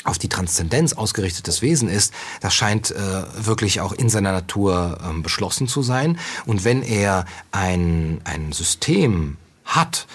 auf 0.04 0.18
die 0.18 0.28
Transzendenz 0.28 0.92
ausgerichtetes 0.92 1.62
Wesen 1.62 1.88
ist, 1.88 2.12
das 2.40 2.54
scheint 2.54 2.90
äh, 2.92 3.24
wirklich 3.36 3.80
auch 3.80 3.92
in 3.92 4.08
seiner 4.08 4.32
Natur 4.32 4.98
äh, 5.02 5.20
beschlossen 5.20 5.68
zu 5.68 5.82
sein. 5.82 6.18
Und 6.44 6.64
wenn 6.64 6.82
er 6.82 7.24
ein, 7.50 8.20
ein 8.24 8.52
System 8.52 9.36
hat, 9.64 10.06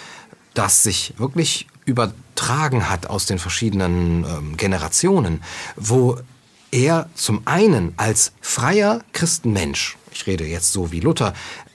das 0.53 0.83
sich 0.83 1.13
wirklich 1.17 1.67
übertragen 1.85 2.89
hat 2.89 3.07
aus 3.07 3.25
den 3.25 3.39
verschiedenen 3.39 4.23
ähm, 4.23 4.57
Generationen, 4.57 5.43
wo 5.75 6.19
er 6.71 7.09
zum 7.15 7.41
einen 7.45 7.93
als 7.97 8.33
freier 8.41 9.03
Christenmensch, 9.13 9.97
ich 10.11 10.25
rede 10.27 10.45
jetzt 10.45 10.71
so 10.71 10.91
wie 10.91 10.99
Luther, 10.99 11.33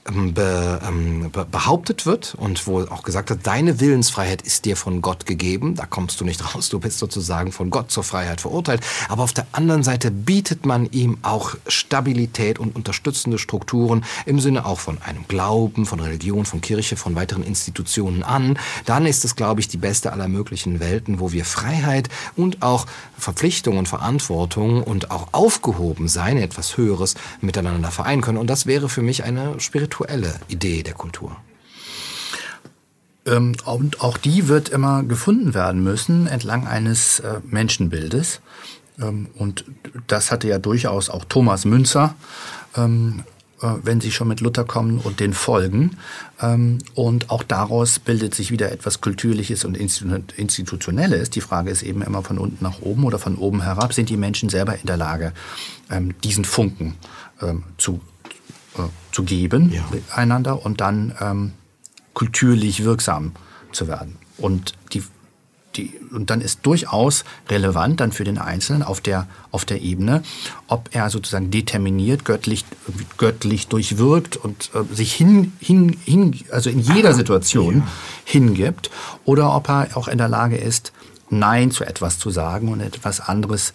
ähm, 0.08 0.32
be, 0.34 1.46
behauptet 1.50 2.06
wird 2.06 2.34
und 2.38 2.66
wo 2.66 2.80
auch 2.82 3.02
gesagt 3.02 3.30
hat, 3.30 3.40
deine 3.44 3.80
Willensfreiheit 3.80 4.42
ist 4.42 4.64
dir 4.64 4.76
von 4.76 5.02
Gott 5.02 5.26
gegeben, 5.26 5.74
da 5.74 5.86
kommst 5.86 6.20
du 6.20 6.24
nicht 6.24 6.54
raus, 6.54 6.68
du 6.68 6.78
bist 6.78 6.98
sozusagen 6.98 7.52
von 7.52 7.70
Gott 7.70 7.90
zur 7.90 8.04
Freiheit 8.04 8.40
verurteilt. 8.40 8.82
Aber 9.08 9.22
auf 9.22 9.32
der 9.32 9.46
anderen 9.52 9.82
Seite 9.82 10.10
bietet 10.10 10.66
man 10.66 10.86
ihm 10.90 11.18
auch 11.22 11.56
Stabilität 11.66 12.58
und 12.58 12.76
unterstützende 12.76 13.38
Strukturen 13.38 14.04
im 14.26 14.40
Sinne 14.40 14.66
auch 14.66 14.78
von 14.78 15.00
einem 15.02 15.26
Glauben, 15.28 15.86
von 15.86 16.00
Religion, 16.00 16.44
von 16.44 16.60
Kirche, 16.60 16.96
von 16.96 17.14
weiteren 17.14 17.42
Institutionen 17.42 18.22
an. 18.22 18.58
Dann 18.84 19.06
ist 19.06 19.24
es, 19.24 19.36
glaube 19.36 19.60
ich, 19.60 19.68
die 19.68 19.76
beste 19.76 20.12
aller 20.12 20.28
möglichen 20.28 20.80
Welten, 20.80 21.20
wo 21.20 21.32
wir 21.32 21.44
Freiheit 21.44 22.08
und 22.36 22.62
auch 22.62 22.86
Verpflichtung 23.18 23.78
und 23.78 23.88
Verantwortung 23.88 24.82
und 24.82 25.10
auch 25.10 25.28
aufgehoben 25.32 26.08
sein, 26.08 26.36
etwas 26.36 26.76
Höheres 26.76 27.14
miteinander 27.40 27.90
vereinen 27.90 28.22
können. 28.22 28.38
Und 28.38 28.48
das 28.48 28.66
wäre 28.66 28.88
für 28.88 29.02
mich 29.02 29.24
eine 29.24 29.58
spirituelle 29.58 29.95
spirituelle 29.96 30.34
Idee 30.48 30.82
der 30.82 30.94
Kultur. 30.94 31.36
Ähm, 33.24 33.54
und 33.64 34.00
auch 34.00 34.18
die 34.18 34.48
wird 34.48 34.68
immer 34.68 35.02
gefunden 35.02 35.54
werden 35.54 35.82
müssen 35.82 36.26
entlang 36.26 36.66
eines 36.66 37.20
äh, 37.20 37.40
Menschenbildes. 37.44 38.40
Ähm, 39.00 39.28
und 39.36 39.64
das 40.06 40.30
hatte 40.30 40.48
ja 40.48 40.58
durchaus 40.58 41.10
auch 41.10 41.24
Thomas 41.24 41.64
Münzer, 41.64 42.14
ähm, 42.76 43.24
äh, 43.62 43.68
wenn 43.82 44.00
Sie 44.00 44.12
schon 44.12 44.28
mit 44.28 44.40
Luther 44.40 44.64
kommen 44.64 44.98
und 44.98 45.20
den 45.20 45.32
folgen. 45.32 45.96
Und 46.94 47.30
auch 47.30 47.42
daraus 47.42 47.98
bildet 47.98 48.34
sich 48.34 48.50
wieder 48.50 48.70
etwas 48.70 49.00
Kulturliches 49.00 49.64
und 49.64 49.78
Institutionelles. 49.78 51.30
Die 51.30 51.40
Frage 51.40 51.70
ist 51.70 51.82
eben 51.82 52.02
immer 52.02 52.22
von 52.22 52.36
unten 52.36 52.62
nach 52.62 52.82
oben 52.82 53.04
oder 53.04 53.18
von 53.18 53.36
oben 53.36 53.62
herab. 53.62 53.94
Sind 53.94 54.10
die 54.10 54.18
Menschen 54.18 54.50
selber 54.50 54.74
in 54.74 54.84
der 54.84 54.98
Lage, 54.98 55.32
diesen 56.22 56.44
Funken 56.44 56.96
zu 57.78 58.02
äh, 58.78 58.82
zu 59.12 59.24
geben 59.24 59.72
ja. 59.72 59.84
einander 60.14 60.64
und 60.64 60.80
dann 60.80 61.14
ähm, 61.20 61.52
kulturlich 62.14 62.84
wirksam 62.84 63.32
zu 63.72 63.88
werden. 63.88 64.16
Und 64.38 64.72
die, 64.92 65.02
die, 65.76 65.92
und 66.12 66.30
dann 66.30 66.40
ist 66.40 66.60
durchaus 66.64 67.24
relevant 67.48 68.00
dann 68.00 68.12
für 68.12 68.24
den 68.24 68.38
Einzelnen 68.38 68.82
auf 68.82 69.00
der, 69.00 69.26
auf 69.50 69.64
der 69.64 69.82
Ebene, 69.82 70.22
ob 70.66 70.88
er 70.92 71.10
sozusagen 71.10 71.50
determiniert, 71.50 72.24
göttlich, 72.24 72.64
göttlich 73.18 73.68
durchwirkt 73.68 74.36
und 74.36 74.70
äh, 74.74 74.94
sich 74.94 75.12
hin, 75.12 75.52
hin, 75.60 75.96
hin, 76.04 76.40
also 76.50 76.70
in 76.70 76.80
jeder 76.80 77.12
Situation 77.14 77.78
ja. 77.78 77.86
hingibt 78.24 78.90
oder 79.24 79.54
ob 79.54 79.68
er 79.68 79.96
auch 79.96 80.08
in 80.08 80.18
der 80.18 80.28
Lage 80.28 80.56
ist, 80.56 80.92
Nein 81.28 81.70
zu 81.70 81.84
etwas 81.84 82.18
zu 82.18 82.30
sagen 82.30 82.68
und 82.68 82.80
etwas 82.80 83.20
anderes 83.20 83.72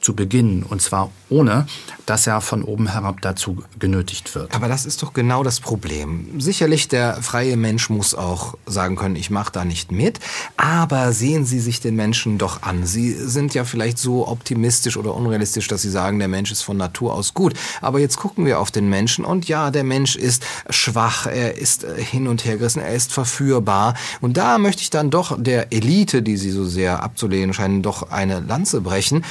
zu 0.00 0.14
beginnen. 0.14 0.62
Und 0.62 0.82
zwar 0.82 1.10
ohne, 1.28 1.66
dass 2.06 2.26
er 2.26 2.40
von 2.40 2.62
oben 2.62 2.88
herab 2.88 3.20
dazu 3.20 3.62
genötigt 3.78 4.34
wird. 4.34 4.54
Aber 4.54 4.68
das 4.68 4.86
ist 4.86 5.02
doch 5.02 5.12
genau 5.12 5.42
das 5.42 5.60
Problem. 5.60 6.40
Sicherlich, 6.40 6.88
der 6.88 7.22
freie 7.22 7.56
Mensch 7.56 7.88
muss 7.90 8.14
auch 8.14 8.54
sagen 8.66 8.96
können, 8.96 9.16
ich 9.16 9.30
mache 9.30 9.52
da 9.52 9.64
nicht 9.64 9.92
mit. 9.92 10.20
Aber 10.56 11.12
sehen 11.12 11.44
Sie 11.44 11.60
sich 11.60 11.80
den 11.80 11.96
Menschen 11.96 12.38
doch 12.38 12.62
an. 12.62 12.86
Sie 12.86 13.12
sind 13.12 13.54
ja 13.54 13.64
vielleicht 13.64 13.98
so 13.98 14.28
optimistisch 14.28 14.96
oder 14.96 15.14
unrealistisch, 15.14 15.68
dass 15.68 15.82
Sie 15.82 15.90
sagen, 15.90 16.18
der 16.18 16.28
Mensch 16.28 16.52
ist 16.52 16.62
von 16.62 16.76
Natur 16.76 17.14
aus 17.14 17.34
gut. 17.34 17.54
Aber 17.80 18.00
jetzt 18.00 18.16
gucken 18.16 18.44
wir 18.46 18.60
auf 18.60 18.70
den 18.70 18.88
Menschen 18.88 19.24
und 19.24 19.48
ja, 19.48 19.70
der 19.70 19.84
Mensch 19.84 20.16
ist 20.16 20.44
schwach, 20.70 21.26
er 21.26 21.56
ist 21.56 21.86
hin 21.96 22.28
und 22.28 22.44
her 22.44 22.56
gerissen, 22.56 22.80
er 22.80 22.94
ist 22.94 23.12
verführbar. 23.12 23.94
Und 24.20 24.36
da 24.36 24.58
möchte 24.58 24.82
ich 24.82 24.90
dann 24.90 25.10
doch 25.10 25.36
der 25.40 25.72
Elite, 25.72 26.22
die 26.22 26.36
Sie 26.36 26.50
so 26.50 26.64
sehr 26.64 27.02
abzulehnen 27.02 27.54
scheinen, 27.54 27.82
doch 27.82 28.10
eine 28.10 28.40
Lanze 28.40 28.80
brechen 28.80 29.24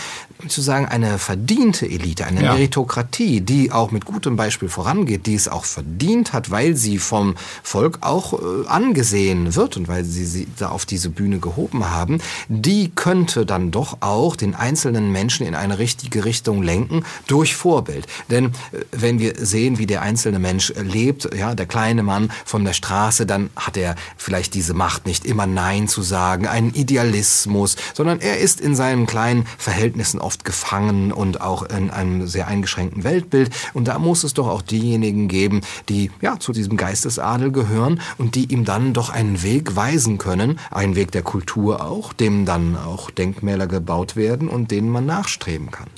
sozusagen 0.43 0.85
eine 0.85 1.17
verdiente 1.17 1.85
Elite, 1.87 2.25
eine 2.25 2.43
ja. 2.43 2.53
Meritokratie, 2.63 3.41
die 3.41 3.71
auch 3.71 3.91
mit 3.91 4.05
gutem 4.05 4.35
Beispiel 4.35 4.69
vorangeht, 4.69 5.25
die 5.25 5.35
es 5.35 5.47
auch 5.47 5.65
verdient 5.65 6.33
hat, 6.33 6.51
weil 6.51 6.75
sie 6.75 6.97
vom 6.97 7.35
Volk 7.61 7.99
auch 8.01 8.33
äh, 8.33 8.67
angesehen 8.67 9.55
wird 9.55 9.77
und 9.77 9.87
weil 9.87 10.03
sie 10.03 10.25
sie 10.25 10.47
da 10.57 10.69
auf 10.69 10.85
diese 10.85 11.09
Bühne 11.09 11.39
gehoben 11.39 11.89
haben, 11.89 12.19
die 12.47 12.91
könnte 12.93 13.45
dann 13.45 13.71
doch 13.71 13.97
auch 14.01 14.35
den 14.35 14.55
einzelnen 14.55 15.11
Menschen 15.11 15.45
in 15.45 15.55
eine 15.55 15.79
richtige 15.79 16.25
Richtung 16.25 16.61
lenken 16.63 17.03
durch 17.27 17.55
Vorbild. 17.55 18.07
Denn 18.29 18.45
äh, 18.45 18.51
wenn 18.91 19.19
wir 19.19 19.33
sehen, 19.37 19.77
wie 19.77 19.85
der 19.85 20.01
einzelne 20.01 20.39
Mensch 20.39 20.73
lebt, 20.75 21.33
ja, 21.35 21.55
der 21.55 21.65
kleine 21.65 22.03
Mann 22.03 22.31
von 22.45 22.65
der 22.65 22.73
Straße, 22.73 23.25
dann 23.25 23.49
hat 23.55 23.77
er 23.77 23.95
vielleicht 24.17 24.53
diese 24.53 24.73
Macht 24.73 25.05
nicht 25.05 25.25
immer 25.25 25.47
Nein 25.47 25.87
zu 25.87 26.01
sagen, 26.01 26.47
einen 26.47 26.73
Idealismus, 26.73 27.75
sondern 27.93 28.19
er 28.19 28.39
ist 28.39 28.61
in 28.61 28.75
seinen 28.75 29.05
kleinen 29.05 29.45
Verhältnissen 29.57 30.19
oft 30.19 30.33
oft 30.33 30.45
gefangen 30.45 31.11
und 31.11 31.41
auch 31.41 31.61
in 31.61 31.91
einem 31.91 32.25
sehr 32.25 32.47
eingeschränkten 32.53 33.03
Weltbild. 33.03 33.49
Und 33.73 33.87
da 33.87 33.99
muss 33.99 34.23
es 34.23 34.33
doch 34.33 34.47
auch 34.47 34.61
diejenigen 34.61 35.27
geben, 35.27 35.61
die 35.89 36.11
ja 36.21 36.39
zu 36.39 36.53
diesem 36.53 36.77
Geistesadel 36.77 37.51
gehören 37.51 37.99
und 38.17 38.35
die 38.35 38.51
ihm 38.51 38.63
dann 38.65 38.93
doch 38.93 39.09
einen 39.09 39.41
Weg 39.43 39.75
weisen 39.75 40.17
können, 40.17 40.59
einen 40.71 40.95
Weg 40.95 41.11
der 41.11 41.23
Kultur 41.23 41.83
auch, 41.83 42.13
dem 42.13 42.45
dann 42.45 42.77
auch 42.77 43.09
Denkmäler 43.09 43.67
gebaut 43.67 44.15
werden 44.15 44.47
und 44.47 44.71
denen 44.71 44.89
man 44.89 45.05
nachstreben 45.05 45.71
kann. 45.71 45.89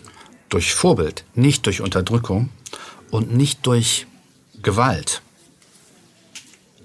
Durch 0.50 0.74
Vorbild, 0.74 1.26
nicht 1.36 1.66
durch 1.66 1.82
Unterdrückung 1.82 2.50
und 3.12 3.36
nicht 3.36 3.66
durch 3.66 4.08
Gewalt. 4.62 5.22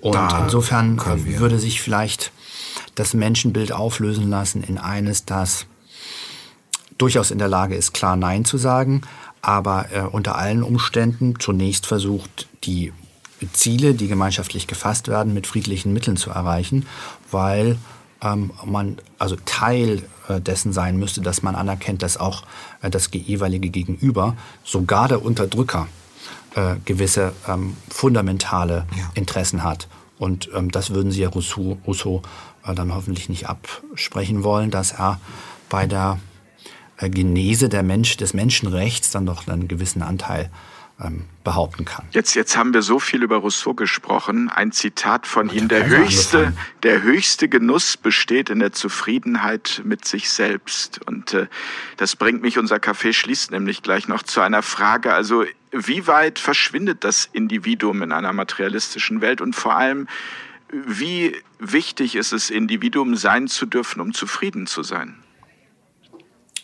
Und 0.01 0.15
da 0.15 0.45
insofern 0.45 0.99
würde 1.39 1.59
sich 1.59 1.81
vielleicht 1.81 2.33
das 2.95 3.15
Menschenbild 3.15 3.73
auflösen 3.73 4.31
lassen 4.31 4.63
in 4.63 4.79
eines, 4.79 5.25
das 5.27 5.67
durchaus 7.01 7.31
in 7.31 7.39
der 7.39 7.49
Lage 7.49 7.75
ist, 7.75 7.95
klar 7.95 8.17
Nein 8.17 8.45
zu 8.45 8.59
sagen, 8.59 9.03
aber 9.43 9.87
äh, 9.93 10.01
unter 10.03 10.37
allen 10.37 10.63
Umständen 10.63 11.39
zunächst 11.39 11.87
versucht, 11.87 12.49
die 12.65 12.93
Ziele, 13.53 13.95
die 13.95 14.09
gemeinschaftlich 14.09 14.67
gefasst 14.67 15.09
werden, 15.09 15.33
mit 15.33 15.47
friedlichen 15.47 15.93
Mitteln 15.93 16.17
zu 16.17 16.31
erreichen, 16.31 16.87
weil 17.31 17.79
ähm, 18.23 18.51
man 18.65 18.99
also 19.19 19.37
Teil 19.47 20.03
äh, 20.29 20.41
dessen 20.41 20.73
sein 20.73 20.99
müsste, 20.99 21.23
dass 21.23 21.43
man 21.43 21.55
anerkennt, 21.55 22.03
dass 22.03 22.19
auch 22.19 22.43
äh, 22.83 22.91
das 22.91 23.09
jeweilige 23.13 23.71
Gegenüber, 23.71 24.37
sogar 24.63 25.09
der 25.09 25.25
Unterdrücker, 25.25 25.89
äh, 26.55 26.77
gewisse 26.85 27.33
ähm, 27.49 27.77
fundamentale 27.89 28.87
ja. 28.97 29.11
Interessen 29.15 29.63
hat. 29.63 29.89
Und 30.19 30.51
ähm, 30.55 30.71
das 30.71 30.91
würden 30.91 31.13
Sie 31.13 31.23
ja 31.23 31.29
Rousseau, 31.29 31.79
Rousseau 31.87 32.23
äh, 32.67 32.75
dann 32.75 32.95
hoffentlich 32.95 33.29
nicht 33.29 33.49
absprechen 33.49 34.45
wollen, 34.45 34.71
dass 34.71 34.93
er 34.93 35.19
bei 35.69 35.87
der 35.87 36.19
Genese 37.09 37.69
der 37.69 37.83
Mensch, 37.83 38.17
des 38.17 38.35
Menschenrechts 38.35 39.11
dann 39.11 39.27
doch 39.27 39.47
einen 39.49 39.69
gewissen 39.69 40.03
Anteil 40.03 40.51
ähm, 41.03 41.25
behaupten 41.45 41.85
kann. 41.85 42.07
Jetzt, 42.11 42.35
jetzt 42.35 42.57
haben 42.57 42.75
wir 42.75 42.83
so 42.83 42.99
viel 42.99 43.23
über 43.23 43.39
Rousseau 43.39 43.75
gesprochen. 43.75 44.51
Ein 44.51 44.73
Zitat 44.73 45.27
von 45.27 45.49
Ihnen. 45.51 45.69
Der 45.69 45.87
höchste, 45.87 46.53
der 46.83 47.03
höchste 47.03 47.49
Genuss 47.49 47.97
besteht 47.97 48.51
in 48.51 48.59
der 48.59 48.73
Zufriedenheit 48.73 49.81
mit 49.85 50.05
sich 50.05 50.31
selbst. 50.31 51.01
Und 51.07 51.35
äh, 51.35 51.47
das 51.97 52.17
bringt 52.17 52.43
mich, 52.43 52.59
unser 52.59 52.77
Café 52.77 53.13
schließt 53.13 53.51
nämlich 53.51 53.83
gleich 53.83 54.09
noch 54.09 54.23
zu 54.23 54.41
einer 54.41 54.63
Frage. 54.63 55.15
Also, 55.15 55.45
wie 55.73 56.07
weit 56.07 56.39
verschwindet 56.39 57.05
das 57.05 57.29
Individuum 57.33 58.03
in 58.03 58.13
einer 58.13 58.33
materialistischen 58.33 59.21
Welt? 59.21 59.41
Und 59.41 59.55
vor 59.55 59.77
allem, 59.77 60.09
wie 60.71 61.37
wichtig 61.59 62.17
ist 62.17 62.33
es, 62.33 62.51
Individuum 62.51 63.17
sein 63.17 63.49
zu 63.49 63.67
dürfen, 63.67 64.01
um 64.01 64.13
zufrieden 64.13 64.67
zu 64.67 64.83
sein? 64.83 65.17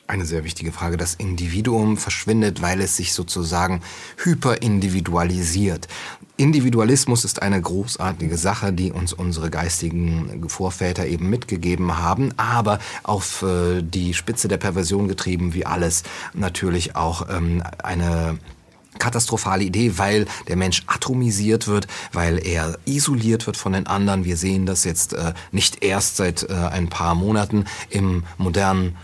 Eine 0.08 0.24
sehr 0.24 0.44
wichtige 0.44 0.70
Frage. 0.70 0.96
Das 0.96 1.14
Individuum 1.14 1.96
verschwindet, 1.96 2.62
weil 2.62 2.80
es 2.80 2.96
sich 2.96 3.12
sozusagen 3.12 3.82
hyperindividualisiert. 4.18 5.88
Individualismus 6.36 7.24
ist 7.24 7.42
eine 7.42 7.60
großartige 7.60 8.36
Sache, 8.36 8.72
die 8.72 8.92
uns 8.92 9.12
unsere 9.12 9.50
geistigen 9.50 10.48
Vorväter 10.48 11.06
eben 11.06 11.28
mitgegeben 11.28 11.98
haben, 11.98 12.32
aber 12.36 12.78
auf 13.02 13.42
äh, 13.42 13.82
die 13.82 14.14
Spitze 14.14 14.46
der 14.46 14.58
Perversion 14.58 15.08
getrieben, 15.08 15.54
wie 15.54 15.66
alles 15.66 16.04
natürlich 16.34 16.94
auch 16.94 17.28
ähm, 17.28 17.62
eine 17.82 18.38
katastrophale 18.98 19.64
Idee, 19.64 19.98
weil 19.98 20.26
der 20.48 20.56
Mensch 20.56 20.82
atomisiert 20.86 21.68
wird, 21.68 21.86
weil 22.12 22.44
er 22.44 22.78
isoliert 22.84 23.46
wird 23.46 23.56
von 23.56 23.72
den 23.72 23.86
anderen. 23.86 24.24
Wir 24.24 24.36
sehen 24.36 24.66
das 24.66 24.84
jetzt 24.84 25.12
äh, 25.12 25.32
nicht 25.52 25.84
erst 25.84 26.16
seit 26.16 26.48
äh, 26.48 26.54
ein 26.54 26.88
paar 26.88 27.14
Monaten 27.14 27.64
im 27.90 28.24
modernen 28.38 28.96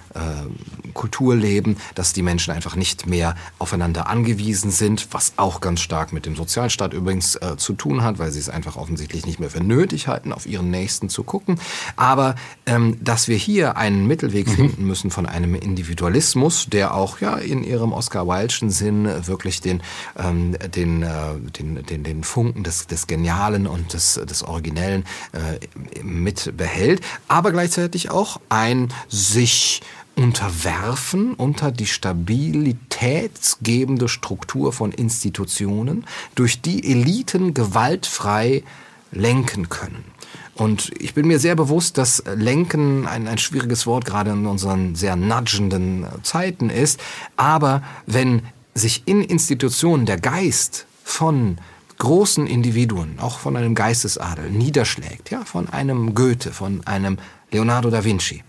Kulturleben, 0.95 1.77
dass 1.95 2.13
die 2.13 2.23
Menschen 2.23 2.53
einfach 2.53 2.77
nicht 2.77 3.07
mehr 3.07 3.35
aufeinander 3.59 4.09
angewiesen 4.09 4.71
sind, 4.71 5.09
was 5.13 5.35
auch 5.37 5.61
ganz 5.61 5.81
stark 5.81 6.13
mit 6.13 6.27
dem 6.27 6.37
Sozialstaat 6.37 6.93
übrigens 6.93 7.37
äh, 7.37 7.57
zu 7.57 7.73
tun 7.73 8.03
hat, 8.03 8.19
weil 8.19 8.31
sie 8.31 8.39
es 8.39 8.49
einfach 8.49 8.77
offensichtlich 8.77 9.27
nicht 9.27 9.41
mehr 9.41 9.51
für 9.51 9.63
nötig 9.63 10.09
halten, 10.09 10.33
auf 10.33 10.47
ihren 10.47 10.71
Nächsten 10.71 11.09
zu 11.09 11.25
gucken. 11.25 11.59
Aber 11.97 12.35
ähm, 12.67 12.99
dass 13.01 13.29
wir 13.29 13.37
hier 13.37 13.77
einen 13.77 14.07
Mittelweg 14.07 14.47
mhm. 14.49 14.55
finden 14.55 14.85
müssen 14.85 15.11
von 15.11 15.27
einem 15.27 15.55
Individualismus, 15.55 16.67
der 16.67 16.95
auch 16.95 17.21
ja 17.21 17.37
in 17.37 17.65
ihrem 17.65 17.93
Oscar 17.93 18.23
Wilde'schen 18.23 18.71
Sinn 18.71 19.09
wirklich 19.27 19.61
den, 19.61 19.83
ähm, 20.17 20.57
den, 20.75 21.03
äh, 21.03 21.11
den, 21.59 21.85
den, 21.87 22.05
den 22.05 22.25
Funken 22.25 22.65
des, 22.65 22.87
des 22.87 23.07
Genialen 23.07 23.67
und 23.67 23.93
des, 23.93 24.15
des 24.15 24.43
Originellen 24.43 25.05
äh, 25.33 26.03
mit 26.03 26.57
behält, 26.57 27.01
aber 27.29 27.53
gleichzeitig 27.53 28.11
auch 28.11 28.41
ein 28.49 28.93
sich 29.09 29.83
unterwerfen 30.17 31.35
unter 31.35 31.71
die 31.73 31.87
stabilitätsgebende 31.87 34.09
Struktur 34.09 34.73
von 34.73 34.93
Institutionen, 34.93 36.07
durch 36.35 36.61
die 36.61 36.91
Eliten 36.91 37.55
gewaltfrei 37.55 38.65
lenken 39.11 39.69
können. 39.69 40.05
Und 40.55 40.91
ich 40.99 41.15
bin 41.15 41.27
mir 41.27 41.39
sehr 41.39 41.57
bewusst, 41.57 41.97
dass 41.99 42.23
Lenken 42.35 43.07
ein, 43.07 43.27
ein 43.27 43.39
schwieriges 43.39 43.87
Wort 43.87 44.05
gerade 44.05 44.33
in 44.33 44.47
unseren 44.47 44.95
sehr 44.95 45.17
nudgenden 45.17 46.07
Zeiten 46.23 46.69
ist. 46.69 47.01
Aber 47.37 47.83
wenn 48.07 48.43
sich 48.75 49.03
in 49.07 49.23
Institutionen 49.23 50.07
der 50.07 50.21
Geist 50.21 50.87
von 51.05 51.59
großen 51.99 52.47
Individuen, 52.47 53.19
auch 53.19 53.39
von 53.39 53.57
einem 53.57 53.75
Geistesadel, 53.75 54.51
niederschlägt, 54.51 55.31
ja, 55.31 55.45
von 55.45 55.69
einem 55.69 56.15
Goethe, 56.15 56.53
von 56.53 56.87
einem 56.87 57.19
Leonardo 57.51 57.91
da 57.91 58.05
Vinci, 58.05 58.43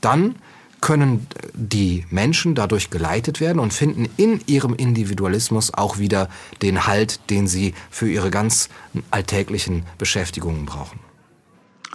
dann 0.00 0.36
können 0.80 1.26
die 1.54 2.04
Menschen 2.10 2.54
dadurch 2.54 2.90
geleitet 2.90 3.40
werden 3.40 3.58
und 3.58 3.72
finden 3.72 4.08
in 4.16 4.40
ihrem 4.46 4.74
Individualismus 4.74 5.72
auch 5.72 5.98
wieder 5.98 6.28
den 6.62 6.86
Halt, 6.86 7.30
den 7.30 7.48
sie 7.48 7.74
für 7.90 8.08
ihre 8.08 8.30
ganz 8.30 8.68
alltäglichen 9.10 9.84
Beschäftigungen 9.98 10.66
brauchen. 10.66 11.00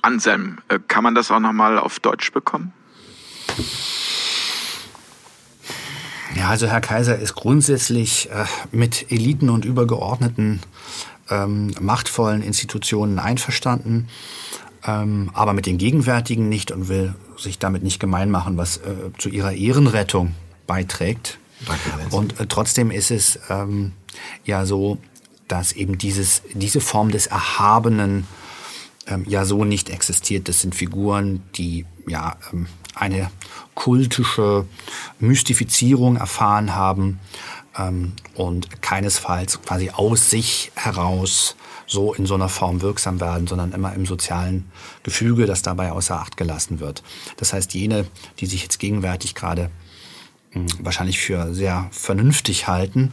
Anselm, 0.01 0.57
äh, 0.67 0.79
kann 0.87 1.03
man 1.03 1.15
das 1.15 1.31
auch 1.31 1.39
noch 1.39 1.53
mal 1.53 1.77
auf 1.77 1.99
Deutsch 1.99 2.31
bekommen? 2.31 2.73
Ja, 6.35 6.49
also 6.49 6.67
Herr 6.67 6.81
Kaiser 6.81 7.19
ist 7.19 7.35
grundsätzlich 7.35 8.29
äh, 8.31 8.45
mit 8.71 9.11
Eliten 9.11 9.49
und 9.49 9.65
übergeordneten 9.65 10.61
ähm, 11.29 11.73
machtvollen 11.79 12.41
Institutionen 12.41 13.19
einverstanden, 13.19 14.07
ähm, 14.85 15.29
aber 15.33 15.53
mit 15.53 15.65
den 15.65 15.77
gegenwärtigen 15.77 16.49
nicht 16.49 16.71
und 16.71 16.87
will 16.87 17.15
sich 17.37 17.59
damit 17.59 17.83
nicht 17.83 17.99
gemein 17.99 18.31
machen, 18.31 18.57
was 18.57 18.77
äh, 18.77 19.11
zu 19.17 19.29
ihrer 19.29 19.53
Ehrenrettung 19.53 20.35
beiträgt. 20.67 21.37
Danke, 21.65 22.15
und 22.15 22.39
äh, 22.39 22.47
trotzdem 22.47 22.91
ist 22.91 23.11
es 23.11 23.39
ähm, 23.49 23.93
ja 24.45 24.65
so, 24.65 24.97
dass 25.47 25.73
eben 25.73 25.97
dieses, 25.97 26.41
diese 26.53 26.81
Form 26.81 27.11
des 27.11 27.27
Erhabenen 27.27 28.25
ähm, 29.07 29.25
ja 29.27 29.45
so 29.45 29.65
nicht 29.65 29.89
existiert. 29.89 30.47
Das 30.47 30.61
sind 30.61 30.73
Figuren, 30.75 31.43
die 31.55 31.85
ja, 32.07 32.35
ähm, 32.51 32.67
eine 32.95 33.29
kultische 33.75 34.65
Mystifizierung 35.19 36.17
erfahren 36.17 36.75
haben 36.75 37.19
ähm, 37.77 38.13
und 38.35 38.81
keinesfalls 38.81 39.61
quasi 39.61 39.89
aus 39.91 40.29
sich 40.29 40.71
heraus 40.75 41.55
so 41.91 42.13
in 42.13 42.25
so 42.25 42.35
einer 42.35 42.47
Form 42.47 42.81
wirksam 42.81 43.19
werden, 43.19 43.47
sondern 43.47 43.73
immer 43.73 43.93
im 43.93 44.05
sozialen 44.05 44.71
Gefüge, 45.03 45.45
das 45.45 45.61
dabei 45.61 45.91
außer 45.91 46.17
Acht 46.17 46.37
gelassen 46.37 46.79
wird. 46.79 47.03
Das 47.35 47.51
heißt, 47.51 47.73
jene, 47.73 48.05
die 48.39 48.45
sich 48.45 48.63
jetzt 48.63 48.79
gegenwärtig 48.79 49.35
gerade 49.35 49.69
hm, 50.51 50.67
wahrscheinlich 50.79 51.19
für 51.19 51.53
sehr 51.53 51.89
vernünftig 51.91 52.67
halten 52.67 53.11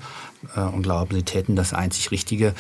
äh, 0.54 0.60
und 0.60 0.82
glauben, 0.82 1.12
sie 1.12 1.24
täten 1.24 1.56
das 1.56 1.72
einzig 1.72 2.12
Richtige, 2.12 2.54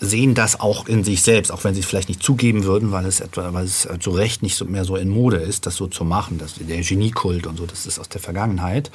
sehen 0.00 0.34
das 0.34 0.60
auch 0.60 0.86
in 0.86 1.02
sich 1.02 1.22
selbst, 1.22 1.50
auch 1.50 1.64
wenn 1.64 1.74
sie 1.74 1.80
es 1.80 1.86
vielleicht 1.86 2.08
nicht 2.08 2.22
zugeben 2.22 2.64
würden, 2.64 2.92
weil 2.92 3.06
es 3.06 3.20
etwa, 3.20 3.54
weil 3.54 3.64
es 3.64 3.86
äh, 3.86 3.98
zu 3.98 4.10
Recht 4.10 4.42
nicht 4.42 4.62
mehr 4.68 4.84
so 4.84 4.96
in 4.96 5.08
Mode 5.08 5.38
ist, 5.38 5.64
das 5.64 5.76
so 5.76 5.86
zu 5.86 6.04
machen. 6.04 6.36
Das, 6.36 6.56
der 6.56 6.82
Geniekult 6.82 7.46
und 7.46 7.56
so, 7.56 7.64
das 7.64 7.86
ist 7.86 7.98
aus 7.98 8.10
der 8.10 8.20
Vergangenheit. 8.20 8.90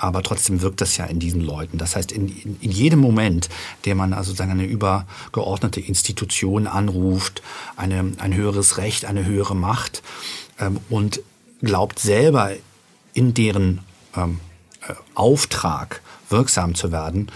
Aber 0.00 0.22
trotzdem 0.22 0.62
wirkt 0.62 0.80
das 0.80 0.96
ja 0.96 1.04
in 1.04 1.18
diesen 1.18 1.42
Leuten. 1.42 1.76
Das 1.76 1.94
heißt, 1.94 2.10
in, 2.10 2.28
in, 2.28 2.70
jedem 2.70 3.00
Moment, 3.00 3.50
der 3.84 3.94
man 3.94 4.14
also 4.14 4.30
sozusagen 4.30 4.52
eine 4.52 4.64
übergeordnete 4.64 5.78
Institution 5.80 6.66
anruft, 6.66 7.42
eine, 7.76 8.12
ein 8.16 8.34
höheres 8.34 8.78
Recht, 8.78 9.04
eine 9.04 9.26
höhere 9.26 9.54
Macht 9.54 10.02
ähm, 10.58 10.80
und 10.88 11.20
glaubt 11.60 11.98
selber 11.98 12.52
in 13.12 13.34
deren 13.34 13.80
ähm, 14.16 14.40
äh, 14.88 14.94
Auftrag 15.14 16.00
wirksam 16.30 16.74
zu 16.74 16.92
werden, 16.92 17.30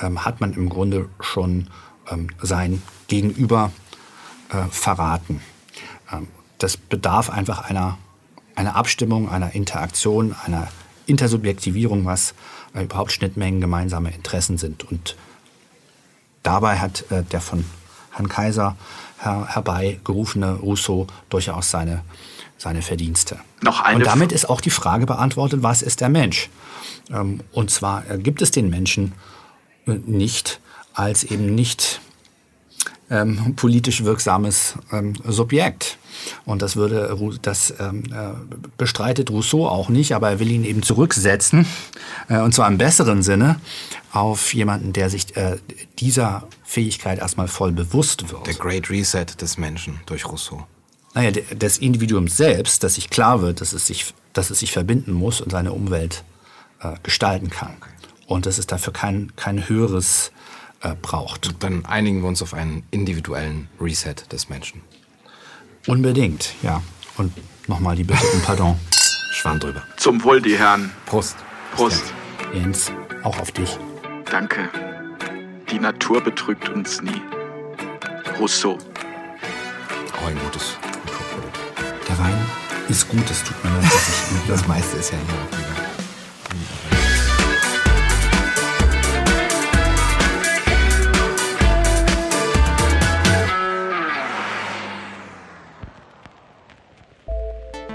ähm, 0.00 0.24
hat 0.24 0.40
man 0.40 0.54
im 0.54 0.70
Grunde 0.70 1.10
schon 1.20 1.68
ähm, 2.10 2.30
sein 2.40 2.82
Gegenüber 3.08 3.70
äh, 4.48 4.62
verraten. 4.70 5.42
Ähm, 6.10 6.28
das 6.56 6.78
bedarf 6.78 7.28
einfach 7.28 7.68
einer, 7.68 7.98
einer 8.54 8.76
Abstimmung, 8.76 9.28
einer 9.28 9.54
Interaktion, 9.54 10.34
einer 10.46 10.68
Intersubjektivierung, 11.08 12.04
was 12.04 12.34
äh, 12.74 12.84
überhaupt 12.84 13.12
Schnittmengen 13.12 13.60
gemeinsame 13.60 14.10
Interessen 14.12 14.58
sind. 14.58 14.84
Und 14.90 15.16
dabei 16.42 16.78
hat 16.78 17.10
äh, 17.10 17.22
der 17.24 17.40
von 17.40 17.64
Herrn 18.12 18.28
Kaiser 18.28 18.76
her 19.20 19.46
herbeigerufene 19.48 20.54
Rousseau 20.54 21.06
durchaus 21.28 21.70
seine, 21.70 22.02
seine 22.56 22.82
Verdienste. 22.82 23.38
Noch 23.62 23.80
eine 23.80 23.96
und 23.96 24.06
damit 24.06 24.32
ist 24.32 24.48
auch 24.48 24.60
die 24.60 24.70
Frage 24.70 25.06
beantwortet, 25.06 25.62
was 25.62 25.82
ist 25.82 26.00
der 26.00 26.08
Mensch? 26.08 26.48
Ähm, 27.10 27.40
und 27.52 27.70
zwar 27.70 28.08
äh, 28.10 28.18
gibt 28.18 28.42
es 28.42 28.50
den 28.50 28.70
Menschen 28.70 29.12
äh, 29.86 29.92
nicht 30.06 30.60
als 30.94 31.24
eben 31.24 31.54
nicht 31.54 32.00
ähm, 33.10 33.54
politisch 33.56 34.04
wirksames 34.04 34.74
ähm, 34.92 35.14
Subjekt. 35.26 35.98
Und 36.44 36.62
das 36.62 36.76
würde 36.76 37.16
das 37.42 37.72
ähm, 37.78 38.04
äh, 38.12 38.34
bestreitet 38.76 39.30
Rousseau 39.30 39.66
auch 39.66 39.88
nicht, 39.88 40.14
aber 40.14 40.30
er 40.30 40.40
will 40.40 40.50
ihn 40.50 40.64
eben 40.64 40.82
zurücksetzen 40.82 41.66
äh, 42.28 42.38
und 42.38 42.54
zwar 42.54 42.68
im 42.68 42.78
besseren 42.78 43.22
Sinne 43.22 43.60
auf 44.12 44.52
jemanden, 44.52 44.92
der 44.92 45.10
sich 45.10 45.36
äh, 45.36 45.58
dieser 45.98 46.46
Fähigkeit 46.64 47.18
erstmal 47.18 47.48
voll 47.48 47.72
bewusst 47.72 48.30
wird. 48.30 48.46
Der 48.46 48.54
Great 48.54 48.90
Reset 48.90 49.26
des 49.40 49.58
Menschen 49.58 50.00
durch 50.06 50.26
Rousseau. 50.26 50.66
Naja, 51.14 51.30
des 51.30 51.78
Individuums 51.78 52.36
selbst, 52.36 52.84
dass 52.84 52.96
sich 52.96 53.10
klar 53.10 53.40
wird, 53.40 53.60
dass 53.60 53.72
es 53.72 53.86
sich, 53.86 54.12
dass 54.32 54.50
es 54.50 54.58
sich 54.58 54.72
verbinden 54.72 55.12
muss 55.12 55.40
und 55.40 55.50
seine 55.50 55.72
Umwelt 55.72 56.24
äh, 56.80 56.94
gestalten 57.02 57.50
kann. 57.50 57.74
Okay. 57.80 57.90
Und 58.26 58.44
dass 58.44 58.58
es 58.58 58.66
dafür 58.66 58.92
kein, 58.92 59.32
kein 59.36 59.68
höheres 59.68 60.32
äh, 60.82 60.94
braucht. 61.00 61.62
Dann 61.62 61.84
einigen 61.84 62.22
wir 62.22 62.28
uns 62.28 62.42
auf 62.42 62.54
einen 62.54 62.84
individuellen 62.90 63.68
Reset 63.80 64.14
des 64.30 64.48
Menschen. 64.48 64.82
Unbedingt, 65.86 66.54
ja. 66.62 66.82
Und 67.16 67.32
nochmal 67.66 67.96
die 67.96 68.04
Bitte 68.04 68.24
um 68.32 68.40
Pardon. 68.42 68.78
Schwamm 69.32 69.58
drüber. 69.58 69.82
Zum 69.96 70.22
Wohl, 70.24 70.40
die 70.40 70.56
Herren. 70.58 70.90
Prost. 71.06 71.36
Prost. 71.74 72.12
Jens, 72.52 72.92
auch 73.22 73.38
auf 73.38 73.52
dich. 73.52 73.78
Danke. 74.30 74.68
Die 75.70 75.78
Natur 75.78 76.22
betrügt 76.22 76.68
uns 76.68 77.02
nie. 77.02 77.20
Rousseau. 78.38 78.78
Auch 80.16 80.26
ein 80.26 80.38
gutes 80.38 80.76
Kulturprodukt. 80.80 81.58
Der 82.08 82.18
Wein 82.18 82.46
ist 82.88 83.08
gut, 83.08 83.30
es 83.30 83.44
tut 83.44 83.62
mir 83.64 83.70
leid, 83.70 83.84
dass 83.84 84.32
ich... 84.42 84.48
das 84.48 84.66
meiste 84.66 84.96
ist 84.96 85.12
ja 85.12 85.18
hier 85.18 85.87